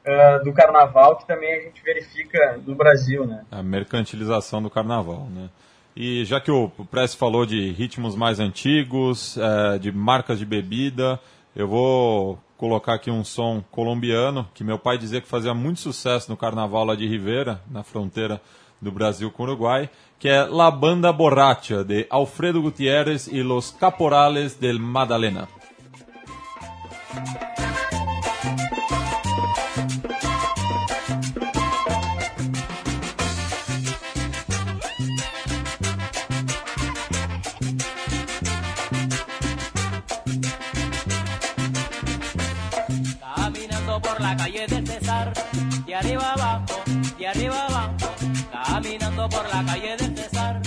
uh, 0.06 0.44
do 0.44 0.52
carnaval 0.52 1.16
que 1.16 1.26
também 1.26 1.54
a 1.54 1.60
gente 1.60 1.82
verifica 1.82 2.58
no 2.66 2.74
Brasil, 2.74 3.26
né? 3.26 3.44
A 3.50 3.62
mercantilização 3.62 4.62
do 4.62 4.70
carnaval, 4.70 5.26
né? 5.30 5.48
E 5.96 6.24
já 6.24 6.40
que 6.40 6.50
o 6.50 6.68
Press 6.90 7.14
falou 7.14 7.44
de 7.44 7.72
ritmos 7.72 8.14
mais 8.14 8.38
antigos, 8.38 9.36
é, 9.36 9.78
de 9.78 9.90
marcas 9.90 10.38
de 10.38 10.46
bebida, 10.46 11.20
eu 11.54 11.66
vou 11.66 12.38
colocar 12.56 12.94
aqui 12.94 13.10
um 13.10 13.24
som 13.24 13.64
colombiano, 13.70 14.46
que 14.54 14.62
meu 14.62 14.78
pai 14.78 14.98
dizia 14.98 15.20
que 15.20 15.26
fazia 15.26 15.54
muito 15.54 15.80
sucesso 15.80 16.30
no 16.30 16.36
carnaval 16.36 16.84
lá 16.84 16.94
de 16.94 17.06
Rivera, 17.06 17.60
na 17.70 17.82
fronteira 17.82 18.40
do 18.80 18.92
Brasil 18.92 19.30
com 19.30 19.42
o 19.42 19.46
Uruguai, 19.46 19.90
que 20.18 20.28
é 20.28 20.44
La 20.44 20.70
Banda 20.70 21.12
Borracha, 21.12 21.82
de 21.82 22.06
Alfredo 22.10 22.62
Gutiérrez 22.62 23.26
e 23.26 23.42
Los 23.42 23.70
Caporales 23.70 24.54
del 24.54 24.78
Madalena. 24.78 25.48
Por 49.28 49.48
la 49.54 49.64
calle 49.64 49.96
del 49.96 50.16
César, 50.16 50.62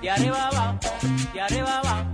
de 0.00 0.10
arriba 0.10 0.46
abajo, 0.46 0.78
de 1.32 1.40
arriba 1.40 1.78
abajo. 1.78 2.06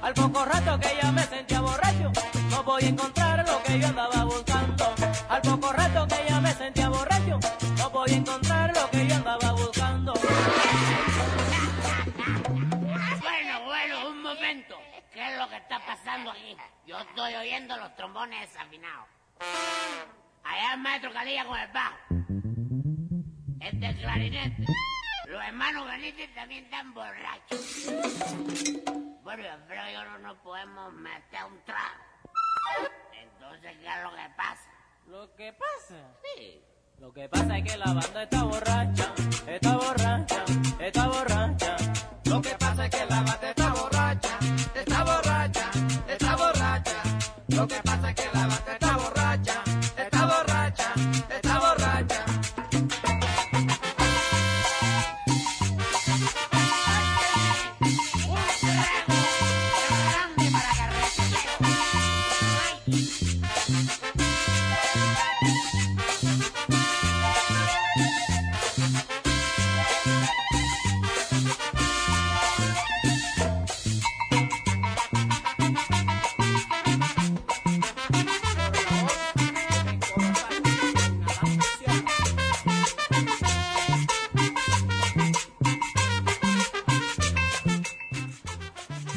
Al 0.00 0.14
poco 0.14 0.44
rato 0.44 0.78
que 0.78 0.88
ya 1.00 1.10
me 1.10 1.22
sentía 1.22 1.60
borracho, 1.60 2.12
no 2.50 2.62
voy 2.62 2.84
a 2.84 2.88
encontrar 2.88 3.46
lo 3.46 3.62
que 3.62 3.80
yo 3.80 3.86
andaba 3.88 4.24
buscando. 4.24 4.94
Al 5.28 5.42
poco 5.42 5.72
rato 5.72 6.06
que 6.06 6.28
ya 6.28 6.40
me 6.40 6.52
sentía 6.52 6.88
borracho, 6.88 7.40
no 7.78 7.90
voy 7.90 8.10
a 8.10 8.14
encontrar 8.14 8.74
lo 8.74 8.90
que 8.90 9.08
yo 9.08 9.14
andaba 9.16 9.52
buscando. 9.52 10.12
Bueno, 13.20 13.64
bueno, 13.64 14.08
un 14.10 14.22
momento. 14.22 14.76
¿Qué 15.12 15.32
es 15.32 15.38
lo 15.38 15.48
que 15.48 15.56
está 15.56 15.80
pasando 15.84 16.30
aquí? 16.30 16.56
Yo 16.86 16.98
estoy 16.98 17.34
oyendo 17.34 17.76
los 17.78 17.94
trombones 17.96 18.48
desafinados. 18.48 19.08
Allá 20.44 20.74
el 20.74 20.80
maestro 20.80 21.12
Calilla 21.12 21.44
con 21.44 21.58
el 21.58 21.72
bajo. 21.72 21.96
Este 23.60 23.88
es 23.90 23.96
clarinete. 23.96 24.66
Hermanos 25.46 25.86
Benítez 25.88 26.34
también 26.34 26.64
están 26.64 26.94
borrachos. 26.94 27.86
Bueno, 29.22 29.42
yo 29.42 29.66
creo 29.66 29.84
que 29.84 30.10
no 30.10 30.18
nos 30.18 30.38
podemos 30.38 30.92
meter 30.92 31.44
un 31.44 31.60
trago. 31.64 32.04
Entonces, 33.12 33.76
¿qué 33.78 33.86
es 33.86 34.02
lo 34.02 34.10
que 34.10 34.30
pasa? 34.36 34.70
¿Lo 35.06 35.34
que 35.34 35.52
pasa? 35.52 36.14
Sí. 36.22 36.62
Lo 36.98 37.12
que 37.12 37.28
pasa 37.28 37.58
es 37.58 37.64
que 37.64 37.76
la 37.76 37.92
banda 37.92 38.22
está 38.22 38.42
borracha, 38.44 39.14
está 39.46 39.76
borracha, 39.76 40.44
está 40.78 41.08
borracha. 41.08 41.76
Lo 42.24 42.40
que 42.40 42.50
pasa 42.50 42.86
es 42.86 42.90
que 42.90 43.06
la 43.06 43.16
banda 43.16 43.50
está 43.50 43.61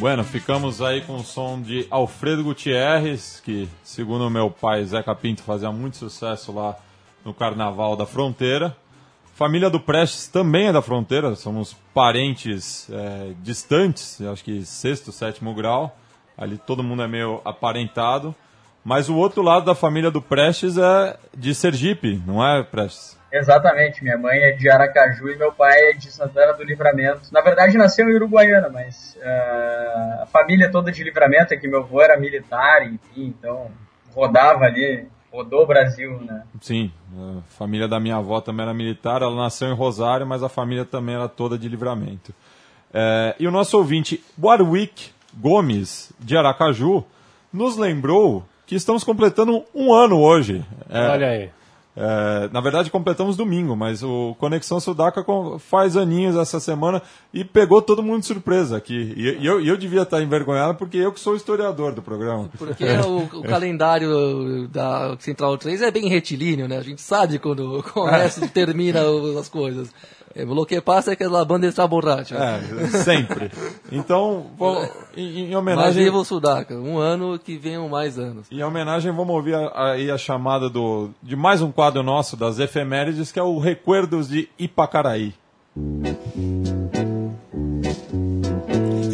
Bueno, 0.06 0.24
ficamos 0.24 0.84
aí 0.84 1.02
com 1.02 1.16
o 1.16 1.24
som 1.24 1.60
de 1.60 1.88
Alfredo 1.90 2.44
Gutierrez, 2.44 3.42
que, 3.44 3.68
segundo 3.82 4.30
meu 4.30 4.52
pai 4.52 4.86
Zeca 4.86 5.16
Pinto, 5.16 5.42
fazia 5.42 5.72
muito 5.72 5.98
sucesso 5.98 6.52
lá 6.52 6.78
no 7.26 7.34
Carnaval 7.34 7.96
da 7.96 8.06
Fronteira. 8.06 8.78
Família 9.34 9.68
do 9.68 9.80
Prestes 9.80 10.28
também 10.28 10.68
é 10.68 10.72
da 10.72 10.80
Fronteira, 10.80 11.34
somos 11.34 11.76
parentes 11.92 12.88
é, 12.92 13.34
distantes, 13.42 14.22
acho 14.22 14.44
que 14.44 14.64
sexto, 14.64 15.12
sétimo 15.12 15.56
grau. 15.56 15.98
Ali 16.38 16.60
todo 16.60 16.84
mundo 16.84 17.02
é 17.02 17.08
meio 17.08 17.42
aparentado. 17.44 18.36
Mas 18.84 19.10
o 19.10 19.16
outro 19.16 19.42
lado 19.42 19.66
da 19.66 19.74
família 19.74 20.12
do 20.12 20.22
Prestes 20.22 20.78
é 20.78 21.18
de 21.36 21.56
Sergipe, 21.56 22.22
não 22.28 22.46
é, 22.46 22.62
Prestes? 22.62 23.18
Exatamente, 23.38 24.02
minha 24.02 24.18
mãe 24.18 24.40
é 24.44 24.54
de 24.54 24.70
Aracaju 24.70 25.30
e 25.30 25.36
meu 25.36 25.52
pai 25.52 25.90
é 25.90 25.94
de 25.94 26.10
Santana 26.10 26.54
do 26.54 26.64
Livramento. 26.64 27.34
Na 27.34 27.42
verdade, 27.42 27.78
nasceu 27.78 28.10
em 28.10 28.16
Uruguaiana, 28.16 28.70
mas 28.70 29.18
uh, 29.18 30.24
a 30.24 30.26
família 30.26 30.72
toda 30.72 30.90
de 30.90 31.04
Livramento 31.04 31.54
é 31.54 31.58
que 31.58 31.68
meu 31.68 31.82
avô 31.82 32.02
era 32.02 32.18
militar, 32.18 32.88
enfim, 32.88 33.34
então 33.38 33.70
rodava 34.16 34.64
ali, 34.64 35.06
rodou 35.30 35.64
o 35.64 35.68
Brasil, 35.68 36.18
né? 36.22 36.44
Sim, 36.62 36.90
a 37.14 37.42
família 37.58 37.90
da 37.90 38.00
minha 38.00 38.16
avó 38.16 38.40
também 38.40 38.64
era 38.64 38.74
militar, 38.74 39.22
ela 39.22 39.36
nasceu 39.36 39.68
em 39.68 39.76
Rosário, 39.76 40.26
mas 40.26 40.42
a 40.42 40.48
família 40.48 40.86
também 40.86 41.16
era 41.16 41.28
toda 41.28 41.58
de 41.58 41.68
Livramento. 41.68 42.34
É, 42.94 43.36
e 43.38 43.46
o 43.46 43.52
nosso 43.52 43.78
ouvinte, 43.78 44.24
Warwick 44.42 45.12
Gomes, 45.34 46.14
de 46.18 46.38
Aracaju, 46.38 47.04
nos 47.52 47.76
lembrou 47.76 48.46
que 48.66 48.76
estamos 48.76 49.04
completando 49.04 49.66
um 49.76 49.94
ano 49.94 50.22
hoje. 50.22 50.64
É, 50.90 51.08
Olha 51.10 51.28
aí. 51.28 51.50
É, 51.98 52.50
na 52.52 52.60
verdade, 52.60 52.92
completamos 52.92 53.38
domingo, 53.38 53.76
mas 53.76 54.04
o 54.04 54.36
Conexão 54.38 54.80
Sudaca 54.82 55.26
faz 55.60 55.96
aninhos 55.96 56.36
essa 56.36 56.60
semana 56.60 57.02
e 57.34 57.46
pegou 57.46 57.82
todo 57.82 58.04
mundo 58.04 58.20
de 58.20 58.26
surpresa 58.26 58.76
aqui. 58.76 59.14
E, 59.16 59.38
e 59.40 59.46
eu, 59.46 59.64
eu 59.66 59.78
devia 59.78 60.02
estar 60.02 60.22
envergonhado 60.22 60.76
porque 60.76 60.98
eu 60.98 61.14
que 61.14 61.20
sou 61.20 61.34
o 61.34 61.38
historiador 61.38 61.94
do 61.94 62.02
programa. 62.02 62.50
Porque 62.58 62.84
o, 62.84 63.40
o 63.40 63.44
calendário 63.44 64.68
da 64.68 65.16
Central 65.20 65.58
3 65.58 65.82
é 65.84 65.92
bem 65.92 66.10
retilíneo, 66.10 66.68
né? 66.68 66.78
A 66.78 66.84
gente 66.84 67.02
sabe 67.02 67.40
quando 67.40 67.82
começa 67.94 68.44
e 68.44 68.50
termina 68.50 69.00
as 69.40 69.48
coisas. 69.48 69.90
É, 70.34 70.44
o 70.46 70.66
que 70.66 70.80
passa 70.82 71.12
é 71.12 71.16
que 71.16 71.24
a 71.24 71.46
banda 71.46 71.68
está 71.68 71.86
borracha. 71.88 72.36
É, 72.36 72.88
sempre. 73.04 73.52
Então, 73.92 74.48
vou- 74.58 74.82
em, 75.16 75.40
em 75.40 75.48
Mas 75.48 75.56
homenagem. 75.56 76.04
viva 76.04 76.18
o 76.18 76.26
Sudaca, 76.26 76.76
um 76.76 76.98
ano 76.98 77.38
que 77.40 77.58
venham 77.58 77.88
mais 77.90 78.18
anos. 78.20 78.48
Em 78.52 78.64
homenagem, 78.64 79.12
vamos 79.12 79.34
ouvir 79.36 79.56
a- 79.56 79.92
aí 79.92 80.10
a, 80.12 80.18
chamada 80.18 80.70
do, 80.70 81.10
de 81.22 81.36
mais 81.36 81.62
um 81.62 81.72
quadro 81.72 82.02
nosso 82.04 82.36
das 82.36 82.60
efemérides, 82.60 83.32
que 83.32 83.40
é 83.40 83.44
o 83.44 83.60
Recuerdos 83.60 84.28
de 84.30 84.50
Ipacaraí. 84.60 85.34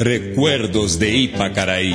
Recuerdos 0.03 0.95
de 0.97 1.07
Ipacaraí. 1.07 1.93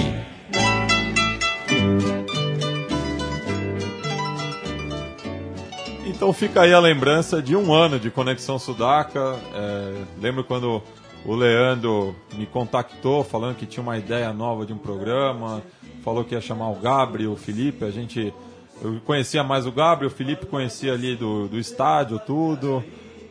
Então 6.16 6.32
fica 6.32 6.62
aí 6.62 6.72
a 6.72 6.80
lembrança 6.80 7.42
de 7.42 7.54
um 7.54 7.74
ano 7.74 8.00
de 8.00 8.10
Conexão 8.10 8.58
Sudaca. 8.58 9.36
É, 9.54 10.02
lembro 10.18 10.42
quando 10.42 10.82
o 11.26 11.34
Leandro 11.34 12.16
me 12.32 12.46
contactou 12.46 13.22
falando 13.22 13.54
que 13.54 13.66
tinha 13.66 13.82
uma 13.82 13.98
ideia 13.98 14.32
nova 14.32 14.64
de 14.64 14.72
um 14.72 14.78
programa, 14.78 15.62
falou 16.02 16.24
que 16.24 16.34
ia 16.34 16.40
chamar 16.40 16.70
o 16.70 16.76
Gabriel, 16.76 17.32
o 17.32 17.36
Felipe, 17.36 17.84
a 17.84 17.90
gente. 17.90 18.32
Eu 18.80 18.98
conhecia 19.04 19.44
mais 19.44 19.66
o 19.66 19.70
Gabriel, 19.70 20.10
o 20.10 20.14
Felipe 20.14 20.46
conhecia 20.46 20.94
ali 20.94 21.14
do, 21.16 21.48
do 21.48 21.58
estádio, 21.58 22.18
tudo, 22.18 22.82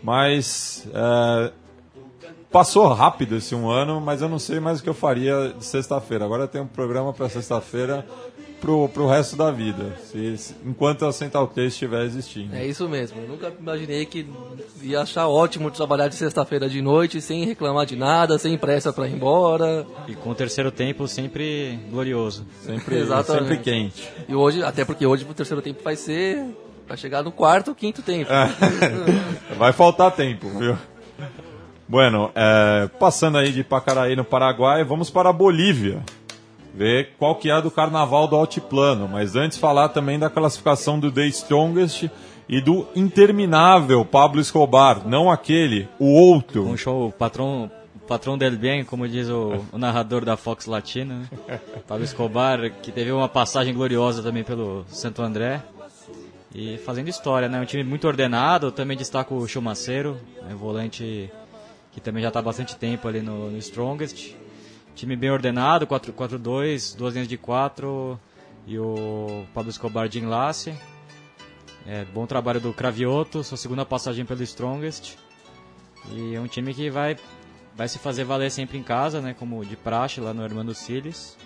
mas 0.03 0.87
é, 0.93 1.51
passou 2.51 2.87
rápido 2.89 3.37
esse 3.37 3.55
um 3.55 3.67
ano, 3.67 3.99
mas 3.99 4.21
eu 4.21 4.29
não 4.29 4.37
sei 4.37 4.59
mais 4.59 4.79
o 4.79 4.83
que 4.83 4.89
eu 4.89 4.93
faria 4.93 5.55
de 5.57 5.65
sexta-feira. 5.65 6.23
Agora 6.23 6.47
tem 6.47 6.61
um 6.61 6.67
programa 6.67 7.11
para 7.11 7.29
sexta-feira 7.29 8.05
pro, 8.65 8.89
pro 8.89 9.07
resto 9.07 9.35
da 9.35 9.51
vida, 9.51 9.95
se- 10.11 10.37
se- 10.37 10.55
enquanto 10.65 11.05
a 11.05 11.13
Central 11.13 11.47
3 11.47 11.71
estiver 11.71 12.03
existindo. 12.03 12.55
É 12.55 12.65
isso 12.65 12.89
mesmo. 12.89 13.21
Eu 13.21 13.27
nunca 13.27 13.53
imaginei 13.59 14.05
que 14.05 14.25
ia 14.81 15.01
achar 15.01 15.27
ótimo 15.27 15.69
trabalhar 15.69 16.07
de 16.07 16.15
sexta-feira 16.15 16.67
de 16.67 16.81
noite, 16.81 17.21
sem 17.21 17.45
reclamar 17.45 17.85
de 17.85 17.95
nada, 17.95 18.39
sem 18.39 18.57
pressa 18.57 18.91
para 18.91 19.07
ir 19.07 19.13
embora. 19.13 19.85
E 20.07 20.15
com 20.15 20.31
o 20.31 20.35
terceiro 20.35 20.71
tempo 20.71 21.07
sempre 21.07 21.79
glorioso. 21.91 22.45
Sempre, 22.63 22.95
Exatamente. 23.01 23.43
sempre 23.47 23.57
quente. 23.63 24.09
E 24.27 24.33
hoje, 24.33 24.63
até 24.63 24.83
porque 24.83 25.05
hoje 25.05 25.25
o 25.29 25.33
terceiro 25.33 25.61
tempo 25.61 25.83
vai 25.83 25.95
ser. 25.95 26.43
Vai 26.87 26.97
chegar 26.97 27.23
no 27.23 27.31
quarto 27.31 27.69
ou 27.69 27.75
quinto 27.75 28.01
tempo. 28.03 28.29
Vai 29.57 29.73
faltar 29.73 30.11
tempo, 30.11 30.47
viu? 30.49 30.77
Bueno, 31.87 32.31
é, 32.35 32.87
passando 32.99 33.37
aí 33.37 33.51
de 33.51 33.63
Pacaraí 33.63 34.15
no 34.15 34.23
Paraguai, 34.23 34.83
vamos 34.83 35.09
para 35.09 35.29
a 35.29 35.33
Bolívia. 35.33 36.03
Ver 36.75 37.13
qual 37.17 37.35
que 37.35 37.49
é 37.49 37.53
a 37.53 37.61
do 37.61 37.71
carnaval 37.71 38.27
do 38.27 38.35
altiplano. 38.35 39.07
Mas 39.07 39.35
antes 39.35 39.57
falar 39.57 39.89
também 39.89 40.19
da 40.19 40.29
classificação 40.29 40.99
do 40.99 41.11
The 41.11 41.25
Strongest 41.27 42.09
e 42.49 42.59
do 42.59 42.85
interminável 42.95 44.03
Pablo 44.03 44.41
Escobar. 44.41 45.07
Não 45.07 45.31
aquele, 45.31 45.87
o 45.97 46.07
outro. 46.07 46.65
Um 46.65 46.75
show, 46.75 47.11
patrão, 47.11 47.71
patrão 48.07 48.37
del 48.37 48.57
bem, 48.57 48.83
como 48.83 49.07
diz 49.07 49.29
o, 49.29 49.65
o 49.71 49.77
narrador 49.77 50.25
da 50.25 50.35
Fox 50.35 50.65
Latina, 50.65 51.15
né? 51.47 51.59
Pablo 51.87 52.03
Escobar, 52.03 52.69
que 52.81 52.91
teve 52.91 53.11
uma 53.11 53.29
passagem 53.29 53.73
gloriosa 53.73 54.21
também 54.21 54.43
pelo 54.43 54.85
Santo 54.89 55.21
André. 55.21 55.61
E 56.53 56.77
fazendo 56.77 57.09
história, 57.09 57.49
né? 57.49 57.59
Um 57.59 57.65
time 57.65 57.83
muito 57.83 58.07
ordenado, 58.07 58.71
também 58.71 58.95
destaco 58.95 59.35
o 59.35 59.47
Chumaceiro, 59.47 60.17
né? 60.41 60.53
volante 60.53 61.29
que 61.91 62.01
também 62.01 62.21
já 62.21 62.27
está 62.27 62.39
há 62.39 62.43
bastante 62.43 62.75
tempo 62.75 63.07
ali 63.07 63.21
no, 63.21 63.49
no 63.49 63.57
Strongest. 63.57 64.35
Time 64.95 65.15
bem 65.15 65.29
ordenado, 65.29 65.85
4 65.85 66.13
4-2, 66.13 66.95
duas 66.95 67.13
linhas 67.13 67.27
de 67.27 67.37
4 67.37 68.19
e 68.65 68.79
o 68.79 69.45
Pablo 69.53 69.69
Escobar 69.69 70.07
de 70.07 70.19
enlace. 70.19 70.73
É, 71.85 72.05
bom 72.05 72.25
trabalho 72.25 72.59
do 72.61 72.73
Cravioto, 72.73 73.43
sua 73.43 73.57
segunda 73.57 73.85
passagem 73.85 74.25
pelo 74.25 74.41
Strongest. 74.41 75.17
E 76.11 76.33
é 76.35 76.39
um 76.39 76.47
time 76.47 76.73
que 76.73 76.89
vai, 76.89 77.17
vai 77.75 77.87
se 77.87 77.99
fazer 77.99 78.23
valer 78.23 78.49
sempre 78.49 78.77
em 78.77 78.83
casa, 78.83 79.21
né? 79.21 79.35
Como 79.37 79.65
de 79.65 79.75
praxe 79.75 80.21
lá 80.21 80.33
no 80.33 80.43
Hermano 80.43 80.73
Siles. 80.73 81.37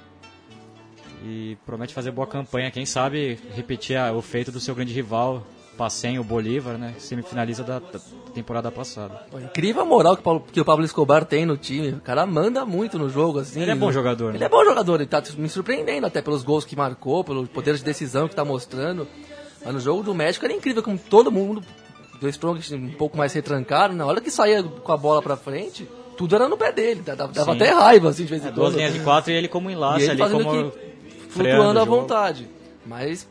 E 1.23 1.57
promete 1.65 1.93
fazer 1.93 2.11
boa 2.11 2.27
campanha, 2.27 2.71
quem 2.71 2.85
sabe 2.85 3.37
repetir 3.53 3.97
a- 3.97 4.13
o 4.13 4.21
feito 4.21 4.51
do 4.51 4.59
seu 4.59 4.73
grande 4.73 4.93
rival, 4.93 5.45
Pacem, 5.79 6.19
o 6.19 6.23
Bolívar, 6.25 6.77
né? 6.77 6.93
Semifinalista 6.99 7.63
da, 7.63 7.79
da 7.79 7.99
temporada 8.33 8.69
passada. 8.69 9.21
Pô, 9.31 9.39
Incrível 9.39 9.81
a 9.81 9.85
moral 9.85 10.15
que, 10.15 10.19
o 10.19 10.23
Paulo- 10.23 10.43
que 10.51 10.59
o 10.59 10.65
Pablo 10.65 10.83
Escobar 10.83 11.23
tem 11.23 11.45
no 11.45 11.55
time. 11.55 11.91
O 11.93 12.01
cara 12.01 12.25
manda 12.25 12.65
muito 12.65 12.99
no 12.99 13.09
jogo, 13.09 13.39
assim. 13.39 13.61
Ele 13.61 13.71
é 13.71 13.75
bom 13.75 13.89
jogador, 13.89 14.31
Ele 14.31 14.39
né? 14.39 14.45
é 14.45 14.49
bom 14.49 14.63
jogador, 14.65 14.95
ele 14.95 15.05
tá 15.05 15.23
me 15.37 15.47
surpreendendo 15.47 16.05
até 16.05 16.21
pelos 16.21 16.43
gols 16.43 16.65
que 16.65 16.75
marcou, 16.75 17.23
pelo 17.23 17.47
poder 17.47 17.75
de 17.75 17.83
decisão 17.83 18.27
que 18.27 18.35
tá 18.35 18.43
mostrando. 18.43 19.07
Mas 19.63 19.73
no 19.73 19.79
jogo 19.79 20.03
do 20.03 20.13
México 20.13 20.43
era 20.45 20.53
incrível, 20.53 20.83
como 20.83 20.97
todo 20.97 21.31
mundo 21.31 21.63
do 22.19 22.27
Strong 22.27 22.59
um 22.75 22.91
pouco 22.91 23.17
mais 23.17 23.31
retrancado. 23.31 23.93
Na 23.95 24.05
hora 24.05 24.19
que 24.19 24.29
saía 24.29 24.61
com 24.61 24.91
a 24.91 24.97
bola 24.97 25.21
pra 25.21 25.37
frente, 25.37 25.87
tudo 26.17 26.35
era 26.35 26.49
no 26.49 26.57
pé 26.57 26.73
dele. 26.73 27.01
Dava, 27.01 27.33
Sim. 27.33 27.51
até 27.51 27.69
raiva, 27.71 28.09
assim, 28.09 28.23
de 28.25 28.29
vez 28.29 28.43
em 28.43 28.49
É, 28.49 28.51
duas 28.51 28.67
quando. 28.69 28.75
linhas 28.77 28.93
de 28.93 28.99
quatro 28.99 29.31
e 29.31 29.35
ele 29.35 29.47
como 29.47 29.69
E 29.69 29.73
enlace 29.73 30.03
ele 30.09 30.21
ali, 30.21 30.31
como 30.33 30.43
freando 30.43 30.73
flutuando 31.29 31.79
à 31.79 31.85
vontade. 31.85 32.49
Mas 32.85 33.27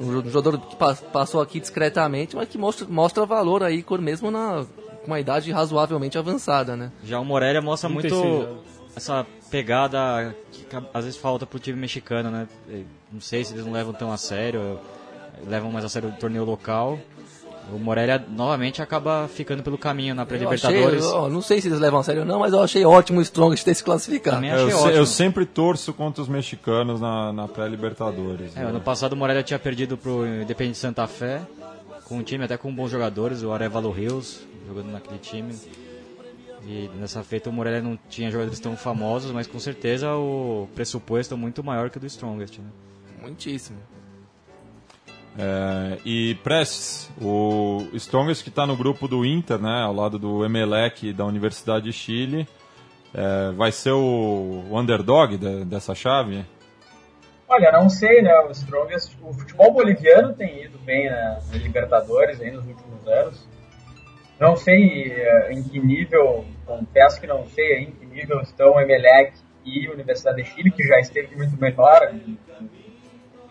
um 0.00 0.20
jo- 0.22 0.30
jogador 0.30 0.58
que 0.58 0.76
pa- 0.76 0.94
passou 1.12 1.40
aqui 1.40 1.60
discretamente, 1.60 2.34
mas 2.34 2.48
que 2.48 2.56
mostra, 2.58 2.86
mostra 2.88 3.26
valor 3.26 3.62
aí, 3.62 3.82
mesmo 4.00 4.30
na, 4.30 4.64
com 5.02 5.06
uma 5.06 5.20
idade 5.20 5.50
razoavelmente 5.52 6.16
avançada, 6.18 6.76
né? 6.76 6.90
Já 7.04 7.20
o 7.20 7.24
Morelia 7.24 7.60
mostra 7.60 7.88
muito 7.88 8.08
36 8.08 8.44
anos. 8.46 8.60
essa 8.96 9.26
pegada 9.50 10.34
que 10.52 10.66
às 10.94 11.04
vezes 11.04 11.18
falta 11.20 11.44
pro 11.46 11.58
time 11.58 11.78
mexicano, 11.78 12.30
né? 12.30 12.48
Não 13.12 13.20
sei 13.20 13.44
se 13.44 13.52
eles 13.52 13.64
não 13.66 13.72
levam 13.72 13.92
tão 13.92 14.10
a 14.12 14.16
sério, 14.16 14.78
levam 15.46 15.70
mais 15.70 15.84
a 15.84 15.88
sério 15.88 16.08
o 16.08 16.12
torneio 16.12 16.44
local. 16.44 16.98
O 17.72 17.78
Morelia 17.78 18.24
novamente 18.28 18.82
acaba 18.82 19.28
ficando 19.28 19.62
pelo 19.62 19.78
caminho 19.78 20.14
na 20.14 20.26
pré-libertadores. 20.26 21.04
não 21.04 21.40
sei 21.40 21.60
se 21.60 21.68
eles 21.68 21.78
levam 21.78 22.00
a 22.00 22.02
sério 22.02 22.22
ou 22.22 22.26
não, 22.26 22.38
mas 22.40 22.52
eu 22.52 22.62
achei 22.62 22.84
ótimo 22.84 23.18
o 23.18 23.22
Strong 23.22 23.56
ter 23.62 23.74
se 23.74 23.84
classificado. 23.84 24.44
Eu, 24.44 24.70
se- 24.70 24.92
eu 24.92 25.06
sempre 25.06 25.46
torço 25.46 25.92
contra 25.92 26.22
os 26.22 26.28
mexicanos 26.28 27.00
na, 27.00 27.32
na 27.32 27.46
pré-Libertadores. 27.48 28.56
É, 28.56 28.60
né? 28.60 28.66
ano 28.66 28.80
passado 28.80 29.12
o 29.12 29.16
Morelia 29.16 29.42
tinha 29.42 29.58
perdido 29.58 29.96
pro 29.96 30.26
Independente 30.26 30.78
Santa 30.78 31.06
Fé, 31.06 31.42
com 32.04 32.16
um 32.18 32.22
time 32.22 32.44
até 32.44 32.56
com 32.56 32.74
bons 32.74 32.90
jogadores, 32.90 33.42
o 33.42 33.52
Arevalo 33.52 33.90
Rios 33.90 34.40
jogando 34.66 34.90
naquele 34.90 35.18
time. 35.18 35.54
E 36.66 36.90
nessa 36.98 37.22
feita 37.22 37.48
o 37.48 37.52
Morelia 37.52 37.80
não 37.80 37.98
tinha 38.08 38.30
jogadores 38.30 38.60
tão 38.60 38.76
famosos, 38.76 39.30
mas 39.32 39.46
com 39.46 39.58
certeza 39.58 40.14
o 40.14 40.68
pressuposto 40.74 41.34
é 41.34 41.36
muito 41.36 41.64
maior 41.64 41.88
que 41.88 41.96
o 41.96 42.00
do 42.00 42.06
Strongest. 42.06 42.58
Né? 42.58 42.64
Muitíssimo. 43.22 43.78
É, 45.38 45.98
e 46.04 46.34
Prestes, 46.42 47.10
o 47.20 47.86
Strongest 47.94 48.42
que 48.42 48.48
está 48.48 48.66
no 48.66 48.76
grupo 48.76 49.06
do 49.06 49.24
Inter, 49.24 49.58
né, 49.58 49.82
ao 49.82 49.94
lado 49.94 50.18
do 50.18 50.44
Emelec 50.44 51.12
da 51.12 51.24
Universidade 51.24 51.84
de 51.84 51.92
Chile, 51.92 52.48
é, 53.14 53.52
vai 53.52 53.70
ser 53.72 53.92
o, 53.92 54.64
o 54.70 54.78
underdog 54.78 55.36
de- 55.36 55.64
dessa 55.64 55.94
chave? 55.94 56.44
Olha, 57.48 57.72
não 57.72 57.88
sei, 57.88 58.22
né? 58.22 58.32
O 58.46 58.50
Strongest, 58.52 59.16
o 59.22 59.32
futebol 59.32 59.72
boliviano 59.72 60.32
tem 60.34 60.64
ido 60.64 60.78
bem 60.78 61.10
na 61.10 61.40
na 61.50 61.58
Libertadores 61.58 62.40
aí 62.40 62.50
nos 62.52 62.64
últimos 62.64 63.06
anos. 63.08 63.48
Não 64.38 64.54
sei 64.56 65.12
eh, 65.12 65.52
em 65.52 65.62
que 65.62 65.80
nível, 65.80 66.44
confesso 66.64 67.20
que 67.20 67.26
não 67.26 67.46
sei 67.48 67.78
em 67.78 67.90
que 67.90 68.06
nível 68.06 68.40
estão 68.40 68.80
Emelec 68.80 69.32
e 69.64 69.88
Universidade 69.88 70.42
de 70.42 70.48
Chile, 70.48 70.70
que 70.70 70.84
já 70.84 71.00
esteve 71.00 71.34
muito 71.36 71.60
melhor 71.60 72.14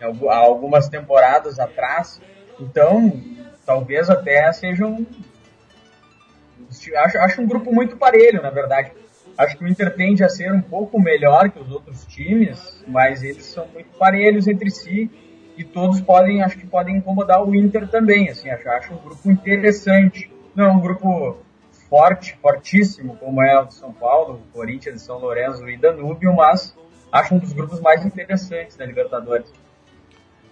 há 0.02 0.36
algumas 0.36 0.88
temporadas 0.88 1.58
atrás. 1.58 2.20
Então, 2.58 3.12
talvez 3.64 4.10
até 4.10 4.52
sejam. 4.52 5.06
Acho, 6.96 7.18
acho 7.18 7.42
um 7.42 7.46
grupo 7.46 7.72
muito 7.72 7.96
parelho, 7.96 8.42
na 8.42 8.50
verdade. 8.50 8.92
Acho 9.36 9.56
que 9.56 9.64
o 9.64 9.68
Inter 9.68 9.94
tende 9.94 10.22
a 10.22 10.28
ser 10.28 10.52
um 10.52 10.60
pouco 10.60 11.00
melhor 11.00 11.50
que 11.50 11.58
os 11.58 11.70
outros 11.70 12.04
times, 12.04 12.84
mas 12.86 13.22
eles 13.22 13.46
são 13.46 13.66
muito 13.68 13.96
parelhos 13.96 14.46
entre 14.46 14.70
si 14.70 15.10
e 15.56 15.64
todos 15.64 16.00
podem, 16.00 16.42
acho 16.42 16.58
que 16.58 16.66
podem 16.66 16.96
incomodar 16.96 17.42
o 17.42 17.54
Inter 17.54 17.88
também. 17.88 18.28
Assim, 18.28 18.50
acho, 18.50 18.68
acho 18.68 18.94
um 18.94 18.98
grupo 18.98 19.30
interessante. 19.30 20.30
Não 20.54 20.64
é 20.64 20.68
um 20.68 20.80
grupo 20.80 21.38
forte, 21.88 22.38
fortíssimo, 22.40 23.16
como 23.16 23.42
é 23.42 23.60
o 23.60 23.64
de 23.66 23.74
São 23.74 23.92
Paulo, 23.92 24.40
Corinthians, 24.52 25.02
São 25.02 25.18
Lourenço 25.18 25.68
e 25.68 25.76
Danúbio, 25.76 26.32
mas 26.34 26.74
acho 27.10 27.34
um 27.34 27.38
dos 27.38 27.52
grupos 27.52 27.80
mais 27.80 28.06
interessantes 28.06 28.76
da 28.76 28.86
Libertadores. 28.86 29.52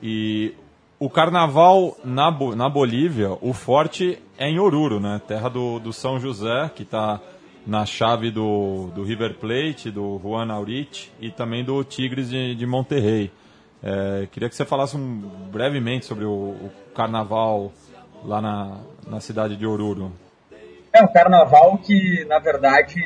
E 0.03 0.55
o 0.99 1.09
carnaval 1.09 1.97
na, 2.05 2.31
na 2.57 2.69
Bolívia, 2.69 3.37
o 3.41 3.53
forte 3.53 4.19
é 4.37 4.49
em 4.49 4.59
Oruro, 4.59 5.01
né? 5.01 5.21
Terra 5.27 5.49
do, 5.49 5.79
do 5.79 5.93
São 5.93 6.19
José, 6.19 6.71
que 6.75 6.83
está 6.83 7.21
na 7.67 7.85
chave 7.85 8.31
do, 8.31 8.91
do 8.95 9.03
River 9.03 9.35
Plate, 9.35 9.91
do 9.91 10.19
Juan 10.23 10.51
Aurich 10.51 11.13
e 11.21 11.31
também 11.31 11.65
do 11.65 11.85
Tigres 11.85 12.31
de, 12.31 12.55
de 12.55 12.67
Monterrey. 12.67 13.31
É, 13.83 14.27
queria 14.33 14.49
que 14.49 14.57
você 14.57 14.65
falasse 14.65 14.97
um, 14.97 15.21
brevemente 15.53 16.07
sobre 16.07 16.25
o, 16.25 16.31
o 16.31 16.73
carnaval 16.95 17.73
lá 18.25 18.41
na, 18.41 18.79
na 19.07 19.21
cidade 19.21 19.57
de 19.57 19.67
Oruro. 19.67 20.13
É 20.93 21.03
um 21.03 21.13
carnaval 21.13 21.79
que, 21.79 22.25
na 22.25 22.39
verdade, 22.39 22.99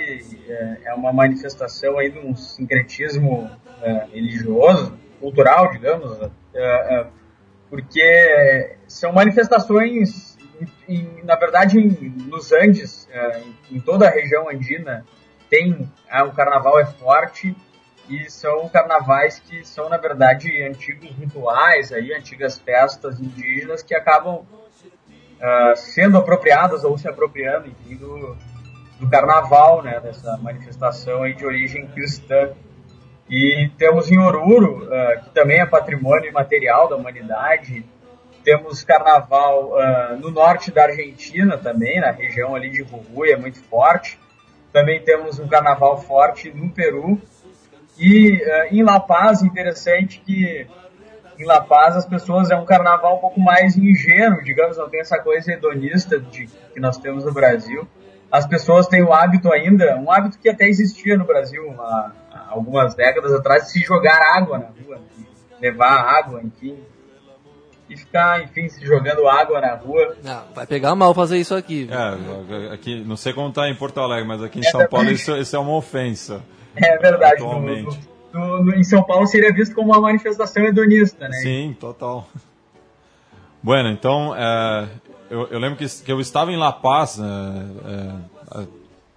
é, 0.48 0.78
é 0.86 0.94
uma 0.94 1.12
manifestação 1.12 1.98
aí 1.98 2.10
de 2.10 2.18
um 2.20 2.34
sincretismo 2.34 3.50
é, 3.82 4.06
religioso, 4.12 4.96
cultural, 5.20 5.72
digamos, 5.72 6.30
porque 7.70 8.76
são 8.86 9.12
manifestações, 9.12 10.36
em- 10.88 11.22
na 11.24 11.36
verdade, 11.36 11.78
nos 12.28 12.52
Andes, 12.52 13.08
é, 13.10 13.42
em, 13.70 13.80
toda 13.80 14.06
a 14.06 14.10
região 14.10 14.48
andina, 14.48 15.04
tem 15.48 15.90
é, 16.08 16.22
o 16.22 16.32
carnaval 16.32 16.78
é 16.78 16.84
forte 16.84 17.56
e 18.08 18.30
são 18.30 18.68
carnavais 18.68 19.38
que 19.38 19.64
são, 19.64 19.88
na 19.88 19.96
verdade, 19.96 20.62
antigos 20.62 21.10
rituais, 21.16 21.92
aí, 21.92 22.12
antigas 22.12 22.58
festas 22.58 23.18
indígenas 23.20 23.82
que 23.82 23.94
acabam 23.94 24.44
ah, 25.40 25.74
sendo 25.74 26.16
apropriadas 26.18 26.84
ou 26.84 26.96
se 26.96 27.08
apropriando, 27.08 27.68
enfim, 27.68 27.96
do, 27.96 28.36
do 29.00 29.10
carnaval, 29.10 29.82
né, 29.82 29.98
dessa 29.98 30.36
manifestação 30.36 31.22
aí 31.24 31.34
de 31.34 31.44
origem 31.44 31.86
cristã. 31.88 32.52
E 33.32 33.70
temos 33.78 34.10
em 34.10 34.18
Oruro, 34.18 34.86
ah, 34.92 35.16
que 35.24 35.30
também 35.30 35.58
é 35.58 35.64
patrimônio 35.64 36.28
imaterial 36.28 36.86
da 36.86 36.96
humanidade, 36.96 37.82
temos 38.44 38.84
carnaval 38.84 39.74
ah, 39.80 40.18
no 40.20 40.30
norte 40.30 40.70
da 40.70 40.82
Argentina 40.82 41.56
também, 41.56 41.98
na 41.98 42.10
região 42.10 42.54
ali 42.54 42.68
de 42.68 42.80
Jujuy, 42.80 43.32
é 43.32 43.36
muito 43.38 43.58
forte. 43.62 44.18
Também 44.70 45.00
temos 45.02 45.38
um 45.38 45.48
carnaval 45.48 45.96
forte 46.02 46.52
no 46.52 46.68
Peru. 46.68 47.18
E 47.98 48.38
ah, 48.44 48.66
em 48.70 48.82
La 48.82 49.00
Paz, 49.00 49.40
interessante 49.40 50.20
que 50.20 50.66
em 51.38 51.46
La 51.46 51.62
Paz 51.62 51.96
as 51.96 52.04
pessoas 52.04 52.50
é 52.50 52.56
um 52.56 52.66
carnaval 52.66 53.16
um 53.16 53.20
pouco 53.20 53.40
mais 53.40 53.78
ingênuo, 53.78 54.42
digamos, 54.42 54.76
não 54.76 54.90
tem 54.90 55.00
essa 55.00 55.18
coisa 55.18 55.52
hedonista 55.52 56.20
de, 56.20 56.48
que 56.74 56.78
nós 56.78 56.98
temos 56.98 57.24
no 57.24 57.32
Brasil. 57.32 57.88
As 58.30 58.46
pessoas 58.46 58.86
têm 58.86 59.02
o 59.02 59.10
hábito 59.10 59.50
ainda, 59.50 59.96
um 59.96 60.12
hábito 60.12 60.38
que 60.38 60.50
até 60.50 60.66
existia 60.68 61.16
no 61.16 61.24
Brasil 61.24 61.74
há 61.80 62.12
algumas 62.52 62.94
décadas 62.94 63.32
atrás, 63.32 63.70
se 63.70 63.80
jogar 63.80 64.20
água 64.36 64.58
na 64.58 64.66
rua, 64.66 65.00
de 65.16 65.26
levar 65.60 65.92
água, 66.00 66.40
enfim, 66.42 66.78
e 67.88 67.96
ficar, 67.96 68.42
enfim, 68.42 68.68
se 68.68 68.84
jogando 68.86 69.26
água 69.28 69.60
na 69.60 69.74
rua. 69.74 70.16
Ah, 70.26 70.44
vai 70.54 70.66
pegar 70.66 70.94
mal 70.94 71.12
fazer 71.14 71.38
isso 71.38 71.54
aqui. 71.54 71.88
É, 71.90 72.72
aqui, 72.74 73.02
não 73.04 73.16
sei 73.16 73.32
como 73.32 73.52
tá 73.52 73.68
em 73.68 73.74
Porto 73.74 74.00
Alegre, 74.00 74.26
mas 74.26 74.42
aqui 74.42 74.60
em 74.60 74.62
São 74.62 74.86
Paulo 74.88 75.10
isso, 75.10 75.36
isso 75.36 75.54
é 75.54 75.58
uma 75.58 75.74
ofensa. 75.74 76.42
É 76.74 76.96
verdade, 76.96 77.40
no, 77.40 77.48
Atualmente. 77.48 78.00
no- 78.32 78.62
no- 78.64 78.74
em 78.74 78.84
São 78.84 79.02
Paulo 79.02 79.26
seria 79.26 79.52
visto 79.52 79.74
como 79.74 79.92
uma 79.92 80.00
manifestação 80.00 80.64
hedonista, 80.64 81.28
né? 81.28 81.36
Sim, 81.42 81.76
total. 81.78 82.26
Bueno, 83.62 83.90
então, 83.90 84.34
é, 84.34 84.88
eu, 85.30 85.48
eu 85.48 85.58
lembro 85.58 85.76
que, 85.76 85.86
que 85.86 86.10
eu 86.10 86.20
estava 86.20 86.50
em 86.50 86.56
La 86.56 86.72
Paz 86.72 87.18
é, 87.18 87.22
é, 87.22 88.12
há 88.50 88.64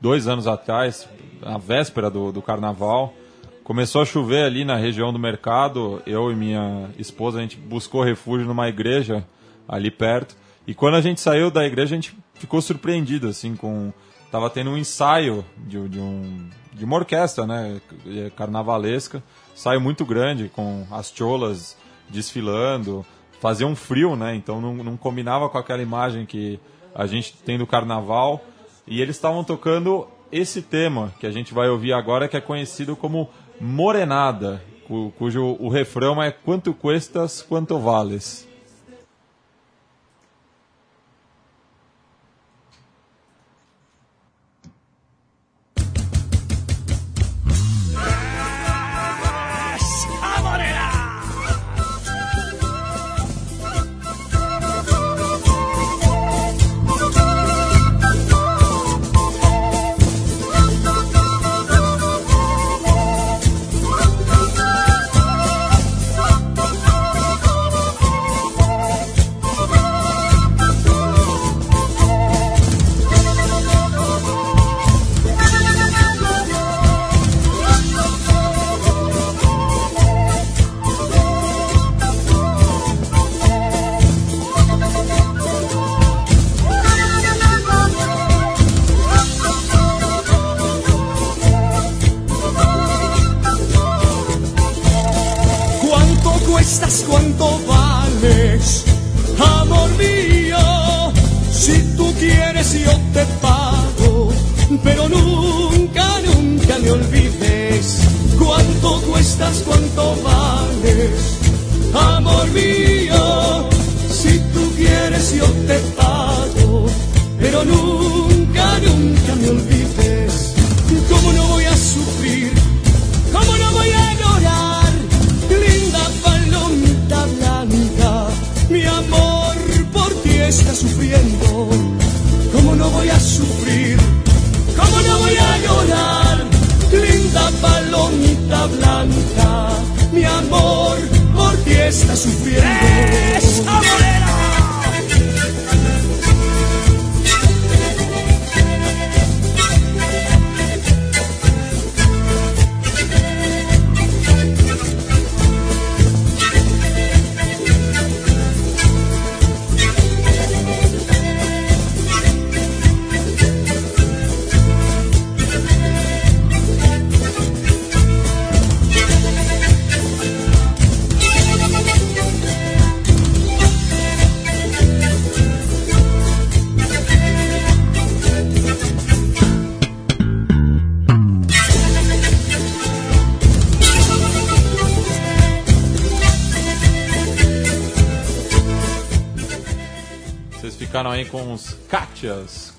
dois 0.01 0.27
anos 0.27 0.47
atrás, 0.47 1.07
na 1.41 1.57
véspera 1.57 2.09
do, 2.09 2.31
do 2.31 2.41
carnaval. 2.41 3.13
Começou 3.65 4.03
a 4.03 4.05
chover 4.05 4.43
ali 4.43 4.63
na 4.63 4.75
região 4.75 5.11
do 5.11 5.17
mercado. 5.17 5.99
Eu 6.05 6.31
e 6.31 6.35
minha 6.35 6.91
esposa, 6.99 7.39
a 7.39 7.41
gente 7.41 7.57
buscou 7.57 8.03
refúgio 8.03 8.45
numa 8.45 8.69
igreja 8.69 9.27
ali 9.67 9.89
perto. 9.89 10.37
E 10.67 10.75
quando 10.75 10.93
a 10.93 11.01
gente 11.01 11.19
saiu 11.19 11.49
da 11.49 11.65
igreja, 11.65 11.95
a 11.95 11.97
gente 11.97 12.15
ficou 12.35 12.61
surpreendido, 12.61 13.27
assim, 13.27 13.55
com... 13.55 13.91
Tava 14.31 14.51
tendo 14.51 14.69
um 14.69 14.77
ensaio 14.77 15.43
de, 15.57 15.89
de, 15.89 15.99
um, 15.99 16.47
de 16.73 16.85
uma 16.85 16.97
orquestra, 16.97 17.47
né, 17.47 17.81
carnavalesca. 18.35 19.23
Ensaio 19.55 19.81
muito 19.81 20.05
grande, 20.05 20.47
com 20.47 20.85
as 20.91 21.11
cholas 21.11 21.75
desfilando. 22.07 23.03
Fazia 23.41 23.65
um 23.65 23.75
frio, 23.75 24.15
né, 24.15 24.35
então 24.35 24.61
não, 24.61 24.75
não 24.75 24.95
combinava 24.95 25.49
com 25.49 25.57
aquela 25.57 25.81
imagem 25.81 26.27
que 26.27 26.59
a 26.93 27.07
gente 27.07 27.33
tem 27.37 27.57
do 27.57 27.65
carnaval. 27.65 28.45
E 28.85 29.01
eles 29.01 29.15
estavam 29.15 29.43
tocando 29.43 30.07
esse 30.31 30.61
tema 30.61 31.11
que 31.19 31.25
a 31.25 31.31
gente 31.31 31.51
vai 31.51 31.67
ouvir 31.67 31.93
agora, 31.93 32.27
que 32.27 32.37
é 32.37 32.41
conhecido 32.41 32.95
como 32.95 33.27
Morenada, 33.59 34.61
cu- 34.87 35.11
cujo 35.17 35.55
o 35.59 35.69
refrão 35.69 36.21
é 36.21 36.31
Quanto 36.31 36.73
cuestas, 36.73 37.41
quanto 37.41 37.79
vales. 37.79 38.47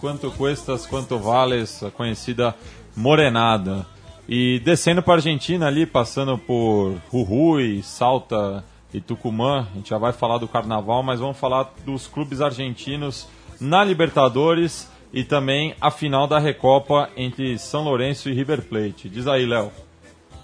Quanto 0.00 0.30
cuestas, 0.30 0.86
quanto 0.86 1.18
vales, 1.18 1.82
a 1.82 1.90
conhecida 1.90 2.54
Morenada. 2.94 3.86
E 4.28 4.60
descendo 4.64 5.02
para 5.02 5.14
Argentina 5.14 5.66
ali, 5.66 5.86
passando 5.86 6.36
por 6.36 6.96
Jujuy, 7.12 7.82
Salta 7.82 8.64
e 8.92 9.00
Tucumã, 9.00 9.66
a 9.70 9.76
gente 9.76 9.90
já 9.90 9.98
vai 9.98 10.12
falar 10.12 10.38
do 10.38 10.48
carnaval, 10.48 11.02
mas 11.02 11.20
vamos 11.20 11.36
falar 11.36 11.72
dos 11.84 12.06
clubes 12.06 12.40
argentinos 12.40 13.28
na 13.60 13.84
Libertadores 13.84 14.90
e 15.12 15.22
também 15.22 15.74
a 15.80 15.90
final 15.90 16.26
da 16.26 16.38
Recopa 16.38 17.08
entre 17.16 17.58
São 17.58 17.84
Lourenço 17.84 18.28
e 18.28 18.34
River 18.34 18.62
Plate. 18.62 19.08
Diz 19.08 19.26
aí, 19.26 19.46
Léo. 19.46 19.70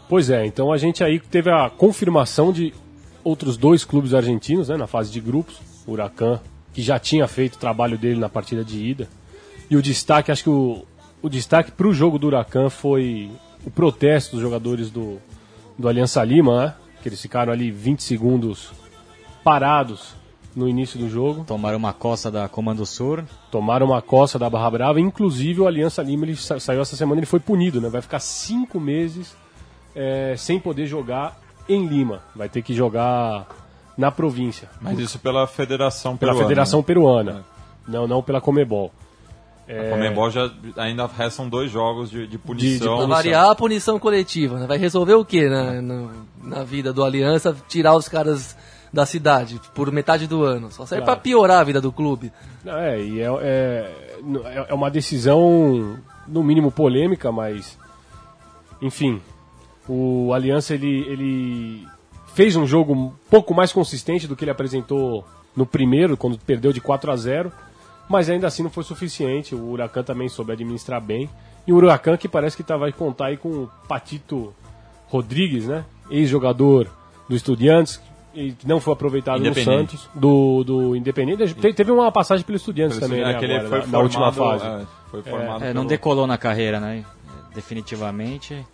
Pois 0.08 0.30
é, 0.30 0.46
então 0.46 0.72
a 0.72 0.78
gente 0.78 1.02
aí 1.02 1.18
teve 1.18 1.50
a 1.50 1.68
confirmação 1.70 2.52
de 2.52 2.72
outros 3.24 3.56
dois 3.56 3.84
clubes 3.84 4.14
argentinos 4.14 4.68
né, 4.68 4.76
na 4.76 4.86
fase 4.86 5.10
de 5.10 5.20
grupos. 5.20 5.60
Huracan, 5.86 6.40
que 6.72 6.80
já 6.80 6.98
tinha 6.98 7.26
feito 7.26 7.54
o 7.54 7.58
trabalho 7.58 7.98
dele 7.98 8.20
na 8.20 8.28
partida 8.28 8.64
de 8.64 8.78
ida. 8.84 9.08
E 9.72 9.76
o 9.76 9.80
destaque, 9.80 10.30
acho 10.30 10.42
que 10.42 10.50
o, 10.50 10.84
o 11.22 11.30
destaque 11.30 11.70
para 11.70 11.86
o 11.88 11.94
jogo 11.94 12.18
do 12.18 12.26
Huracan 12.26 12.68
foi 12.68 13.30
o 13.64 13.70
protesto 13.70 14.32
dos 14.36 14.42
jogadores 14.42 14.90
do, 14.90 15.16
do 15.78 15.88
Aliança 15.88 16.22
Lima, 16.22 16.66
né? 16.66 16.74
Que 17.02 17.08
eles 17.08 17.22
ficaram 17.22 17.50
ali 17.50 17.70
20 17.70 18.02
segundos 18.02 18.70
parados 19.42 20.14
no 20.54 20.68
início 20.68 20.98
do 20.98 21.08
jogo. 21.08 21.44
Tomaram 21.44 21.78
uma 21.78 21.94
coça 21.94 22.30
da 22.30 22.50
Comando 22.50 22.84
Sur. 22.84 23.24
Tomaram 23.50 23.86
uma 23.86 24.02
coça 24.02 24.38
da 24.38 24.50
Barra 24.50 24.70
Brava. 24.70 25.00
Inclusive 25.00 25.62
o 25.62 25.66
Aliança 25.66 26.02
Lima 26.02 26.26
ele 26.26 26.36
sa- 26.36 26.60
saiu 26.60 26.82
essa 26.82 26.94
semana 26.94 27.18
ele 27.20 27.26
foi 27.26 27.40
punido, 27.40 27.80
né? 27.80 27.88
Vai 27.88 28.02
ficar 28.02 28.20
cinco 28.20 28.78
meses 28.78 29.34
é, 29.96 30.34
sem 30.36 30.60
poder 30.60 30.86
jogar 30.86 31.40
em 31.66 31.86
Lima. 31.86 32.20
Vai 32.36 32.50
ter 32.50 32.60
que 32.60 32.74
jogar 32.74 33.46
na 33.96 34.10
província. 34.12 34.68
Mas 34.82 34.98
isso 34.98 35.18
pela 35.18 35.46
Federação 35.46 36.14
pela 36.14 36.32
Peruana. 36.32 36.46
Federação 36.48 36.80
né? 36.80 36.84
Peruana. 36.84 37.44
Não, 37.88 38.06
não 38.06 38.22
pela 38.22 38.38
Comebol. 38.38 38.92
A 39.80 39.90
Comembol 39.90 40.30
já 40.30 40.50
ainda 40.76 41.06
restam 41.06 41.48
dois 41.48 41.70
jogos 41.70 42.10
de, 42.10 42.26
de 42.26 42.38
punição. 42.38 42.98
Pra 42.98 43.06
variar 43.06 43.50
a 43.50 43.54
punição 43.54 43.98
coletiva, 43.98 44.58
né? 44.58 44.66
Vai 44.66 44.78
resolver 44.78 45.14
o 45.14 45.24
que 45.24 45.48
na, 45.48 45.80
na, 45.80 46.08
na 46.42 46.64
vida 46.64 46.92
do 46.92 47.04
Aliança? 47.04 47.56
Tirar 47.68 47.96
os 47.96 48.08
caras 48.08 48.56
da 48.92 49.06
cidade 49.06 49.60
por 49.74 49.90
metade 49.90 50.26
do 50.26 50.44
ano. 50.44 50.70
Só 50.70 50.84
serve 50.84 51.04
Claro. 51.04 51.16
pra 51.18 51.22
piorar 51.22 51.60
a 51.60 51.64
vida 51.64 51.80
do 51.80 51.90
clube. 51.90 52.30
Não, 52.64 52.76
É, 52.76 53.00
e 53.00 53.20
é, 53.20 53.26
é, 53.40 54.66
é 54.68 54.74
uma 54.74 54.90
decisão, 54.90 55.98
no 56.28 56.42
mínimo, 56.42 56.70
polêmica, 56.70 57.32
mas. 57.32 57.78
Enfim, 58.80 59.20
o 59.88 60.32
Aliança 60.32 60.74
ele, 60.74 61.04
ele 61.08 61.86
fez 62.34 62.56
um 62.56 62.66
jogo 62.66 62.92
um 62.92 63.12
pouco 63.30 63.54
mais 63.54 63.72
consistente 63.72 64.26
do 64.26 64.34
que 64.36 64.44
ele 64.44 64.50
apresentou 64.50 65.24
no 65.56 65.64
primeiro, 65.66 66.16
quando 66.16 66.38
perdeu 66.38 66.72
de 66.72 66.80
4 66.80 67.10
a 67.12 67.16
0 67.16 67.52
mas 68.08 68.28
ainda 68.30 68.46
assim 68.46 68.62
não 68.62 68.70
foi 68.70 68.84
suficiente. 68.84 69.54
O 69.54 69.70
Huracan 69.70 70.02
também 70.02 70.28
soube 70.28 70.52
administrar 70.52 71.00
bem. 71.00 71.28
E 71.66 71.72
o 71.72 71.76
Huracan 71.76 72.16
que 72.16 72.28
parece 72.28 72.56
que 72.56 72.62
tá, 72.62 72.76
vai 72.76 72.92
contar 72.92 73.26
aí 73.26 73.36
com 73.36 73.48
o 73.48 73.70
Patito 73.88 74.52
Rodrigues, 75.08 75.66
né? 75.66 75.84
Ex-jogador 76.10 76.88
do 77.28 77.36
Estudiantes, 77.36 78.00
e 78.34 78.52
que 78.52 78.66
não 78.66 78.80
foi 78.80 78.92
aproveitado 78.94 79.40
no. 79.42 79.54
Santos, 79.54 80.08
do, 80.14 80.64
do 80.64 80.96
Independente. 80.96 81.54
Te- 81.54 81.72
Teve 81.72 81.90
uma 81.92 82.10
passagem 82.10 82.44
pelo 82.44 82.56
Estudiantes 82.56 82.98
Pelo 82.98 83.10
também, 83.10 83.24
né, 83.24 83.32
é 83.32 83.36
agora, 83.36 83.68
foi 83.68 83.80
na, 83.80 83.86
na 83.86 83.98
última 84.00 84.32
formado, 84.32 84.60
fase. 84.60 84.82
é, 84.82 84.86
foi 85.10 85.22
formado 85.22 85.64
É, 85.64 85.68
não 85.68 85.82
pelo- 85.82 85.88
decolou 85.88 86.26
na 86.26 86.36
carreira, 86.38 86.80
né? 86.80 87.04
Definitivamente. 87.54 88.66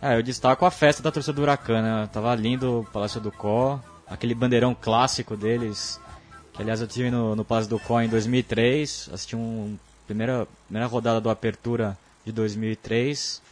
É, 0.00 0.16
eu 0.16 0.22
destaco 0.22 0.64
a 0.64 0.70
festa 0.70 1.02
da 1.02 1.10
torcida 1.10 1.32
do 1.34 1.42
Huracan, 1.42 1.82
né? 1.82 2.08
Tava 2.12 2.34
lindo 2.34 2.80
o 2.80 2.84
Palácio 2.84 3.20
do 3.20 3.32
Có, 3.32 3.78
aquele 4.08 4.34
bandeirão 4.34 4.74
clássico 4.78 5.36
deles, 5.36 6.00
que 6.56 6.62
aliás 6.62 6.80
eu 6.80 6.86
tive 6.86 7.10
no, 7.10 7.36
no 7.36 7.44
Palácio 7.44 7.68
do 7.68 7.78
Có 7.78 8.00
em 8.00 8.08
2003, 8.08 9.10
assisti 9.12 9.36
um 9.36 9.78
primeira 10.06 10.46
primeira 10.66 10.86
rodada 10.86 11.20
do 11.20 11.28
Apertura 11.28 11.98
de 12.24 12.32
2003, 12.32 13.42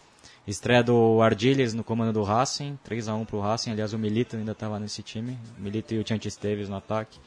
estreia 0.47 0.83
do 0.83 1.21
Ardiles 1.21 1.75
no 1.75 1.85
comando 1.85 2.13
do 2.13 2.23
Racing, 2.23 2.79
3 2.83 3.09
a 3.09 3.15
1 3.15 3.25
pro 3.27 3.41
Racing, 3.41 3.71
aliás 3.73 3.93
o 3.93 3.99
Milito 3.99 4.37
ainda 4.37 4.53
estava 4.53 4.79
nesse 4.79 5.03
time, 5.03 5.39
o 5.59 5.63
Milito 5.63 5.95
e 5.95 5.99
o 5.99 6.05
Tiante 6.05 6.29
Esteves 6.29 6.69
no 6.69 6.77
ataque. 6.77 7.19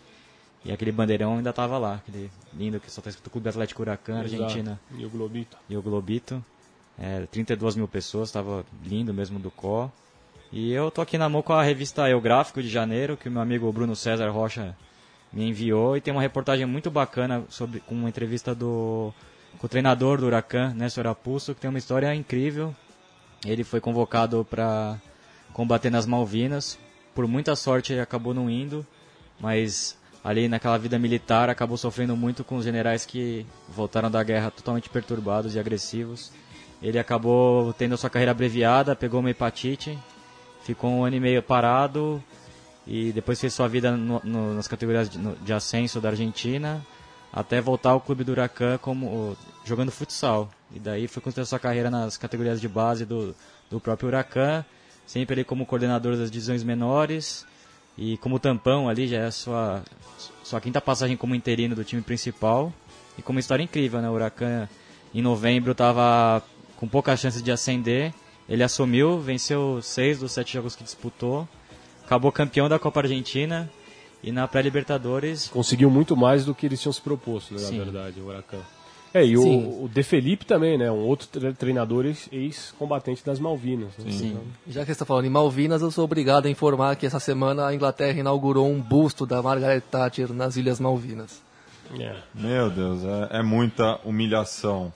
E 0.66 0.72
aquele 0.72 0.92
bandeirão 0.92 1.38
ainda 1.38 1.54
tava 1.54 1.78
lá, 1.78 1.96
aquele 1.96 2.30
lindo 2.54 2.80
que 2.80 2.92
só 2.92 3.00
tá 3.00 3.10
escrito 3.10 3.30
Clube 3.30 3.48
Atlético 3.48 3.84
Huracan. 3.84 4.20
Argentina 4.20 4.80
E 4.98 5.06
o 5.06 5.10
Globito. 5.10 5.56
e 5.70 5.78
o 5.78 5.82
Globito. 5.82 6.44
É, 7.00 7.26
32 7.28 7.76
mil 7.76 7.88
pessoas, 7.88 8.30
estava 8.30 8.66
lindo 8.84 9.14
mesmo 9.14 9.38
do 9.38 9.52
Có. 9.52 9.90
E 10.52 10.72
eu 10.74 10.90
tô 10.90 11.00
aqui 11.02 11.18
na 11.18 11.30
mão 11.30 11.42
com 11.44 11.54
a 11.54 11.62
revista 11.62 12.10
Eu 12.10 12.20
Gráfico 12.20 12.62
de 12.62 12.68
janeiro, 12.68 13.16
que 13.16 13.30
o 13.30 13.32
meu 13.32 13.42
amigo 13.42 13.72
Bruno 13.72 13.96
César 13.96 14.30
Rocha 14.30 14.76
me 15.32 15.50
enviou. 15.50 15.98
E 15.98 16.02
tem 16.02 16.14
uma 16.14 16.22
reportagem 16.22 16.66
muito 16.66 16.90
bacana 16.90 17.44
sobre, 17.50 17.80
com 17.80 17.96
uma 17.96 18.10
entrevista 18.10 18.54
do 18.54 19.14
com 19.58 19.66
o 19.66 19.70
treinador 19.70 20.20
do 20.20 20.28
Huracan, 20.28 20.74
Néstor 20.76 21.08
Apulso, 21.08 21.56
que 21.56 21.62
tem 21.62 21.70
uma 21.70 21.80
história 21.80 22.14
incrível. 22.14 22.76
Ele 23.46 23.64
foi 23.64 23.80
convocado 23.80 24.46
para 24.48 24.98
combater 25.52 25.90
nas 25.90 26.06
Malvinas. 26.06 26.78
Por 27.16 27.28
muita 27.28 27.56
sorte 27.56 27.94
ele 27.94 28.02
acabou 28.02 28.34
não 28.34 28.50
indo, 28.50 28.86
mas 29.40 29.98
ali 30.24 30.48
naquela 30.48 30.78
vida 30.78 31.00
militar 31.00 31.50
acabou 31.50 31.78
sofrendo 31.78 32.16
muito 32.16 32.44
com 32.44 32.58
os 32.58 32.66
generais 32.66 33.06
que 33.06 33.46
voltaram 33.68 34.12
da 34.12 34.22
guerra 34.22 34.52
totalmente 34.52 34.90
perturbados 34.90 35.56
e 35.56 35.60
agressivos. 35.60 36.32
Ele 36.82 37.00
acabou 37.00 37.74
tendo 37.74 37.96
a 37.96 37.98
sua 37.98 38.10
carreira 38.10 38.32
abreviada, 38.32 38.96
pegou 38.96 39.20
uma 39.20 39.32
hepatite, 39.32 39.98
ficou 40.62 40.92
um 40.92 41.04
ano 41.04 41.16
e 41.16 41.20
meio 41.20 41.42
parado 41.42 42.24
e 42.88 43.12
depois 43.12 43.40
fez 43.40 43.54
sua 43.54 43.68
vida 43.68 43.96
no- 43.96 44.22
no- 44.24 44.54
nas 44.54 44.68
categorias 44.68 45.10
de, 45.10 45.18
no- 45.18 45.36
de 45.36 45.52
ascenso 45.54 46.00
da 46.00 46.10
Argentina, 46.10 46.82
até 47.32 47.60
voltar 47.60 47.92
ao 47.92 48.00
clube 48.02 48.24
do 48.24 48.32
Huracan 48.32 48.78
como 48.78 49.36
jogando 49.66 49.92
futsal. 49.92 50.50
E 50.74 50.80
daí 50.80 51.08
foi 51.08 51.22
construindo 51.22 51.48
sua 51.48 51.60
carreira 51.60 51.92
nas 51.92 52.18
categorias 52.18 52.62
de 52.62 52.68
base 52.68 53.06
do, 53.06 53.36
do 53.70 53.80
próprio 53.80 54.08
Huracan, 54.08 54.64
sempre 55.06 55.34
ali 55.36 55.44
como 55.44 55.66
coordenador 55.66 56.16
das 56.16 56.32
divisões 56.32 56.64
menores 56.64 57.46
e 57.98 58.18
como 58.18 58.40
tampão 58.40 58.88
ali 58.88 59.08
já 59.08 59.18
é 59.18 59.26
a 59.26 59.32
sua, 59.32 59.84
sua 60.44 60.62
quinta 60.62 60.80
passagem 60.80 61.18
como 61.18 61.36
interino 61.36 61.76
do 61.76 61.84
time 61.84 62.02
principal. 62.02 62.72
E 63.18 63.22
com 63.22 63.32
uma 63.32 63.40
história 63.40 63.64
incrível, 63.64 64.02
né? 64.02 64.10
O 64.10 64.14
Huracan 64.14 64.70
em 65.14 65.22
novembro 65.22 65.72
estava 65.72 66.44
com 66.78 66.88
poucas 66.88 67.20
chances 67.20 67.42
de 67.42 67.52
ascender. 67.52 68.14
Ele 68.48 68.64
assumiu, 68.64 69.20
venceu 69.20 69.82
seis 69.82 70.20
dos 70.20 70.32
sete 70.32 70.54
jogos 70.54 70.76
que 70.76 70.84
disputou, 70.84 71.48
acabou 72.08 72.32
campeão 72.32 72.70
da 72.70 72.80
Copa 72.80 73.02
Argentina 73.02 73.70
e 74.24 74.32
na 74.32 74.48
pré-Libertadores 74.48 75.48
Conseguiu 75.50 75.90
muito 75.92 76.16
mais 76.16 76.46
do 76.46 76.56
que 76.56 76.66
eles 76.66 76.82
tinham 76.82 76.94
se 76.94 77.02
proposto, 77.02 77.54
né, 77.54 77.60
Sim. 77.60 77.78
na 77.78 77.84
verdade, 77.84 78.20
o 78.22 78.26
Huracan. 78.28 78.60
É, 79.14 79.24
e 79.24 79.38
Sim. 79.38 79.66
o, 79.66 79.86
o 79.86 79.90
De 79.90 80.04
Felipe 80.04 80.46
também, 80.46 80.78
né? 80.78 80.92
Um 80.92 81.06
outro 81.06 81.28
tre- 81.28 81.54
treinador 81.54 82.06
ex- 82.06 82.28
ex-combatente 82.32 83.24
das 83.26 83.40
Malvinas. 83.40 83.90
né? 83.98 84.12
Sim. 84.12 84.38
Já 84.68 84.82
que 84.82 84.88
você 84.88 84.92
está 84.94 85.06
falando 85.06 85.26
em 85.26 85.30
Malvinas, 85.30 85.82
eu 85.82 85.90
sou 85.92 86.04
obrigado 86.06 86.46
a 86.46 86.50
informar 86.50 86.96
que 86.98 87.06
essa 87.06 87.20
semana 87.20 87.66
a 87.68 87.74
Inglaterra 87.74 88.20
inaugurou 88.20 88.68
um 88.70 88.80
busto 88.82 89.26
da 89.26 89.42
Margaret 89.42 89.82
Thatcher 89.82 90.34
nas 90.34 90.56
Ilhas 90.58 90.80
Malvinas. 90.80 91.42
É. 92.00 92.16
Meu 92.36 92.70
Deus, 92.70 93.02
é, 93.32 93.40
é 93.40 93.44
muita 93.44 93.98
humilhação. 94.04 94.92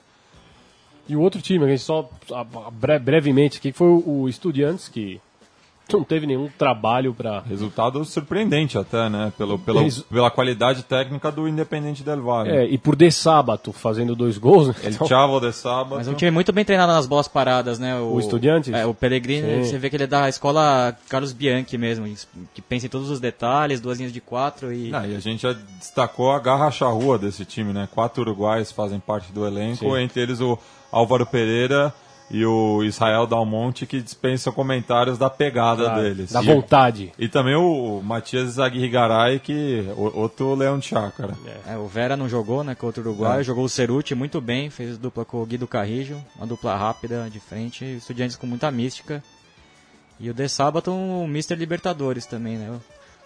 E 1.08 1.16
o 1.16 1.20
outro 1.20 1.40
time, 1.40 1.64
a 1.64 1.68
gente 1.68 1.82
só 1.82 2.08
a- 2.32 2.40
a- 2.40 2.70
bre- 2.70 2.98
brevemente 2.98 3.58
aqui, 3.58 3.72
foi 3.72 3.88
o, 3.88 4.02
o 4.22 4.28
Estudiantes, 4.28 4.88
que 4.88 5.20
não 5.96 6.04
teve 6.04 6.26
nenhum 6.26 6.48
trabalho 6.58 7.12
para 7.14 7.40
Resultado 7.40 8.04
surpreendente 8.04 8.76
até, 8.78 9.08
né? 9.08 9.32
Pelo, 9.36 9.58
pelo, 9.58 9.80
Eles- 9.80 10.00
Pela 10.02 10.30
qualidade 10.30 10.82
técnica 10.82 11.30
do 11.30 11.46
Independente 11.48 12.02
Del 12.02 12.22
Valle. 12.22 12.50
É, 12.50 12.64
e 12.66 12.78
por 12.78 12.96
de 12.96 13.10
sábado 13.10 13.72
fazendo 13.72 14.14
dois 14.16 14.38
gols, 14.38 14.68
né? 14.68 14.74
El 14.82 14.90
Então, 14.92 15.06
Chavo 15.06 15.40
de 15.40 15.52
Sábado. 15.52 15.96
Mas 15.96 16.08
é 16.08 16.10
um 16.10 16.14
time 16.14 16.30
muito 16.30 16.52
bem 16.52 16.64
treinado 16.64 16.92
nas 16.92 17.06
bolas 17.06 17.28
paradas, 17.28 17.78
né? 17.78 17.98
O 17.98 18.18
Estudiantes? 18.18 18.72
É, 18.72 18.84
o 18.86 18.94
Pellegrini, 18.94 19.64
Sim. 19.64 19.70
você 19.70 19.78
vê 19.78 19.88
que 19.90 19.96
ele 19.96 20.04
é 20.04 20.06
da 20.06 20.28
escola 20.28 20.96
Carlos 21.08 21.32
Bianchi 21.32 21.76
mesmo, 21.78 22.06
que 22.54 22.62
pensa 22.62 22.86
em 22.86 22.88
todos 22.88 23.10
os 23.10 23.20
detalhes, 23.20 23.80
duas 23.80 23.98
linhas 23.98 24.12
de 24.12 24.20
quatro 24.20 24.72
e... 24.72 24.94
Ah, 24.94 25.06
e 25.06 25.16
a 25.16 25.20
gente 25.20 25.42
já 25.42 25.52
destacou 25.78 26.30
a 26.32 26.38
garra 26.38 26.70
charrua 26.70 27.18
desse 27.18 27.44
time, 27.44 27.72
né? 27.72 27.88
Quatro 27.94 28.22
uruguaios 28.22 28.70
fazem 28.72 29.00
parte 29.00 29.32
do 29.32 29.46
elenco, 29.46 29.84
Sim. 29.96 29.98
entre 30.02 30.20
eles 30.22 30.40
o 30.40 30.58
Álvaro 30.90 31.24
Pereira 31.26 31.92
e 32.32 32.44
o 32.46 32.82
Israel 32.82 33.26
Dalmonte, 33.26 33.84
que 33.86 34.00
dispensam 34.00 34.52
comentários 34.52 35.18
da 35.18 35.28
pegada 35.28 35.84
da, 35.84 36.00
deles. 36.00 36.32
da 36.32 36.42
E- 36.42 36.46
vontade. 36.46 37.12
E 37.18 37.28
também 37.28 37.54
o 37.54 38.00
Matias 38.02 38.58
Aguirre 38.58 38.88
Garay, 38.88 39.38
que 39.38 39.84
o- 39.96 40.18
outro 40.18 40.54
leão 40.54 40.78
de 40.78 40.86
chácara. 40.86 41.34
É, 41.68 41.76
o 41.76 41.86
Vera 41.86 42.16
não 42.16 42.28
jogou, 42.28 42.64
né, 42.64 42.74
contra 42.74 43.02
o 43.02 43.06
Uruguai, 43.06 43.40
É. 43.40 43.44
jogou 43.44 43.64
o 43.64 43.68
Ceruti 43.68 44.14
muito 44.14 44.40
bem, 44.40 44.70
fez 44.70 44.96
dupla 44.96 45.24
com 45.24 45.42
o 45.42 45.46
Guido 45.46 45.66
Carrijo, 45.68 46.16
uma 46.36 46.46
dupla 46.46 46.74
rápida 46.76 47.28
de 47.30 47.38
frente, 47.38 47.84
estudiantes 47.84 48.36
com 48.36 48.46
muita 48.46 48.70
mística. 48.70 49.22
E 50.18 50.30
o 50.30 50.34
De 50.34 50.48
Sábado, 50.48 50.90
um 50.92 51.24
Mr. 51.24 51.54
Libertadores 51.56 52.24
também, 52.26 52.56
né? 52.56 52.70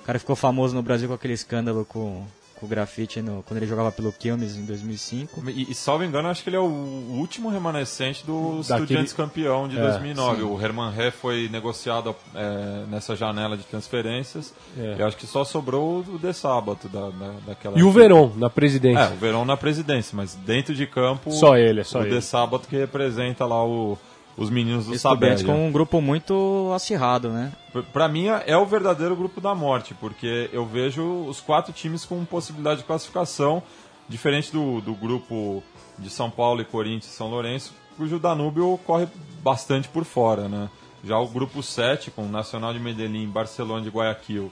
O 0.00 0.04
cara 0.04 0.18
ficou 0.18 0.34
famoso 0.36 0.74
no 0.74 0.82
Brasil 0.82 1.08
com 1.08 1.14
aquele 1.14 1.34
escândalo 1.34 1.84
com, 1.84 2.24
com 2.58 2.66
o 2.66 2.68
grafite 2.68 3.20
no- 3.20 3.42
quando 3.42 3.58
ele 3.58 3.66
jogava 3.66 3.92
pelo 3.92 4.12
Quilmes 4.12 4.56
em 4.56 4.64
2005. 4.64 5.42
E, 5.50 5.70
e 5.70 5.74
salvo 5.74 6.04
engano, 6.04 6.28
acho 6.28 6.42
que 6.42 6.48
ele 6.48 6.56
é 6.56 6.60
o 6.60 6.64
último 6.64 7.48
remanescente 7.50 8.24
do 8.24 8.60
Daquele- 8.62 8.82
Estudiantes 8.82 9.12
campeão 9.12 9.68
de 9.68 9.78
É, 9.78 9.82
2009. 9.82 10.42
O 10.42 10.60
Herman 10.60 10.90
Ré 10.90 11.10
foi 11.10 11.48
negociado 11.50 12.14
é, 12.34 12.84
nessa 12.88 13.14
janela 13.14 13.56
de 13.56 13.64
transferências. 13.64 14.52
É. 14.76 14.96
E 14.98 15.02
acho 15.02 15.16
que 15.16 15.26
só 15.26 15.44
sobrou 15.44 16.00
o 16.00 16.18
de 16.18 16.32
sábado 16.32 16.88
da, 16.88 17.10
da, 17.10 17.32
daquela. 17.46 17.78
E 17.78 17.82
o 17.82 17.90
Verón 17.90 18.30
na 18.36 18.48
presidência. 18.50 19.00
É, 19.00 19.12
o 19.12 19.16
Verão 19.16 19.44
na 19.44 19.56
presidência, 19.56 20.16
mas 20.16 20.34
dentro 20.34 20.74
de 20.74 20.86
campo. 20.86 21.30
Só 21.32 21.56
ele, 21.56 21.80
é 21.80 21.84
só 21.84 22.00
o 22.00 22.02
ele. 22.02 22.16
de 22.16 22.22
sábado 22.24 22.66
que 22.68 22.76
representa 22.76 23.44
lá 23.44 23.64
o, 23.64 23.98
os 24.36 24.50
meninos 24.50 24.86
do 24.86 24.94
Estudiantes 24.94 25.40
Sabélia. 25.40 25.44
com 25.44 25.66
um 25.68 25.72
grupo 25.72 26.00
muito 26.00 26.70
acirrado, 26.74 27.30
né? 27.30 27.52
Pra 27.92 28.08
mim 28.08 28.26
é 28.26 28.56
o 28.56 28.66
verdadeiro 28.66 29.16
grupo 29.16 29.40
da 29.40 29.54
morte, 29.54 29.94
porque 29.94 30.50
eu 30.52 30.66
vejo 30.66 31.02
os 31.26 31.40
quatro 31.40 31.72
times 31.72 32.04
com 32.04 32.24
possibilidade 32.24 32.80
de 32.80 32.86
classificação, 32.86 33.62
diferente 34.08 34.52
do, 34.52 34.80
do 34.80 34.94
grupo 34.94 35.62
de 35.98 36.10
São 36.10 36.30
Paulo 36.30 36.60
e 36.60 36.64
Corinthians 36.64 37.12
e 37.12 37.16
São 37.16 37.28
Lourenço, 37.28 37.74
cujo 37.96 38.18
Danúbio 38.18 38.78
corre 38.86 39.08
bastante 39.42 39.88
por 39.88 40.04
fora, 40.04 40.48
né? 40.48 40.68
Já 41.02 41.18
o 41.18 41.28
grupo 41.28 41.62
7, 41.62 42.10
com 42.10 42.22
o 42.24 42.28
Nacional 42.28 42.72
de 42.72 42.80
Medellín, 42.80 43.28
Barcelona 43.28 43.82
de 43.82 43.90
Guayaquil, 43.90 44.50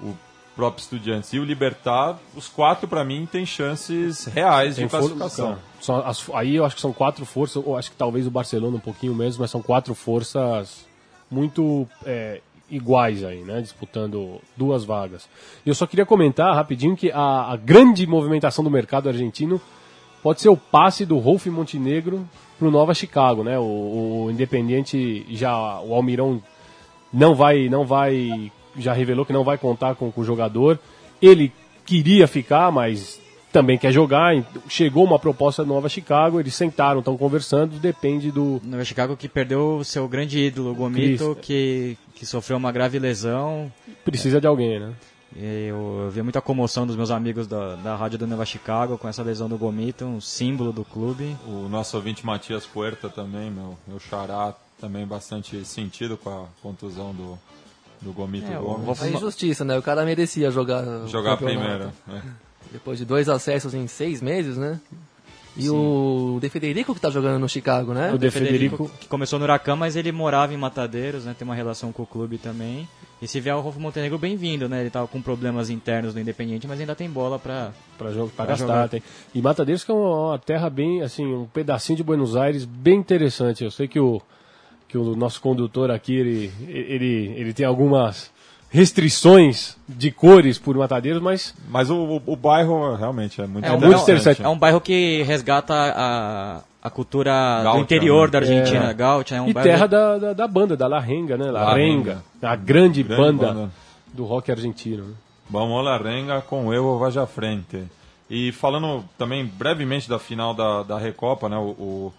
o 0.00 0.14
próprio 0.56 0.80
Estudiantes 0.82 1.32
e 1.34 1.38
o 1.38 1.44
Libertar, 1.44 2.18
os 2.34 2.48
quatro 2.48 2.88
para 2.88 3.04
mim 3.04 3.28
têm 3.30 3.44
chances 3.44 4.24
reais 4.24 4.74
de 4.76 4.80
Tem 4.82 4.88
for- 4.88 5.00
classificação. 5.14 5.58
as- 6.04 6.30
aí 6.32 6.56
eu 6.56 6.64
acho 6.64 6.74
que 6.74 6.80
são 6.80 6.92
quatro 6.94 7.26
forças, 7.26 7.62
ou 7.64 7.76
acho 7.76 7.90
que 7.90 7.96
talvez 7.96 8.26
o 8.26 8.30
Barcelona 8.30 8.76
um 8.76 8.80
pouquinho 8.80 9.14
mesmo, 9.14 9.42
mas 9.42 9.50
são 9.50 9.60
quatro 9.60 9.94
forças 9.94 10.86
muito 11.30 11.86
é, 12.04 12.40
iguais 12.70 13.22
aí, 13.22 13.42
né? 13.42 13.60
Disputando 13.60 14.40
duas 14.56 14.84
vagas. 14.84 15.28
E 15.64 15.68
eu 15.68 15.74
só 15.74 15.86
queria 15.86 16.06
comentar 16.06 16.54
rapidinho 16.54 16.96
que 16.96 17.10
a, 17.12 17.52
a 17.52 17.56
grande 17.56 18.06
movimentação 18.06 18.64
do 18.64 18.70
mercado 18.70 19.08
argentino 19.08 19.60
pode 20.22 20.40
ser 20.40 20.48
o 20.48 20.56
passe 20.56 21.04
do 21.04 21.18
Rolf 21.18 21.46
Montenegro 21.46 22.26
pro 22.58 22.70
Nova 22.70 22.94
Chicago, 22.94 23.44
né? 23.44 23.58
O, 23.58 24.24
o 24.26 24.30
Independiente 24.30 25.26
já, 25.30 25.80
o 25.80 25.94
Almirão 25.94 26.42
não 27.12 27.34
vai, 27.34 27.68
não 27.68 27.84
vai, 27.84 28.50
já 28.78 28.92
revelou 28.92 29.24
que 29.24 29.32
não 29.32 29.44
vai 29.44 29.58
contar 29.58 29.94
com, 29.94 30.10
com 30.10 30.20
o 30.20 30.24
jogador. 30.24 30.78
Ele 31.20 31.52
queria 31.84 32.26
ficar, 32.26 32.70
mas 32.70 33.20
também 33.52 33.78
quer 33.78 33.92
jogar. 33.92 34.34
Chegou 34.68 35.04
uma 35.04 35.18
proposta 35.18 35.64
do 35.64 35.68
Nova 35.68 35.88
Chicago, 35.88 36.38
eles 36.38 36.54
sentaram, 36.54 36.98
estão 36.98 37.16
conversando, 37.16 37.78
depende 37.78 38.30
do. 38.30 38.60
No 38.62 38.84
Chicago 38.84 39.16
que 39.16 39.28
perdeu 39.28 39.78
o 39.78 39.84
seu 39.84 40.06
grande 40.06 40.38
ídolo, 40.38 40.72
o 40.72 40.74
Gomito, 40.74 41.36
que, 41.40 41.96
que 42.14 42.26
sofreu 42.26 42.56
uma 42.56 42.70
grave 42.70 42.98
lesão. 42.98 43.72
Precisa 44.04 44.40
de 44.40 44.46
alguém, 44.46 44.78
né? 44.78 44.92
E 45.34 45.68
Eu, 45.68 46.02
eu 46.04 46.10
vi 46.10 46.22
muita 46.22 46.40
comoção 46.40 46.86
dos 46.86 46.96
meus 46.96 47.10
amigos 47.10 47.46
da, 47.46 47.74
da 47.76 47.96
rádio 47.96 48.18
do 48.18 48.26
Nova 48.26 48.44
Chicago 48.44 48.96
com 48.96 49.08
essa 49.08 49.22
lesão 49.22 49.48
do 49.48 49.58
Gomito, 49.58 50.04
um 50.04 50.20
símbolo 50.20 50.72
do 50.72 50.84
clube. 50.84 51.36
O 51.46 51.68
nosso 51.68 51.96
ouvinte 51.96 52.24
Matias 52.24 52.64
Puerta 52.64 53.08
também, 53.08 53.50
meu, 53.50 53.76
meu 53.86 53.98
xará, 53.98 54.54
também 54.80 55.06
bastante 55.06 55.64
sentido 55.64 56.16
com 56.16 56.30
a 56.30 56.44
contusão 56.62 57.12
do, 57.12 57.38
do 58.00 58.12
Gomito 58.12 58.50
É, 58.50 58.58
o 58.58 58.62
Gomes. 58.62 58.86
Rolf- 58.86 59.02
A 59.02 59.08
injustiça, 59.08 59.64
né? 59.64 59.78
O 59.78 59.82
cara 59.82 60.04
merecia 60.04 60.50
jogar. 60.50 60.84
Jogar 61.06 61.32
a 61.34 61.36
primeira. 61.36 61.92
né? 62.06 62.22
Depois 62.72 62.98
de 62.98 63.04
dois 63.04 63.28
acessos 63.28 63.74
em 63.74 63.86
seis 63.86 64.20
meses, 64.20 64.56
né? 64.56 64.80
E 65.58 65.70
o 65.70 66.36
De 66.38 66.50
Federico 66.50 66.94
que 66.94 67.00
tá 67.00 67.08
jogando 67.08 67.38
no 67.40 67.48
Chicago, 67.48 67.94
né? 67.94 68.12
O 68.12 68.18
De 68.18 68.30
Federico. 68.30 68.90
que 69.00 69.06
começou 69.08 69.38
no 69.38 69.46
Huracan, 69.46 69.74
mas 69.74 69.96
ele 69.96 70.12
morava 70.12 70.52
em 70.52 70.56
Matadeiros, 70.58 71.24
né? 71.24 71.34
Tem 71.38 71.46
uma 71.48 71.54
relação 71.54 71.92
com 71.92 72.02
o 72.02 72.06
clube 72.06 72.36
também. 72.36 72.86
E 73.22 73.26
se 73.26 73.40
vier 73.40 73.56
o 73.56 73.60
Rolfo 73.62 73.80
Montenegro, 73.80 74.18
bem-vindo, 74.18 74.68
né? 74.68 74.82
Ele 74.82 74.90
tava 74.90 75.06
com 75.08 75.22
problemas 75.22 75.70
internos 75.70 76.14
no 76.14 76.20
Independiente, 76.20 76.66
mas 76.68 76.78
ainda 76.78 76.94
tem 76.94 77.08
bola 77.08 77.38
pra... 77.38 77.70
Pra, 77.96 78.12
jogo, 78.12 78.26
pra 78.36 78.44
Pra 78.44 78.52
gastar. 78.54 78.66
jogar. 78.66 78.88
Tem. 78.90 79.02
E 79.34 79.40
Matadeiros 79.40 79.82
que 79.82 79.90
é 79.90 79.94
uma, 79.94 80.28
uma 80.32 80.38
terra 80.38 80.68
bem, 80.68 81.00
assim, 81.00 81.24
um 81.24 81.46
pedacinho 81.46 81.96
de 81.96 82.02
Buenos 82.04 82.36
Aires 82.36 82.66
bem 82.66 82.98
interessante. 82.98 83.64
Eu 83.64 83.70
sei 83.70 83.88
que 83.88 83.98
o, 83.98 84.20
que 84.88 84.96
o 84.98 85.16
nosso 85.16 85.40
condutor 85.40 85.90
aqui, 85.90 86.14
ele, 86.14 86.52
ele, 86.68 87.34
ele 87.36 87.52
tem 87.52 87.66
algumas 87.66 88.30
restrições 88.70 89.76
de 89.88 90.10
cores 90.10 90.58
por 90.58 90.76
Matadeiros, 90.76 91.20
mas 91.22 91.54
Mas 91.68 91.90
o, 91.90 91.96
o, 91.96 92.22
o 92.26 92.36
bairro 92.36 92.94
realmente 92.94 93.40
é 93.40 93.46
muito 93.46 93.64
É, 93.64 93.72
um, 93.72 93.80
muito 93.80 94.00
interessante. 94.00 94.42
É 94.42 94.48
um 94.48 94.58
bairro 94.58 94.80
que 94.80 95.22
resgata 95.22 95.74
a, 95.74 96.60
a 96.82 96.90
cultura 96.90 97.32
Gaúcha, 97.62 97.78
do 97.78 97.82
interior 97.82 98.26
né? 98.26 98.32
da 98.32 98.38
Argentina, 98.38 98.90
É. 98.90 98.94
gaúcha. 98.94 99.34
É 99.36 99.40
um 99.40 99.48
e 99.48 99.52
bairro 99.52 99.68
terra 99.70 99.86
da, 99.86 100.18
da, 100.18 100.32
da 100.32 100.48
banda, 100.48 100.76
da 100.76 100.86
La 100.86 101.00
Renga, 101.00 101.36
né? 101.36 101.50
La, 101.50 101.64
La 101.64 101.74
Renga, 101.74 102.10
Renga. 102.12 102.24
a 102.42 102.56
grande, 102.56 103.02
Grande 103.02 103.22
banda, 103.22 103.46
banda. 103.52 103.70
do 104.12 104.24
rock 104.24 104.50
argentino. 104.50 105.04
né? 105.04 105.14
Vamos 105.48 105.84
la 105.84 105.96
renga 105.96 106.40
com 106.40 106.74
eu 106.74 106.98
vaja 106.98 107.22
à 107.22 107.26
frente. 107.26 107.84
E 108.28 108.50
falando 108.50 109.04
também 109.16 109.44
brevemente 109.46 110.08
da 110.08 110.18
final 110.18 110.52
da, 110.52 110.82
da 110.82 110.98
Recopa, 110.98 111.48
né? 111.48 111.56
O, 111.56 111.60
o, 111.78 112.14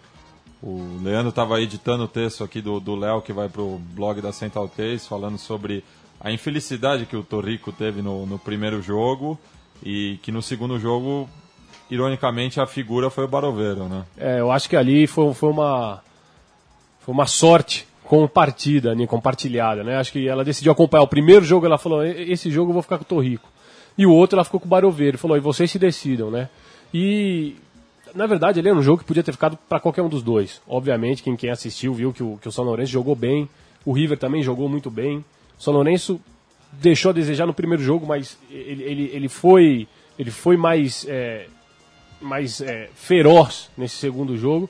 o 0.62 0.98
Leandro 1.02 1.28
estava 1.28 1.60
editando 1.60 2.04
o 2.04 2.08
texto 2.08 2.42
aqui 2.42 2.60
do 2.60 2.96
Léo, 2.96 3.22
que 3.22 3.32
vai 3.32 3.48
pro 3.48 3.78
blog 3.94 4.20
da 4.20 4.32
Central 4.32 4.68
3, 4.68 5.06
falando 5.06 5.38
sobre 5.38 5.84
a 6.20 6.32
infelicidade 6.32 7.06
que 7.06 7.16
o 7.16 7.22
Torrico 7.22 7.70
teve 7.70 8.02
no, 8.02 8.26
no 8.26 8.38
primeiro 8.38 8.82
jogo 8.82 9.38
e 9.82 10.18
que 10.22 10.32
no 10.32 10.42
segundo 10.42 10.78
jogo, 10.78 11.28
ironicamente, 11.90 12.60
a 12.60 12.66
figura 12.66 13.08
foi 13.08 13.24
o 13.24 13.28
Baroveiro, 13.28 13.84
né? 13.88 14.04
É, 14.16 14.40
eu 14.40 14.50
acho 14.50 14.68
que 14.68 14.76
ali 14.76 15.06
foi, 15.06 15.32
foi 15.32 15.50
uma 15.50 16.02
foi 17.00 17.14
uma 17.14 17.26
sorte 17.26 17.86
compartida, 18.04 18.94
né, 18.94 19.06
compartilhada, 19.06 19.84
né? 19.84 19.96
Acho 19.96 20.12
que 20.12 20.26
ela 20.28 20.44
decidiu 20.44 20.72
acompanhar 20.72 21.02
o 21.04 21.08
primeiro 21.08 21.44
jogo, 21.44 21.66
ela 21.66 21.78
falou, 21.78 22.04
"E- 22.04 22.32
esse 22.32 22.50
jogo 22.50 22.70
eu 22.70 22.74
vou 22.74 22.82
ficar 22.82 22.98
com 22.98 23.04
o 23.04 23.06
Torrico. 23.06 23.48
E 23.96 24.04
o 24.06 24.12
outro 24.12 24.36
ela 24.36 24.44
ficou 24.44 24.58
com 24.60 24.66
o 24.66 24.68
Baroveiro, 24.68 25.18
falou, 25.18 25.36
e 25.36 25.40
vocês 25.40 25.70
se 25.70 25.78
decidam, 25.78 26.30
né? 26.30 26.48
E 26.92 27.56
na 28.14 28.26
verdade 28.26 28.58
ele 28.58 28.68
era 28.68 28.78
um 28.78 28.82
jogo 28.82 28.98
que 28.98 29.04
podia 29.04 29.22
ter 29.22 29.32
ficado 29.32 29.58
para 29.68 29.80
qualquer 29.80 30.02
um 30.02 30.08
dos 30.08 30.22
dois. 30.22 30.60
Obviamente, 30.66 31.22
quem, 31.22 31.36
quem 31.36 31.50
assistiu 31.50 31.94
viu 31.94 32.12
que 32.12 32.22
o, 32.22 32.38
que 32.40 32.48
o 32.48 32.52
São 32.52 32.64
Lourenço 32.64 32.92
jogou 32.92 33.14
bem, 33.14 33.48
o 33.84 33.92
River 33.92 34.18
também 34.18 34.42
jogou 34.42 34.68
muito 34.68 34.90
bem. 34.90 35.24
O 35.58 35.62
São 35.62 35.72
Lourenço 35.72 36.20
deixou 36.72 37.10
a 37.10 37.14
desejar 37.14 37.46
no 37.46 37.54
primeiro 37.54 37.82
jogo, 37.82 38.06
mas 38.06 38.38
ele, 38.50 38.82
ele, 38.82 39.10
ele 39.12 39.28
foi 39.28 39.88
ele 40.18 40.30
foi 40.30 40.56
mais 40.56 41.06
é, 41.08 41.46
mais 42.20 42.60
é, 42.60 42.90
feroz 42.94 43.70
nesse 43.76 43.96
segundo 43.96 44.36
jogo, 44.36 44.68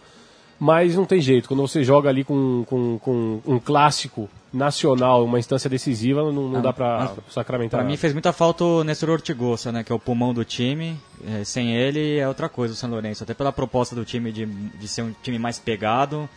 mas 0.59 0.97
não 0.97 1.05
tem 1.05 1.21
jeito. 1.21 1.49
Quando 1.49 1.61
você 1.61 1.85
joga 1.85 2.09
ali 2.09 2.25
com, 2.25 2.65
com, 2.67 2.99
com 2.99 3.41
um 3.47 3.59
clássico 3.59 4.29
nacional, 4.53 5.25
uma 5.25 5.39
instância 5.39 5.69
decisiva, 5.69 6.23
não, 6.33 6.49
não 6.49 6.63
dá 6.63 6.73
pra 6.73 7.13
sacramentar. 7.31 7.81
Pra 7.81 7.89
mim 7.89 7.97
fez 7.97 8.13
muita 8.13 8.33
falta 8.33 8.65
o 8.65 8.83
Nestor 8.83 9.11
Ortigosa, 9.11 9.71
né? 9.71 9.85
Que 9.85 9.93
é 9.93 9.95
o 9.95 9.99
pulmão 9.99 10.33
do 10.35 10.45
time. 10.45 10.97
É, 11.27 11.45
sem 11.45 11.77
ele 11.77 12.19
é 12.19 12.27
outra 12.27 12.49
coisa 12.49 12.75
o 12.75 12.77
São 12.77 12.91
Lourenço. 12.91 13.23
Até 13.23 13.35
pela 13.35 13.53
proposta 13.53 13.95
do 13.95 14.05
time 14.05 14.33
de, 14.33 14.47
de 14.47 14.89
ser 14.89 15.03
um 15.03 15.15
time 15.23 15.39
mais 15.39 15.59
pegado. 15.59 16.29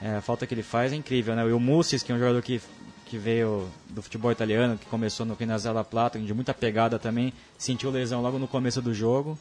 é, 0.00 0.16
a 0.16 0.20
falta 0.20 0.46
que 0.46 0.54
ele 0.54 0.62
faz 0.62 0.92
é 0.92 0.96
incrível, 0.96 1.34
né? 1.34 1.46
E 1.46 1.52
o 1.52 1.60
Mussis, 1.60 2.02
que 2.02 2.12
é 2.12 2.14
um 2.14 2.18
jogador 2.18 2.40
que, 2.42 2.60
que 3.06 3.18
veio 3.18 3.68
do 3.90 4.00
futebol 4.00 4.30
italiano, 4.30 4.78
que 4.78 4.86
começou 4.86 5.26
no 5.26 5.36
Quinazela 5.36 5.76
La 5.76 5.84
Plata, 5.84 6.18
de 6.18 6.34
muita 6.34 6.54
pegada 6.54 6.98
também, 6.98 7.32
sentiu 7.56 7.90
lesão 7.90 8.22
logo 8.22 8.38
no 8.38 8.46
começo 8.46 8.80
do 8.80 8.94
jogo. 8.94 9.38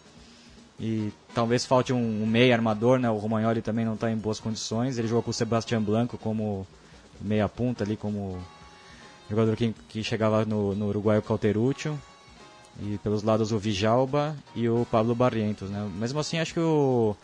E 0.80 1.11
talvez 1.34 1.65
falte 1.65 1.91
um, 1.91 2.23
um 2.23 2.25
meia 2.25 2.53
armador, 2.53 2.99
né? 2.99 3.09
O 3.09 3.17
Romagnoli 3.17 3.61
também 3.61 3.84
não 3.84 3.95
está 3.95 4.11
em 4.11 4.15
boas 4.15 4.39
condições. 4.39 4.97
Ele 4.97 5.07
jogou 5.07 5.23
com 5.23 5.32
o 5.32 5.34
Sebastião 5.34 5.82
Blanco 5.82 6.17
como 6.17 6.67
meia 7.19 7.49
ponta 7.49 7.84
ali, 7.84 7.97
como 7.97 8.38
jogador 9.30 9.55
que, 9.55 9.73
que 9.89 10.03
chegava 10.03 10.45
no, 10.45 10.75
no 10.75 10.88
Uruguai 10.88 11.17
o 11.17 11.21
Cauteruccio. 11.21 11.99
E 12.80 12.99
pelos 12.99 13.23
lados 13.23 13.51
o 13.51 13.57
Vijalba 13.57 14.36
e 14.55 14.69
o 14.69 14.86
Pablo 14.91 15.15
Barrientos, 15.15 15.67
né? 15.69 15.89
Mesmo 15.95 16.19
assim, 16.19 16.38
acho 16.38 16.53
que 16.53 16.59
o, 16.59 17.15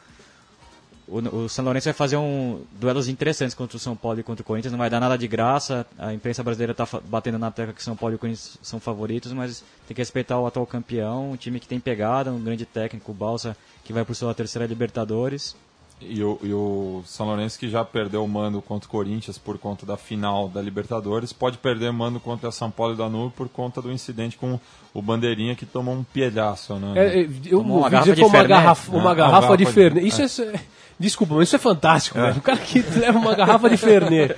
o, 1.20 1.43
o 1.43 1.49
São 1.49 1.64
Lourenço 1.64 1.86
vai 1.86 1.93
fazer 1.93 2.18
um 2.18 2.61
duelos 2.80 3.07
interessantes 3.07 3.53
contra 3.53 3.78
o 3.78 3.80
São 3.80 3.95
Paulo 3.95 4.20
e 4.20 4.24
contra 4.24 4.41
o 4.41 4.45
Corinthians. 4.45 4.72
Não 4.72 4.80
vai 4.80 4.89
dar 4.89 4.99
nada 4.99 5.18
de 5.18 5.28
graça. 5.28 5.86
A 5.97 6.14
imprensa 6.14 6.41
brasileira 6.43 6.72
está 6.72 6.88
batendo 7.05 7.38
na 7.38 7.51
tecla 7.51 7.74
que 7.74 7.84
São 7.84 7.95
Paulo 7.95 8.14
e 8.14 8.18
o 8.18 8.20
Corinthians 8.20 8.57
são 8.61 8.80
favoritos, 8.80 9.32
mas 9.34 9.64
tem 9.88 9.93
que 9.95 10.01
respeitar 10.01 10.39
o 10.39 10.45
atual 10.47 10.66
campeão, 10.66 11.32
um 11.32 11.36
time 11.36 11.59
que 11.59 11.68
tem 11.68 11.80
pegada, 11.80 12.32
um 12.32 12.41
grande 12.41 12.66
técnico, 12.66 13.11
o 13.11 13.16
Balsa, 13.16 13.55
que 13.84 13.93
vai 13.93 14.03
por 14.03 14.16
sua 14.16 14.34
terceira 14.34 14.66
Libertadores. 14.68 15.55
E 16.01 16.22
o, 16.22 16.38
e 16.43 16.51
o 16.53 17.01
São 17.05 17.26
Lourenço 17.28 17.57
que 17.57 17.70
já 17.70 17.86
perdeu 17.86 18.26
o 18.26 18.28
mando 18.28 18.61
contra 18.61 18.88
o 18.88 18.91
Corinthians 18.91 19.38
por 19.38 19.57
conta 19.57 19.86
da 19.86 19.95
final 19.95 20.49
da 20.49 20.61
Libertadores, 20.61 21.32
pode 21.32 21.57
perder 21.59 21.91
o 21.91 21.93
mando 21.93 22.20
contra 22.20 22.51
São 22.51 22.70
Paulo 22.70 22.93
e 22.93 22.97
Danúbio 22.97 23.32
por 23.32 23.47
conta 23.47 23.82
do 23.82 23.89
incidente 23.89 24.36
com 24.36 24.59
o 24.93 25.01
Bandeirinha 25.01 25.55
que 25.55 25.66
tomou 25.66 25.93
um 25.95 26.03
pielhaço, 26.03 26.76
né? 26.76 26.93
É, 26.95 27.22
é, 27.22 27.30
eu 27.45 27.59
Tomou 27.59 27.78
uma 27.78 27.89
garrafa 27.89 28.16
de 28.16 28.22
uma 28.22 28.30
Fernet. 28.32 28.49
garrafa, 28.49 28.91
uma 28.91 29.11
É, 29.11 29.16
garrafa 29.16 29.47
uma 29.47 29.57
de 29.57 29.64
garrafa 29.64 29.72
de- 29.72 29.74
Fernet. 29.74 30.07
Isso 30.24 30.41
é, 30.41 30.61
desculpa, 31.00 31.36
mas 31.36 31.48
isso 31.50 31.56
é 31.56 31.60
fantástico, 31.60 32.20
velho. 32.20 32.38
O 32.38 32.41
cara 32.41 32.58
que 32.60 32.80
leva 32.98 33.18
uma 33.18 33.36
garrafa 33.36 33.70
de 33.70 33.78
Fernet. 33.78 34.36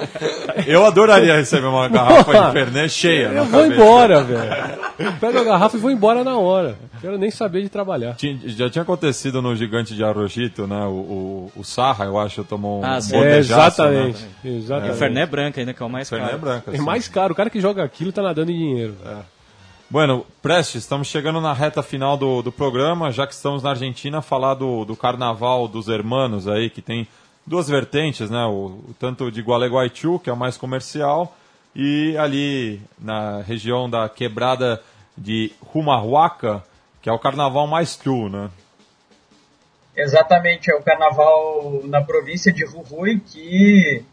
Eu 0.67 0.85
adoraria 0.85 1.35
receber 1.35 1.67
uma 1.67 1.87
garrafa 1.87 2.31
de 2.47 2.51
Fernet 2.51 2.89
cheia. 2.89 3.29
na 3.29 3.39
Eu 3.41 3.45
vou 3.45 3.61
cabeça. 3.61 3.81
embora, 3.81 4.23
velho. 4.23 4.85
Pego 5.19 5.39
a 5.39 5.43
garrafa 5.43 5.77
e 5.77 5.79
vou 5.79 5.91
embora 5.91 6.23
na 6.23 6.37
hora. 6.37 6.75
Quero 7.01 7.17
nem 7.17 7.29
saber 7.29 7.61
de 7.61 7.69
trabalhar. 7.69 8.15
Tinha- 8.15 8.39
Já 8.45 8.69
tinha 8.69 8.81
acontecido 8.81 9.41
no 9.41 9.55
Gigante 9.55 9.93
de 9.93 10.03
Arrojito, 10.03 10.65
né? 10.65 10.85
O, 10.85 10.89
o, 10.89 11.51
o 11.57 11.63
Sarra, 11.63 12.05
eu 12.05 12.17
acho, 12.17 12.43
tomou 12.43 12.81
um 12.81 12.85
Ah. 12.85 12.97
É, 12.97 13.17
botejaço, 13.17 13.81
exatamente. 13.81 14.21
Né? 14.23 14.29
E 14.45 14.49
o 14.49 14.57
exatamente. 14.57 14.97
Fernet 14.97 15.29
branco 15.29 15.59
ainda, 15.59 15.73
que 15.73 15.83
é 15.83 15.85
o 15.85 15.89
mais 15.89 16.09
Fernet 16.09 16.29
caro. 16.31 16.41
branca. 16.41 16.71
É 16.71 16.75
assim. 16.75 16.83
mais 16.85 17.07
caro. 17.07 17.33
O 17.33 17.35
cara 17.35 17.49
que 17.49 17.59
joga 17.59 17.83
aquilo 17.83 18.11
tá 18.11 18.21
nadando 18.21 18.51
em 18.51 18.55
dinheiro. 18.57 18.95
Bueno, 19.87 20.25
Prestes, 20.41 20.81
estamos 20.81 21.07
chegando 21.07 21.39
na 21.39 21.53
reta 21.53 21.83
final 21.83 22.17
do, 22.17 22.41
do 22.41 22.51
programa, 22.51 23.11
já 23.11 23.27
que 23.27 23.33
estamos 23.33 23.61
na 23.61 23.69
Argentina, 23.69 24.19
falar 24.19 24.55
do, 24.55 24.83
do 24.83 24.95
Carnaval 24.95 25.67
dos 25.67 25.87
Hermanos 25.87 26.47
aí, 26.47 26.71
que 26.71 26.81
tem 26.81 27.07
duas 27.45 27.67
vertentes, 27.67 28.31
né? 28.31 28.43
O, 28.45 28.81
o 28.89 28.95
tanto 28.99 29.31
de 29.31 29.41
Gualeguaychú, 29.41 30.19
que 30.19 30.27
é 30.27 30.33
o 30.33 30.37
mais 30.37 30.57
comercial, 30.57 31.37
e 31.75 32.17
ali 32.17 32.81
na 32.97 33.41
região 33.43 33.87
da 33.87 34.09
quebrada 34.09 34.81
de 35.15 35.51
Humahuaca, 35.71 36.63
que 36.99 37.07
é 37.07 37.13
o 37.13 37.19
carnaval 37.19 37.67
mais 37.67 37.95
true, 37.95 38.27
né? 38.27 38.49
Exatamente, 39.95 40.71
é 40.71 40.75
o 40.75 40.81
carnaval 40.81 41.81
na 41.83 42.01
província 42.01 42.51
de 42.51 42.65
Jujuy 42.65 43.19
que 43.19 44.03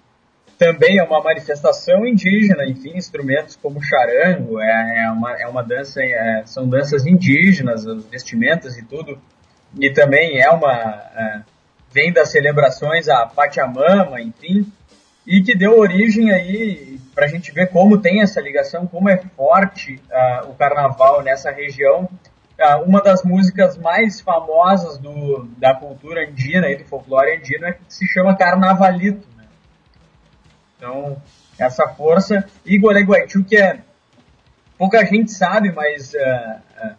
também 0.62 0.98
é 0.98 1.02
uma 1.02 1.20
manifestação 1.20 2.06
indígena, 2.06 2.64
enfim, 2.64 2.96
instrumentos 2.96 3.56
como 3.56 3.82
charango, 3.82 4.60
é, 4.60 5.04
é 5.04 5.10
uma, 5.10 5.32
é 5.32 5.46
uma 5.48 5.62
dança, 5.62 6.00
é, 6.00 6.44
são 6.46 6.68
danças 6.68 7.04
indígenas, 7.04 7.84
as 7.84 8.04
vestimentas 8.04 8.78
e 8.78 8.84
tudo, 8.84 9.18
e 9.76 9.90
também 9.90 10.40
é 10.40 10.48
uma, 10.50 10.72
é, 10.72 11.40
vem 11.92 12.12
das 12.12 12.30
celebrações 12.30 13.08
a 13.08 13.26
Pachamama, 13.26 14.20
enfim, 14.20 14.70
e 15.26 15.42
que 15.42 15.56
deu 15.56 15.76
origem 15.76 16.30
aí 16.30 17.00
para 17.12 17.26
a 17.26 17.28
gente 17.28 17.50
ver 17.50 17.68
como 17.68 17.98
tem 17.98 18.22
essa 18.22 18.40
ligação, 18.40 18.86
como 18.86 19.08
é 19.08 19.16
forte 19.36 20.00
uh, 20.10 20.48
o 20.48 20.54
carnaval 20.54 21.22
nessa 21.22 21.50
região. 21.50 22.08
Uh, 22.58 22.82
uma 22.84 23.00
das 23.00 23.22
músicas 23.22 23.76
mais 23.76 24.20
famosas 24.20 24.98
do, 24.98 25.48
da 25.58 25.74
cultura 25.74 26.24
andina 26.28 26.68
e 26.70 26.76
do 26.76 26.84
folclore 26.84 27.36
andino 27.36 27.66
é 27.66 27.72
que 27.72 27.80
se 27.88 28.06
chama 28.06 28.36
Carnavalito. 28.36 29.31
Então, 30.82 31.16
essa 31.56 31.86
força. 31.90 32.44
E 32.66 32.76
Gualeguaychú, 32.76 33.44
que 33.44 33.56
é. 33.56 33.78
Pouca 34.76 35.04
gente 35.04 35.30
sabe, 35.30 35.70
mas 35.70 36.12
uh, 36.12 36.96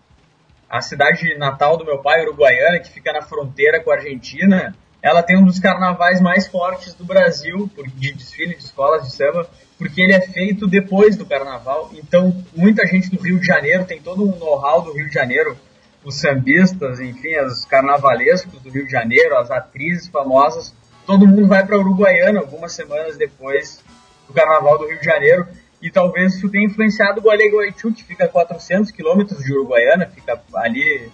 a 0.70 0.82
cidade 0.82 1.38
natal 1.38 1.76
do 1.76 1.84
meu 1.84 1.98
pai, 1.98 2.22
Uruguaiana, 2.22 2.80
que 2.80 2.90
fica 2.90 3.12
na 3.12 3.22
fronteira 3.22 3.84
com 3.84 3.92
a 3.92 3.96
Argentina, 3.96 4.74
ela 5.02 5.22
tem 5.22 5.38
um 5.38 5.44
dos 5.44 5.60
carnavais 5.60 6.22
mais 6.22 6.48
fortes 6.48 6.94
do 6.94 7.04
Brasil, 7.04 7.70
de 7.96 8.14
desfile 8.14 8.56
de 8.56 8.64
escolas 8.64 9.04
de 9.04 9.14
samba, 9.14 9.50
porque 9.78 10.02
ele 10.02 10.14
é 10.14 10.22
feito 10.22 10.66
depois 10.66 11.18
do 11.18 11.26
carnaval. 11.26 11.92
Então, 11.94 12.34
muita 12.56 12.88
gente 12.88 13.10
do 13.10 13.22
Rio 13.22 13.38
de 13.38 13.46
Janeiro 13.46 13.84
tem 13.84 14.02
todo 14.02 14.24
um 14.24 14.40
know-how 14.40 14.82
do 14.82 14.94
Rio 14.94 15.10
de 15.10 15.14
Janeiro, 15.14 15.58
os 16.06 16.16
sambistas, 16.16 17.02
enfim, 17.02 17.38
os 17.40 17.66
carnavalescos 17.66 18.62
do 18.62 18.70
Rio 18.70 18.86
de 18.86 18.92
Janeiro, 18.92 19.38
as 19.38 19.52
atrizes 19.52 20.08
famosas, 20.08 20.74
todo 21.06 21.28
mundo 21.28 21.47
vai 21.47 21.66
para 21.66 21.78
Uruguaiana 21.78 22.39
algumas 22.39 22.74
semanas 22.74 23.18
depois 23.18 23.84
do 24.28 24.34
carnaval 24.34 24.78
do 24.78 24.88
Rio 24.88 24.99
de 24.99 25.06
Janeiro. 25.06 25.47
E 25.82 25.91
talvez 25.91 26.36
isso 26.36 26.49
tenha 26.49 26.66
influenciado 26.66 27.20
o 27.20 27.24
Gualeguaychú, 27.24 27.91
que 27.93 28.06
fica 28.06 28.24
a 28.24 28.30
400 28.30 28.89
quilômetros 28.91 29.43
de 29.43 29.51
Uruguaiana, 29.51 30.06
fica 30.06 30.41
ali 30.56 31.12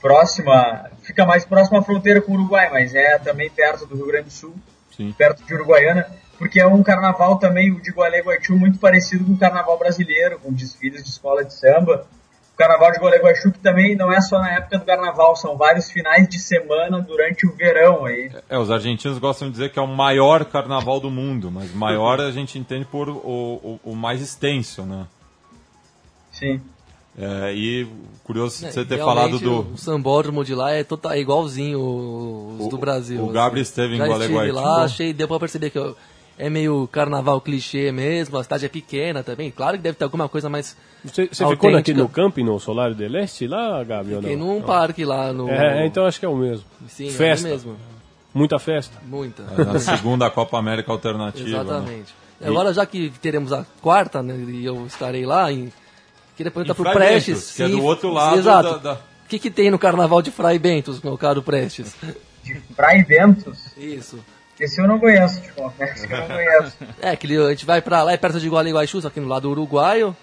próxima, 0.00 0.88
fica 1.02 1.24
mais 1.26 1.44
próxima 1.44 1.80
à 1.80 1.82
fronteira 1.82 2.20
com 2.20 2.30
o 2.30 2.34
Uruguai, 2.36 2.68
mas 2.70 2.94
é 2.94 3.18
também 3.18 3.50
perto 3.50 3.86
do 3.86 3.96
Rio 3.96 4.06
Grande 4.06 4.26
do 4.26 4.30
Sul, 4.30 4.54
Sim. 4.96 5.12
perto 5.18 5.44
de 5.44 5.54
Uruguaiana, 5.54 6.06
porque 6.38 6.60
é 6.60 6.66
um 6.66 6.82
carnaval 6.82 7.38
também, 7.38 7.72
o 7.72 7.80
de 7.80 7.90
Gualeguaychú, 7.90 8.54
muito 8.56 8.78
parecido 8.78 9.24
com 9.24 9.32
o 9.32 9.38
carnaval 9.38 9.78
brasileiro, 9.78 10.38
com 10.38 10.52
desfiles 10.52 11.02
de 11.02 11.08
escola 11.08 11.44
de 11.44 11.54
samba. 11.54 12.06
O 12.54 12.56
carnaval 12.56 12.92
de 12.92 12.98
Gualeguaychú 13.00 13.50
que 13.50 13.58
também 13.58 13.96
não 13.96 14.12
é 14.12 14.20
só 14.20 14.38
na 14.38 14.52
época 14.52 14.78
do 14.78 14.84
carnaval, 14.84 15.34
são 15.34 15.56
vários 15.56 15.90
finais 15.90 16.28
de 16.28 16.38
semana 16.38 17.00
durante 17.00 17.44
o 17.46 17.52
verão 17.52 18.04
aí. 18.04 18.30
É, 18.48 18.56
os 18.56 18.70
argentinos 18.70 19.18
gostam 19.18 19.48
de 19.48 19.52
dizer 19.54 19.70
que 19.72 19.78
é 19.78 19.82
o 19.82 19.88
maior 19.88 20.44
carnaval 20.44 21.00
do 21.00 21.10
mundo, 21.10 21.50
mas 21.50 21.74
maior 21.74 22.20
a 22.20 22.30
gente 22.30 22.56
entende 22.56 22.84
por 22.84 23.08
o, 23.08 23.16
o, 23.16 23.80
o 23.84 23.96
mais 23.96 24.22
extenso, 24.22 24.82
né? 24.82 25.04
Sim. 26.30 26.60
É, 27.18 27.52
e 27.54 27.86
curioso 28.24 28.64
É, 28.66 28.70
você 28.72 28.84
ter 28.84 28.98
falado 28.98 29.38
do. 29.38 29.72
O 29.74 29.78
sambódromo 29.78 30.44
de 30.44 30.54
lá 30.54 30.72
é, 30.72 30.82
total, 30.82 31.12
é 31.12 31.20
igualzinho 31.20 31.78
os 31.80 32.66
O- 32.66 32.68
do 32.68 32.78
Brasil. 32.78 33.22
o 33.24 33.28
Gabriel 33.30 33.62
esteve 33.62 33.94
em 33.94 33.98
Já 33.98 34.08
estive 34.08 34.34
Gualeguaychú. 34.34 34.54
lá, 34.68 34.84
achei, 34.84 35.12
deu 35.12 35.28
pra 35.28 35.38
perceber 35.38 35.70
que 35.70 35.78
eu- 35.78 35.96
é 36.38 36.50
meio 36.50 36.88
carnaval 36.88 37.40
clichê 37.40 37.92
mesmo, 37.92 38.36
a 38.38 38.42
cidade 38.42 38.66
é 38.66 38.68
pequena 38.68 39.22
também. 39.22 39.50
Claro 39.50 39.76
que 39.76 39.82
deve 39.82 39.96
ter 39.96 40.04
alguma 40.04 40.28
coisa 40.28 40.48
mais. 40.48 40.76
Você, 41.04 41.26
você 41.30 41.46
ficou 41.46 41.70
naquele 41.70 42.00
Autêntica. 42.00 42.02
no 42.02 42.08
camping, 42.08 42.44
no 42.44 42.58
Solário 42.58 42.94
de 42.94 43.06
Leste, 43.06 43.46
lá, 43.46 43.82
Gabi, 43.84 44.14
ou 44.14 44.20
Fiquei 44.22 44.36
não? 44.36 44.46
num 44.54 44.62
parque 44.62 45.04
lá 45.04 45.32
no. 45.32 45.48
É, 45.50 45.86
então 45.86 46.06
acho 46.06 46.18
que 46.18 46.26
é 46.26 46.28
o 46.28 46.36
mesmo. 46.36 46.64
Sim, 46.88 47.10
Festa. 47.10 47.46
é 47.46 47.50
mesmo. 47.50 47.76
Muita 48.32 48.58
festa. 48.58 48.98
Muita. 49.06 49.42
Na 49.44 49.78
segunda 49.78 50.28
Copa 50.28 50.58
América 50.58 50.90
Alternativa. 50.90 51.44
né? 51.48 51.60
Exatamente. 51.60 52.14
E 52.40 52.46
Agora, 52.46 52.72
já 52.74 52.84
que 52.84 53.10
teremos 53.22 53.52
a 53.52 53.64
quarta, 53.80 54.22
né, 54.22 54.34
e 54.36 54.64
eu 54.64 54.84
estarei 54.86 55.24
lá, 55.24 55.52
em... 55.52 55.72
queria 56.36 56.50
perguntar 56.50 56.74
pro 56.74 56.82
Frei 56.84 56.94
Prestes. 56.96 57.52
Que 57.54 57.62
é 57.62 57.68
do 57.68 57.84
outro 57.84 58.10
lado 58.12 58.36
Exato. 58.38 58.78
da- 58.80 58.94
O 58.94 59.28
que, 59.28 59.38
que 59.38 59.50
tem 59.52 59.70
no 59.70 59.78
carnaval 59.78 60.20
de 60.20 60.32
Fray 60.32 60.58
Bentos, 60.58 61.00
meu 61.00 61.16
caro 61.16 61.42
Prestes? 61.42 61.94
De 62.42 62.54
Fray 62.74 63.04
Bentos, 63.04 63.56
Isso. 63.76 64.18
Esse 64.58 64.80
eu 64.80 64.86
não 64.86 64.98
conheço, 64.98 65.40
te 65.40 65.52
confesso 65.52 66.06
que 66.06 66.12
eu 66.12 66.18
não 66.18 66.28
conheço. 66.28 66.76
É, 67.02 67.16
que 67.16 67.36
a 67.36 67.50
gente 67.50 67.66
vai 67.66 67.82
pra 67.82 68.02
lá, 68.02 68.12
é 68.12 68.16
perto 68.16 68.38
de 68.38 68.48
Gualeguaychú, 68.48 69.00
só 69.00 69.10
que 69.10 69.20
no 69.20 69.28
lado 69.28 69.50
uruguaio. 69.50 70.16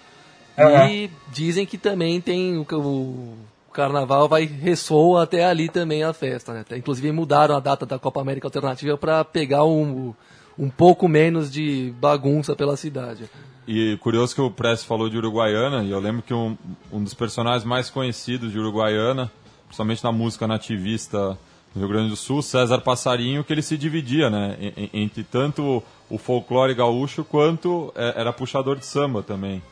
Aham. 0.58 0.88
E 0.90 1.10
dizem 1.30 1.66
que 1.66 1.78
também 1.78 2.20
tem 2.20 2.56
o, 2.58 2.66
o, 2.70 3.36
carnaval 3.72 4.28
vai 4.28 4.44
ressoa 4.44 5.22
até 5.22 5.44
ali 5.44 5.68
também 5.68 6.02
a 6.02 6.12
festa, 6.12 6.52
né? 6.52 6.64
Inclusive 6.76 7.10
mudaram 7.10 7.56
a 7.56 7.60
data 7.60 7.86
da 7.86 7.98
Copa 7.98 8.20
América 8.20 8.46
Alternativa 8.46 8.96
para 8.98 9.24
pegar 9.24 9.64
um, 9.64 10.14
um 10.58 10.68
pouco 10.68 11.08
menos 11.08 11.50
de 11.50 11.92
bagunça 11.98 12.54
pela 12.54 12.76
cidade. 12.76 13.28
E 13.66 13.96
curioso 13.98 14.34
que 14.34 14.40
o 14.40 14.50
Press 14.50 14.84
falou 14.84 15.08
de 15.08 15.16
Uruguaiana, 15.16 15.84
e 15.84 15.90
eu 15.90 16.00
lembro 16.00 16.22
que 16.22 16.34
um, 16.34 16.56
um 16.92 17.02
dos 17.02 17.14
personagens 17.14 17.64
mais 17.64 17.88
conhecidos 17.88 18.52
de 18.52 18.58
Uruguaiana, 18.58 19.30
principalmente 19.66 20.04
na 20.04 20.12
música 20.12 20.46
nativista 20.46 21.38
Rio 21.74 21.88
Grande 21.88 22.10
do 22.10 22.16
Sul, 22.16 22.42
César 22.42 22.78
Passarinho, 22.80 23.42
que 23.42 23.52
ele 23.52 23.62
se 23.62 23.78
dividia, 23.78 24.28
né? 24.28 24.56
en- 24.60 24.72
en- 24.84 24.90
Entre 25.04 25.24
tanto 25.24 25.82
o 26.10 26.18
folclore 26.18 26.74
gaúcho 26.74 27.24
quanto 27.24 27.92
é, 27.96 28.20
era 28.20 28.32
puxador 28.32 28.76
de 28.76 28.84
samba 28.84 29.22
também. 29.22 29.62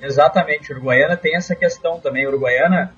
Exatamente, 0.00 0.72
Uruguaiana 0.72 1.16
tem 1.16 1.36
essa 1.36 1.54
questão 1.54 2.00
também. 2.00 2.26
Uruguaiana 2.26 2.94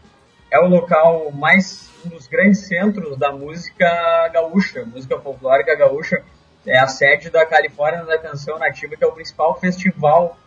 é 0.51 0.59
o 0.59 0.69
local 0.69 1.31
mais, 1.33 1.91
um 2.07 2.09
dos 2.11 2.27
grandes 2.29 2.61
centros 2.61 3.17
da 3.19 3.33
música 3.33 4.29
gaúcha, 4.33 4.85
música 4.85 5.19
folclórica 5.19 5.75
gaúcha. 5.75 6.23
É 6.67 6.79
a 6.79 6.87
sede 6.87 7.29
da 7.29 7.45
Califórnia 7.45 8.05
da 8.05 8.19
Canção 8.19 8.59
Nativa, 8.59 8.97
que 8.97 9.05
é 9.05 9.07
o 9.07 9.13
principal 9.13 9.59
festival 9.61 10.39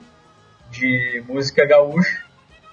de 0.71 1.23
música 1.27 1.63
gaúcha. 1.65 2.23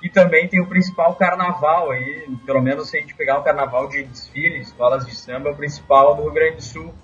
E 0.04 0.10
também 0.10 0.46
tem 0.46 0.60
o 0.60 0.66
principal 0.66 1.14
carnaval 1.14 1.90
aí, 1.90 2.28
pelo 2.44 2.60
menos 2.60 2.90
se 2.90 2.98
a 2.98 3.00
gente 3.00 3.14
pegar 3.14 3.38
um 3.38 3.42
carnaval 3.42 3.88
de 3.88 4.04
desfile, 4.04 4.58
escolas 4.58 5.06
de 5.06 5.16
samba, 5.16 5.48
é 5.48 5.52
o 5.52 5.56
principal 5.56 6.14
do 6.14 6.24
Rio 6.24 6.32
Grande 6.32 6.56
do 6.56 6.62
Sul. 6.62 6.94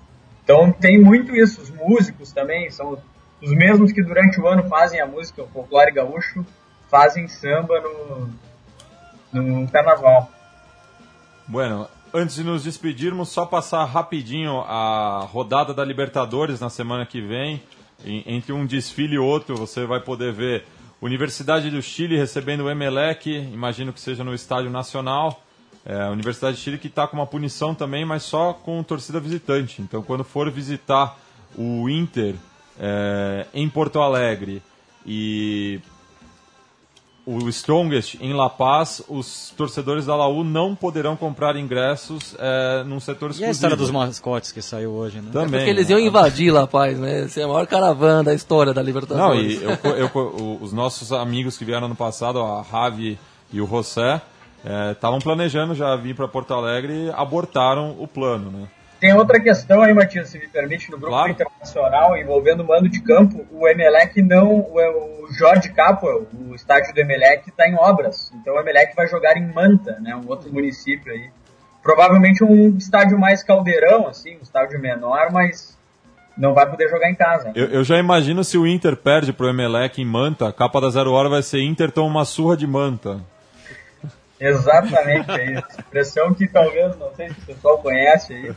Então 0.43 0.71
tem 0.71 0.99
muito 0.99 1.35
isso, 1.35 1.59
os 1.61 1.71
músicos 1.71 2.31
também 2.31 2.69
são 2.69 3.01
os 3.41 3.51
mesmos 3.51 3.91
que 3.91 4.03
durante 4.03 4.39
o 4.39 4.47
ano 4.47 4.69
fazem 4.69 5.01
a 5.01 5.07
música, 5.07 5.41
o 5.41 5.47
folclore 5.47 5.91
gaúcho, 5.91 6.45
fazem 6.91 7.27
samba 7.27 7.81
no, 7.81 9.41
no 9.41 9.67
carnaval. 9.71 10.29
Bueno, 11.47 11.87
antes 12.13 12.35
de 12.35 12.43
nos 12.43 12.63
despedirmos, 12.63 13.29
só 13.29 13.47
passar 13.47 13.83
rapidinho 13.85 14.59
a 14.59 15.21
rodada 15.21 15.73
da 15.73 15.83
Libertadores 15.83 16.59
na 16.59 16.69
semana 16.69 17.03
que 17.03 17.19
vem. 17.19 17.63
Em- 18.05 18.23
entre 18.27 18.53
um 18.53 18.63
desfile 18.63 19.15
e 19.15 19.19
outro, 19.19 19.55
você 19.55 19.87
vai 19.87 19.99
poder 19.99 20.31
ver 20.31 20.65
Universidade 21.01 21.71
do 21.71 21.81
Chile 21.81 22.15
recebendo 22.15 22.61
o 22.61 22.69
Emelec, 22.69 23.27
imagino 23.27 23.91
que 23.91 23.99
seja 23.99 24.23
no 24.23 24.35
Estádio 24.35 24.69
Nacional. 24.69 25.43
É, 25.83 26.05
Universidade 26.09 26.57
do 26.57 26.59
Chile 26.59 26.77
que 26.77 26.87
está 26.87 27.07
com 27.07 27.17
uma 27.17 27.25
punição 27.25 27.73
também, 27.73 28.05
mas 28.05 28.21
só 28.21 28.53
com 28.53 28.83
torcida 28.83 29.19
visitante. 29.19 29.81
Então, 29.81 30.03
quando 30.03 30.23
for 30.23 30.49
visitar 30.51 31.17
o 31.57 31.89
Inter 31.89 32.35
é, 32.79 33.47
em 33.51 33.67
Porto 33.67 33.99
Alegre 33.99 34.61
e 35.03 35.79
o 37.31 37.49
Strongest 37.49 38.15
em 38.19 38.33
La 38.33 38.49
Paz, 38.49 39.01
os 39.07 39.53
torcedores 39.55 40.05
da 40.05 40.15
Laú 40.15 40.43
não 40.43 40.75
poderão 40.75 41.15
comprar 41.15 41.55
ingressos 41.55 42.35
é, 42.37 42.83
num 42.83 42.99
setor 42.99 43.29
E 43.29 43.31
exclusivo. 43.31 43.47
a 43.47 43.51
história 43.51 43.75
dos 43.75 43.91
mascotes 43.91 44.51
que 44.51 44.61
saiu 44.61 44.91
hoje, 44.91 45.21
né? 45.21 45.29
Também. 45.31 45.59
Porque 45.61 45.69
eles 45.69 45.89
iam 45.89 45.99
né? 45.99 46.05
invadir 46.05 46.51
La 46.51 46.67
Paz, 46.67 46.99
né? 46.99 47.21
Essa 47.23 47.41
é 47.41 47.43
a 47.43 47.47
maior 47.47 47.65
caravana 47.67 48.23
da 48.23 48.33
história 48.33 48.73
da 48.73 48.81
Não, 48.81 48.87
Libertadores. 48.87 49.61
e 49.61 49.63
eu, 49.63 49.77
eu 49.95 50.57
os 50.61 50.73
nossos 50.73 51.11
amigos 51.11 51.57
que 51.57 51.65
vieram 51.65 51.87
no 51.87 51.95
passado, 51.95 52.39
a 52.39 52.61
Ravi 52.61 53.17
e 53.51 53.61
o 53.61 53.67
José, 53.67 54.21
estavam 54.91 55.19
planejando 55.19 55.73
já 55.73 55.95
vir 55.95 56.15
para 56.15 56.27
Porto 56.27 56.53
Alegre 56.53 57.05
e 57.05 57.09
abortaram 57.11 57.95
o 57.99 58.07
plano, 58.07 58.51
né? 58.51 58.67
Tem 59.01 59.15
outra 59.15 59.39
questão 59.39 59.81
aí, 59.81 59.91
Matias, 59.95 60.29
se 60.29 60.37
me 60.37 60.47
permite, 60.47 60.91
no 60.91 60.97
grupo 60.99 61.15
Claro. 61.15 61.31
internacional 61.31 62.15
envolvendo 62.15 62.61
o 62.61 62.67
mando 62.67 62.87
de 62.87 63.01
campo, 63.01 63.43
o 63.51 63.67
Emelec 63.67 64.21
não, 64.21 64.59
o, 64.59 65.23
o 65.23 65.33
Jorge 65.33 65.69
Capwell, 65.73 66.27
o 66.31 66.53
estádio 66.53 66.93
do 66.93 66.99
Emelec 67.01 67.49
está 67.49 67.67
em 67.67 67.73
obras, 67.73 68.31
então 68.35 68.53
o 68.53 68.59
Emelec 68.59 68.95
vai 68.95 69.07
jogar 69.07 69.35
em 69.35 69.51
Manta, 69.51 69.97
né, 69.99 70.15
um 70.15 70.29
outro 70.29 70.53
município 70.53 71.11
aí. 71.11 71.31
Provavelmente 71.81 72.43
um 72.43 72.77
estádio 72.77 73.17
mais 73.17 73.41
caldeirão, 73.41 74.07
assim, 74.07 74.37
um 74.37 74.43
estádio 74.43 74.79
menor, 74.79 75.31
mas 75.31 75.75
não 76.37 76.53
vai 76.53 76.69
poder 76.69 76.87
jogar 76.87 77.09
em 77.09 77.15
casa. 77.15 77.51
Eu, 77.55 77.69
eu 77.69 77.83
já 77.83 77.97
imagino 77.97 78.43
se 78.43 78.55
o 78.55 78.67
Inter 78.67 78.95
perde 78.95 79.33
pro 79.33 79.49
Emelec 79.49 79.99
em 79.99 80.05
Manta, 80.05 80.49
a 80.49 80.53
capa 80.53 80.79
da 80.79 80.91
Zero 80.91 81.11
Hora 81.11 81.27
vai 81.27 81.41
ser 81.41 81.59
Inter 81.63 81.89
toma 81.91 82.07
uma 82.07 82.23
surra 82.23 82.55
de 82.55 82.67
Manta. 82.67 83.19
Exatamente, 84.39 85.31
é 85.31 85.53
isso. 85.53 85.67
Expressão 85.79 86.33
que 86.35 86.47
talvez, 86.47 86.95
não 86.97 87.11
sei 87.15 87.29
se 87.29 87.39
o 87.39 87.45
pessoal 87.47 87.79
conhece 87.79 88.33
aí. 88.33 88.55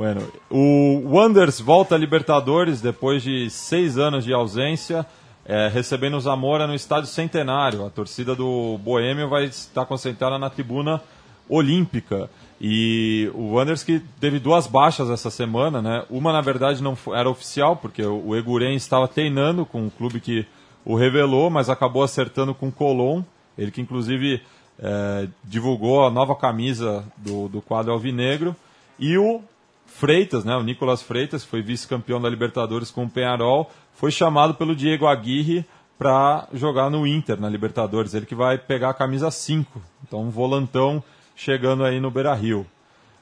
Bueno, 0.00 0.22
o 0.48 1.02
Wanders 1.14 1.60
volta 1.60 1.94
a 1.94 1.98
Libertadores 1.98 2.80
depois 2.80 3.22
de 3.22 3.50
seis 3.50 3.98
anos 3.98 4.24
de 4.24 4.32
ausência, 4.32 5.04
é, 5.44 5.68
recebendo 5.68 6.16
o 6.16 6.20
Zamora 6.20 6.66
no 6.66 6.74
Estádio 6.74 7.06
Centenário. 7.10 7.84
A 7.84 7.90
torcida 7.90 8.34
do 8.34 8.78
Boêmio 8.78 9.28
vai 9.28 9.44
estar 9.44 9.84
concentrada 9.84 10.38
na 10.38 10.48
tribuna 10.48 11.02
olímpica. 11.46 12.30
E 12.58 13.30
o 13.34 13.56
Wanderers 13.56 13.82
que 13.82 14.00
teve 14.18 14.38
duas 14.38 14.66
baixas 14.66 15.10
essa 15.10 15.28
semana, 15.28 15.82
né? 15.82 16.02
Uma, 16.08 16.32
na 16.32 16.40
verdade, 16.40 16.82
não 16.82 16.96
era 17.14 17.28
oficial, 17.28 17.76
porque 17.76 18.02
o 18.02 18.34
Eguren 18.34 18.76
estava 18.76 19.06
treinando 19.06 19.66
com 19.66 19.86
o 19.86 19.90
clube 19.90 20.18
que 20.18 20.46
o 20.82 20.96
revelou, 20.96 21.50
mas 21.50 21.68
acabou 21.68 22.02
acertando 22.02 22.54
com 22.54 22.68
o 22.68 22.72
Colón. 22.72 23.22
Ele 23.58 23.70
que, 23.70 23.82
inclusive, 23.82 24.40
eh, 24.78 25.28
divulgou 25.44 26.06
a 26.06 26.10
nova 26.10 26.34
camisa 26.34 27.04
do, 27.18 27.48
do 27.48 27.60
quadro 27.60 27.92
alvinegro. 27.92 28.56
E 28.98 29.18
o 29.18 29.42
Freitas, 29.90 30.44
né? 30.44 30.56
O 30.56 30.62
Nicolas 30.62 31.02
Freitas, 31.02 31.44
foi 31.44 31.60
vice-campeão 31.60 32.20
da 32.20 32.28
Libertadores 32.28 32.90
com 32.90 33.04
o 33.04 33.10
Penharol, 33.10 33.70
foi 33.92 34.10
chamado 34.10 34.54
pelo 34.54 34.74
Diego 34.74 35.06
Aguirre 35.06 35.64
para 35.98 36.48
jogar 36.54 36.88
no 36.88 37.06
Inter, 37.06 37.38
na 37.38 37.48
Libertadores. 37.48 38.14
Ele 38.14 38.24
que 38.24 38.34
vai 38.34 38.56
pegar 38.56 38.90
a 38.90 38.94
camisa 38.94 39.30
5. 39.30 39.82
Então, 40.02 40.22
um 40.22 40.30
volantão 40.30 41.02
chegando 41.36 41.84
aí 41.84 42.00
no 42.00 42.10
Beira-Rio. 42.10 42.66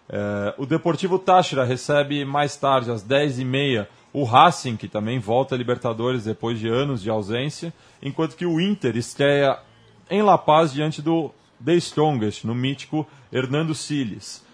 É, 0.09 0.55
o 0.57 0.65
Deportivo 0.65 1.19
Táchira 1.19 1.65
recebe 1.65 2.25
mais 2.25 2.57
tarde, 2.57 2.91
às 2.91 3.05
10h30, 3.05 3.87
o 4.13 4.23
Racing, 4.25 4.77
que 4.77 4.89
também 4.89 5.19
volta 5.19 5.55
à 5.55 5.59
Libertadores 5.59 6.25
depois 6.25 6.59
de 6.59 6.69
anos 6.69 7.03
de 7.03 7.11
ausência, 7.11 7.75
enquanto 8.01 8.37
que 8.37 8.47
o 8.47 8.61
Inter 8.61 8.97
estreia 8.97 9.59
em 10.09 10.23
La 10.23 10.39
Paz 10.39 10.73
diante 10.73 11.03
do 11.03 11.33
The 11.65 11.75
Strongest, 11.75 12.45
no 12.45 12.55
mítico 12.55 13.07
Hernando 13.33 13.75
Siles. 13.75 14.47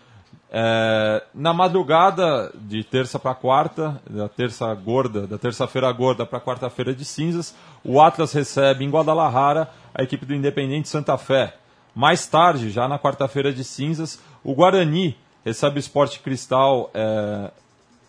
É, 0.57 1.21
na 1.35 1.53
madrugada 1.53 2.53
de 2.55 2.85
terça 2.85 3.19
para 3.19 3.35
quarta, 3.35 4.01
da 4.09 4.29
terça 4.29 4.73
gorda, 4.73 5.27
da 5.27 5.37
terça-feira 5.37 5.91
gorda 5.91 6.25
para 6.25 6.39
quarta-feira 6.39 6.95
de 6.95 7.05
cinzas, 7.05 7.53
o 7.83 8.01
Atlas 8.01 8.33
recebe 8.33 8.85
em 8.85 8.89
Guadalajara 8.89 9.69
a 9.93 10.05
equipe 10.05 10.25
do 10.25 10.33
Independente 10.33 10.89
Santa 10.89 11.19
Fé. 11.19 11.57
Mais 11.93 12.29
tarde, 12.29 12.71
já 12.71 12.87
na 12.87 13.01
quarta-feira 13.01 13.53
de 13.53 13.65
cinzas, 13.65 14.21
o 14.45 14.55
Guarani 14.55 15.17
recebe 15.45 15.79
o 15.79 15.81
Esporte 15.81 16.21
Cristal 16.21 16.89
é, 16.95 17.51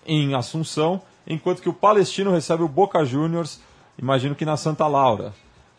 em 0.05 0.35
Assunção, 0.35 1.01
enquanto 1.25 1.63
que 1.63 1.69
o 1.69 1.73
Palestino 1.73 2.29
recebe 2.29 2.61
o 2.61 2.67
Boca 2.67 3.03
Juniors, 3.03 3.59
imagino 3.97 4.35
que 4.35 4.45
na 4.45 4.55
Santa 4.55 4.85
Laura. 4.85 5.33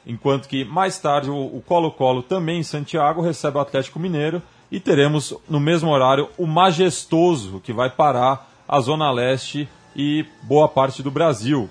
Enquanto 0.05 0.49
que 0.49 0.65
mais 0.65 0.99
tarde 0.99 1.31
o 1.31 1.63
Colo-Colo, 1.65 2.25
também 2.25 2.59
em 2.59 2.65
Santiago, 2.65 3.23
recebe 3.23 3.57
o 3.57 3.61
Atlético 3.61 4.01
Mineiro 4.01 4.43
e 4.71 4.81
teremos 4.81 5.35
no 5.49 5.61
mesmo 5.61 5.91
horário 5.91 6.29
o 6.37 6.47
Majestoso, 6.47 7.61
que 7.61 7.73
vai 7.73 7.91
parar 7.91 8.51
a 8.67 8.81
Zona 8.81 9.11
Leste 9.11 9.69
e 9.95 10.25
boa 10.43 10.69
parte 10.69 11.03
do 11.03 11.11
Brasil. 11.11 11.71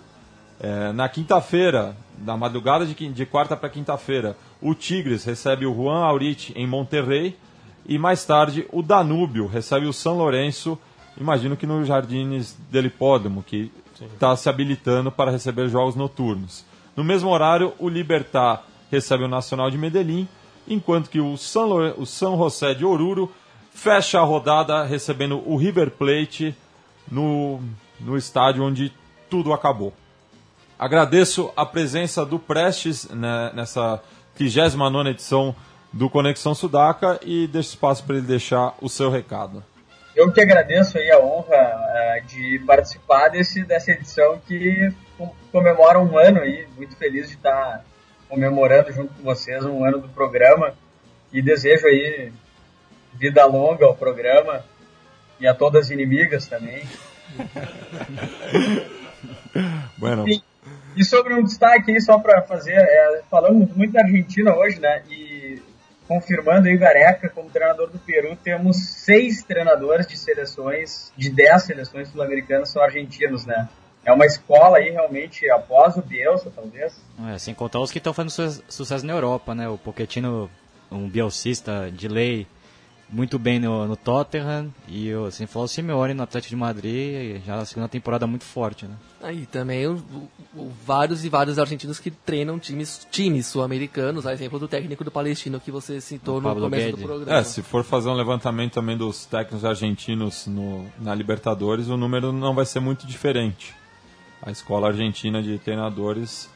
É, 0.59 0.91
na 0.93 1.09
quinta-feira, 1.09 1.95
na 2.23 2.37
madrugada 2.37 2.85
de, 2.85 2.93
de 2.93 3.25
quarta 3.25 3.57
para 3.57 3.69
quinta-feira, 3.69 4.37
o 4.61 4.73
Tigres 4.73 5.25
recebe 5.25 5.65
o 5.65 5.75
Juan 5.75 6.03
Aurich 6.03 6.53
em 6.55 6.65
Monterrey 6.65 7.37
e 7.85 7.99
mais 7.99 8.25
tarde 8.25 8.65
o 8.71 8.81
Danúbio 8.81 9.47
recebe 9.47 9.85
o 9.85 9.93
São 9.93 10.17
Lourenço, 10.17 10.77
imagino 11.19 11.55
que 11.55 11.67
no 11.67 11.83
Jardines 11.85 12.57
del 12.71 12.87
Hipódromo, 12.87 13.43
que 13.43 13.71
está 14.13 14.35
se 14.35 14.49
habilitando 14.49 15.11
para 15.11 15.31
receber 15.31 15.69
jogos 15.69 15.95
noturnos. 15.95 16.65
No 16.95 17.03
mesmo 17.03 17.29
horário, 17.29 17.73
o 17.77 17.87
Libertar 17.87 18.65
recebe 18.89 19.23
o 19.23 19.27
Nacional 19.27 19.69
de 19.69 19.77
Medellín, 19.77 20.27
enquanto 20.67 21.09
que 21.09 21.19
o 21.19 21.37
São, 21.37 21.71
o 21.97 22.05
São 22.05 22.37
José 22.37 22.73
de 22.73 22.85
Oruro 22.85 23.31
fecha 23.73 24.19
a 24.19 24.23
rodada 24.23 24.83
recebendo 24.83 25.41
o 25.47 25.57
River 25.57 25.91
Plate 25.91 26.55
no, 27.09 27.59
no 27.99 28.17
estádio 28.17 28.63
onde 28.63 28.91
tudo 29.29 29.53
acabou. 29.53 29.93
Agradeço 30.77 31.51
a 31.55 31.65
presença 31.65 32.25
do 32.25 32.37
Prestes 32.37 33.07
né, 33.09 33.51
nessa 33.53 34.01
39 34.35 35.09
edição 35.09 35.55
do 35.91 36.09
Conexão 36.09 36.53
Sudaca 36.53 37.19
e 37.23 37.47
deixo 37.47 37.69
espaço 37.69 38.03
para 38.03 38.17
ele 38.17 38.25
deixar 38.27 38.73
o 38.81 38.89
seu 38.89 39.09
recado. 39.09 39.63
Eu 40.13 40.31
que 40.31 40.41
agradeço 40.41 40.97
aí 40.97 41.11
a 41.11 41.19
honra 41.19 41.55
eh, 41.55 42.23
de 42.27 42.59
participar 42.65 43.29
desse, 43.29 43.63
dessa 43.63 43.91
edição 43.91 44.39
que 44.45 44.89
com- 45.17 45.33
comemora 45.51 45.99
um 45.99 46.17
ano 46.17 46.39
aí, 46.41 46.67
muito 46.77 46.95
feliz 46.97 47.27
de 47.27 47.35
estar 47.35 47.85
comemorando 48.29 48.91
junto 48.91 49.13
com 49.13 49.23
vocês 49.23 49.63
um 49.65 49.83
ano 49.83 49.99
do 49.99 50.09
programa 50.09 50.73
e 51.31 51.41
desejo 51.41 51.87
aí 51.87 52.31
vida 53.13 53.45
longa 53.45 53.85
ao 53.85 53.95
programa 53.95 54.63
e 55.39 55.47
a 55.47 55.53
todas 55.53 55.85
as 55.85 55.91
inimigas 55.91 56.47
também. 56.47 56.83
Bueno, 59.97 60.25
Sim. 60.25 60.41
E 60.95 61.03
sobre 61.03 61.33
um 61.33 61.43
destaque 61.43 61.91
aí, 61.91 62.01
só 62.01 62.17
para 62.19 62.41
fazer, 62.41 62.73
é, 62.73 63.21
falamos 63.29 63.69
muito 63.75 63.93
da 63.93 64.01
Argentina 64.01 64.55
hoje, 64.55 64.79
né? 64.79 65.03
E 65.09 65.61
confirmando 66.07 66.67
aí 66.67 66.75
o 66.75 66.79
Gareca 66.79 67.29
como 67.29 67.49
treinador 67.49 67.89
do 67.89 67.99
Peru, 67.99 68.35
temos 68.35 68.77
seis 68.77 69.43
treinadores 69.43 70.07
de 70.07 70.17
seleções, 70.17 71.11
de 71.17 71.29
dez 71.29 71.63
seleções 71.63 72.09
sul-americanas 72.09 72.69
são 72.69 72.81
argentinos, 72.81 73.45
né? 73.45 73.67
É 74.05 74.11
uma 74.13 74.25
escola 74.25 74.77
aí 74.77 74.91
realmente 74.91 75.49
após 75.49 75.95
o 75.97 76.01
Bielsa, 76.01 76.51
talvez. 76.55 76.93
É, 77.33 77.37
sem 77.39 77.53
contar 77.55 77.79
os 77.79 77.91
que 77.91 77.97
estão 77.97 78.13
fazendo 78.13 78.29
su- 78.31 78.63
sucesso 78.69 79.05
na 79.05 79.13
Europa, 79.13 79.55
né? 79.55 79.67
O 79.67 79.77
Pochettino, 79.79 80.49
um 80.91 81.09
bielcista 81.09 81.89
de 81.91 82.07
lei, 82.07 82.45
muito 83.09 83.39
bem 83.39 83.59
no, 83.59 83.87
no 83.87 83.95
Tottenham. 83.95 84.71
E 84.87 85.11
o, 85.13 85.31
sem 85.31 85.47
falar 85.47 85.65
o 85.65 85.67
Simeone 85.67 86.13
no 86.13 86.21
Atlético 86.21 86.49
de 86.51 86.55
Madrid, 86.55 87.41
já 87.43 87.55
na 87.55 87.65
segunda 87.65 87.87
temporada 87.87 88.27
muito 88.27 88.43
forte, 88.43 88.85
né? 88.85 88.93
Aí 89.23 89.47
também 89.47 89.87
o- 89.87 90.03
o- 90.55 90.69
vários 90.85 91.25
e 91.25 91.29
vários 91.29 91.57
argentinos 91.57 91.97
que 91.97 92.11
treinam 92.11 92.59
times, 92.59 93.07
times 93.09 93.47
sul-americanos, 93.47 94.27
a 94.27 94.33
exemplo 94.33 94.59
do 94.59 94.67
técnico 94.67 95.03
do 95.03 95.09
Palestino 95.09 95.59
que 95.59 95.71
você 95.71 95.99
citou 95.99 96.39
no 96.39 96.53
começo 96.53 96.69
Guedes. 96.85 97.01
do 97.01 97.07
programa. 97.07 97.39
é, 97.39 97.43
se 97.43 97.63
for 97.63 97.83
fazer 97.83 98.09
um 98.09 98.13
levantamento 98.13 98.73
também 98.73 98.95
dos 98.95 99.25
técnicos 99.25 99.65
argentinos 99.65 100.45
no, 100.45 100.85
na 100.99 101.15
Libertadores, 101.15 101.87
o 101.87 101.97
número 101.97 102.31
não 102.31 102.53
vai 102.53 102.65
ser 102.67 102.79
muito 102.79 103.07
diferente. 103.07 103.73
A 104.45 104.51
escola 104.51 104.89
argentina 104.89 105.41
de 105.41 105.57
treinadores, 105.57 106.49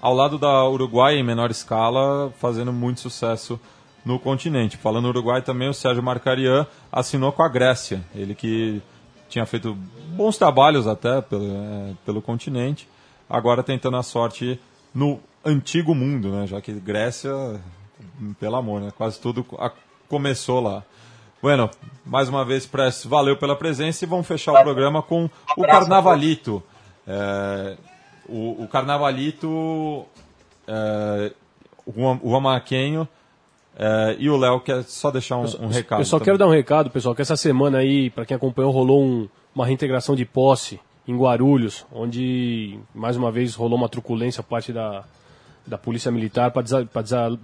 ao 0.00 0.14
lado 0.14 0.38
da 0.38 0.66
Uruguai 0.68 1.16
em 1.16 1.22
menor 1.22 1.50
escala, 1.50 2.32
fazendo 2.38 2.72
muito 2.72 3.00
sucesso 3.00 3.60
no 4.04 4.18
continente. 4.18 4.76
Falando 4.76 5.04
no 5.04 5.10
Uruguai 5.10 5.42
também, 5.42 5.68
o 5.68 5.74
Sérgio 5.74 6.02
Marcarian 6.02 6.66
assinou 6.90 7.32
com 7.32 7.42
a 7.42 7.48
Grécia. 7.48 8.02
Ele 8.14 8.34
que 8.34 8.80
tinha 9.28 9.44
feito 9.46 9.76
bons 10.08 10.38
trabalhos 10.38 10.86
até 10.86 11.20
pelo, 11.20 11.44
é, 11.44 11.92
pelo 12.04 12.22
continente, 12.22 12.88
agora 13.28 13.62
tentando 13.62 13.96
a 13.96 14.02
sorte 14.02 14.58
no 14.94 15.20
antigo 15.44 15.94
mundo, 15.94 16.30
né? 16.30 16.46
Já 16.46 16.60
que 16.60 16.72
Grécia, 16.72 17.30
pelo 18.38 18.56
amor, 18.56 18.80
né? 18.80 18.92
Quase 18.96 19.20
tudo 19.20 19.44
começou 20.08 20.60
lá. 20.60 20.82
Bueno, 21.42 21.68
mais 22.06 22.28
uma 22.28 22.42
vez, 22.42 22.64
Prestes, 22.64 23.04
valeu 23.04 23.36
pela 23.36 23.54
presença 23.54 24.04
e 24.04 24.08
vamos 24.08 24.26
fechar 24.26 24.52
o 24.52 24.62
programa 24.62 25.02
com 25.02 25.28
o 25.56 25.62
Carnavalito. 25.62 26.62
É, 27.06 27.76
o, 28.28 28.62
o 28.64 28.68
Carnavalito, 28.68 30.04
é, 30.66 31.32
o 31.86 32.30
o 32.30 32.36
Amaquenho 32.36 33.06
é, 33.76 34.16
e 34.18 34.30
o 34.30 34.36
Léo 34.36 34.60
quer 34.60 34.82
só 34.84 35.10
deixar 35.10 35.36
um, 35.36 35.44
um 35.60 35.68
recado. 35.68 36.00
Eu 36.00 36.04
só 36.06 36.18
quero 36.20 36.38
dar 36.38 36.46
um 36.46 36.50
recado, 36.50 36.90
pessoal, 36.90 37.14
que 37.14 37.22
essa 37.22 37.36
semana 37.36 37.78
aí, 37.78 38.08
para 38.10 38.24
quem 38.24 38.36
acompanhou, 38.36 38.70
rolou 38.70 39.02
um- 39.02 39.28
uma 39.54 39.66
reintegração 39.66 40.14
de 40.16 40.24
posse 40.24 40.80
em 41.06 41.16
Guarulhos, 41.16 41.84
onde 41.92 42.78
mais 42.94 43.16
uma 43.16 43.30
vez 43.30 43.54
rolou 43.54 43.76
uma 43.78 43.88
truculência 43.88 44.42
por 44.42 44.48
parte 44.50 44.72
da, 44.72 45.04
da 45.66 45.76
Polícia 45.78 46.10
Militar 46.10 46.50
para 46.50 46.62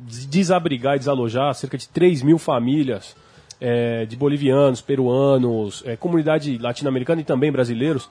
desabrigar 0.08 0.96
e 0.96 0.98
desalojar 0.98 1.54
cerca 1.54 1.76
de 1.76 1.88
3 1.88 2.22
mil 2.22 2.38
famílias 2.38 3.14
eh, 3.60 4.06
de 4.06 4.16
bolivianos, 4.16 4.80
peruanos, 4.80 5.82
eh, 5.86 5.94
comunidade 5.96 6.56
latino-americana 6.58 7.20
e 7.20 7.24
também 7.24 7.52
brasileiros, 7.52 8.08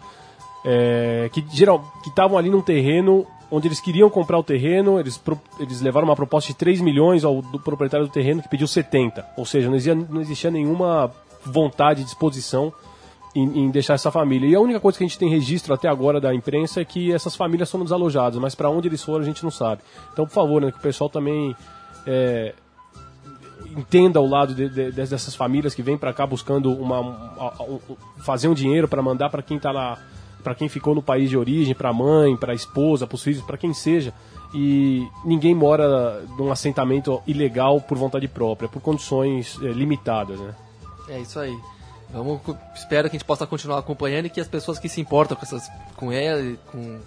eh, 0.65 1.29
que 1.31 1.43
geral 1.51 1.79
que 2.03 2.09
estavam 2.09 2.37
ali 2.37 2.49
num 2.49 2.61
terreno 2.61 3.25
onde 3.51 3.67
eles 3.67 3.79
queriam 3.79 4.09
comprar 4.11 4.37
o 4.37 4.43
terreno, 4.43 4.99
eles, 4.99 5.17
pro- 5.17 5.39
eles 5.59 5.81
levaram 5.81 6.07
uma 6.07 6.15
proposta 6.15 6.49
de 6.51 6.55
3 6.55 6.81
milhões 6.81 7.23
ao 7.23 7.41
do 7.41 7.59
proprietário 7.59 8.05
do 8.05 8.11
terreno 8.11 8.43
que 8.43 8.47
pediu 8.49 8.67
70. 8.67 9.25
Ou 9.35 9.43
seja, 9.45 9.67
não 9.67 9.75
existia, 9.75 9.95
não 9.95 10.21
existia 10.21 10.51
nenhuma 10.51 11.11
vontade, 11.43 12.03
disposição 12.03 12.71
em, 13.33 13.61
em 13.61 13.71
deixar 13.71 13.95
essa 13.95 14.11
família. 14.11 14.47
E 14.47 14.53
a 14.53 14.59
única 14.59 14.79
coisa 14.79 14.97
que 14.99 15.03
a 15.03 15.07
gente 15.07 15.17
tem 15.17 15.29
registro 15.29 15.73
até 15.73 15.87
agora 15.87 16.21
da 16.21 16.31
imprensa 16.33 16.79
é 16.81 16.85
que 16.85 17.11
essas 17.11 17.35
famílias 17.35 17.71
foram 17.71 17.85
desalojadas, 17.85 18.37
mas 18.39 18.53
para 18.53 18.69
onde 18.69 18.87
eles 18.87 19.03
foram 19.03 19.23
a 19.23 19.25
gente 19.25 19.43
não 19.43 19.49
sabe. 19.51 19.81
Então, 20.13 20.27
por 20.27 20.33
favor, 20.33 20.61
né, 20.61 20.71
que 20.71 20.77
o 20.77 20.81
pessoal 20.81 21.09
também 21.09 21.55
é, 22.05 22.53
entenda 23.75 24.19
o 24.19 24.27
lado 24.27 24.53
de- 24.53 24.69
de- 24.69 24.91
dessas 24.91 25.35
famílias 25.35 25.73
que 25.75 25.81
vêm 25.81 25.97
para 25.97 26.13
cá 26.13 26.25
buscando 26.25 26.71
uma, 26.71 26.99
um- 27.01 27.73
um- 27.89 27.95
fazer 28.23 28.47
um 28.47 28.53
dinheiro 28.53 28.87
para 28.87 29.01
mandar 29.01 29.29
para 29.29 29.41
quem 29.41 29.57
tá 29.59 29.71
lá, 29.71 29.97
para 30.43 30.55
quem 30.55 30.69
ficou 30.69 30.95
no 30.95 31.01
país 31.01 31.29
de 31.29 31.37
origem, 31.37 31.75
para 31.75 31.89
a 31.89 31.93
mãe, 31.93 32.35
para 32.35 32.53
a 32.53 32.55
esposa, 32.55 33.05
para 33.05 33.15
os 33.15 33.23
filhos, 33.23 33.41
para 33.41 33.57
quem 33.57 33.73
seja. 33.73 34.13
E 34.53 35.07
ninguém 35.23 35.53
mora 35.53 36.23
num 36.37 36.51
assentamento 36.51 37.21
ilegal 37.27 37.79
por 37.79 37.97
vontade 37.97 38.27
própria, 38.27 38.67
por 38.67 38.81
condições 38.81 39.59
é, 39.61 39.67
limitadas, 39.67 40.39
né? 40.39 40.55
É 41.07 41.19
isso 41.19 41.39
aí. 41.39 41.55
Vamos, 42.11 42.41
espero 42.73 43.07
que 43.07 43.15
a 43.15 43.19
gente 43.19 43.25
possa 43.27 43.45
continuar 43.45 43.77
acompanhando 43.77 44.25
e 44.25 44.29
que 44.29 44.41
as 44.41 44.47
pessoas 44.47 44.79
que 44.79 44.89
se 44.89 44.99
importam 44.99 45.37
com 45.37 45.43
essas, 45.43 45.69
com 45.95 46.11
ela, 46.11 46.41
com, 46.71 46.99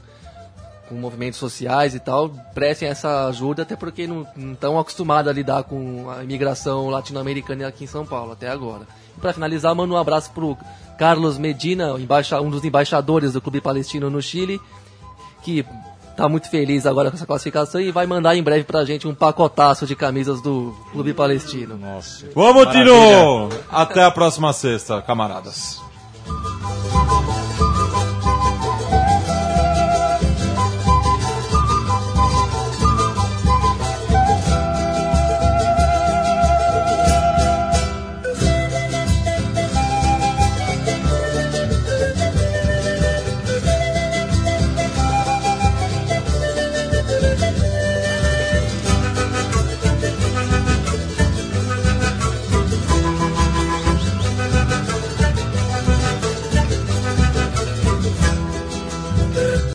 com 0.88 0.94
movimentos 0.94 1.40
sociais 1.40 1.94
e 1.94 1.98
tal, 1.98 2.30
prestem 2.54 2.88
essa 2.88 3.26
ajuda, 3.26 3.62
até 3.62 3.74
porque 3.74 4.06
não 4.06 4.24
estão 4.52 4.78
acostumados 4.78 5.28
a 5.28 5.34
lidar 5.34 5.64
com 5.64 6.09
a 6.09 6.22
imigração 6.22 6.88
latino-americana 6.88 7.66
aqui 7.66 7.84
em 7.84 7.88
São 7.88 8.06
Paulo 8.06 8.32
até 8.32 8.48
agora. 8.48 8.86
Para 9.20 9.32
finalizar, 9.32 9.74
mando 9.74 9.94
um 9.94 9.96
abraço 9.96 10.30
pro 10.30 10.56
Carlos 10.98 11.39
Medina, 11.39 11.94
um 11.94 12.51
dos 12.51 12.64
embaixadores 12.64 13.32
do 13.32 13.40
clube 13.40 13.60
palestino 13.60 14.10
no 14.10 14.23
Chile, 14.23 14.60
que 15.43 15.64
está 16.10 16.28
muito 16.28 16.48
feliz 16.48 16.86
agora 16.86 17.10
com 17.10 17.16
essa 17.16 17.27
classificação 17.27 17.81
e 17.81 17.90
vai 17.90 18.06
mandar 18.06 18.36
em 18.36 18.43
breve 18.43 18.64
para 18.64 18.81
a 18.81 18.85
gente 18.85 19.09
um 19.09 19.14
pacotaço 19.14 19.86
de 19.86 19.97
camisas 19.97 20.40
do 20.40 20.74
clube 20.93 21.12
palestino. 21.14 21.77
Nossa. 21.77 22.28
Vamos, 22.35 22.66
Tino! 22.69 23.48
Até 23.70 24.05
a 24.05 24.10
próxima 24.10 24.52
sexta, 24.52 25.01
camaradas. 25.02 25.81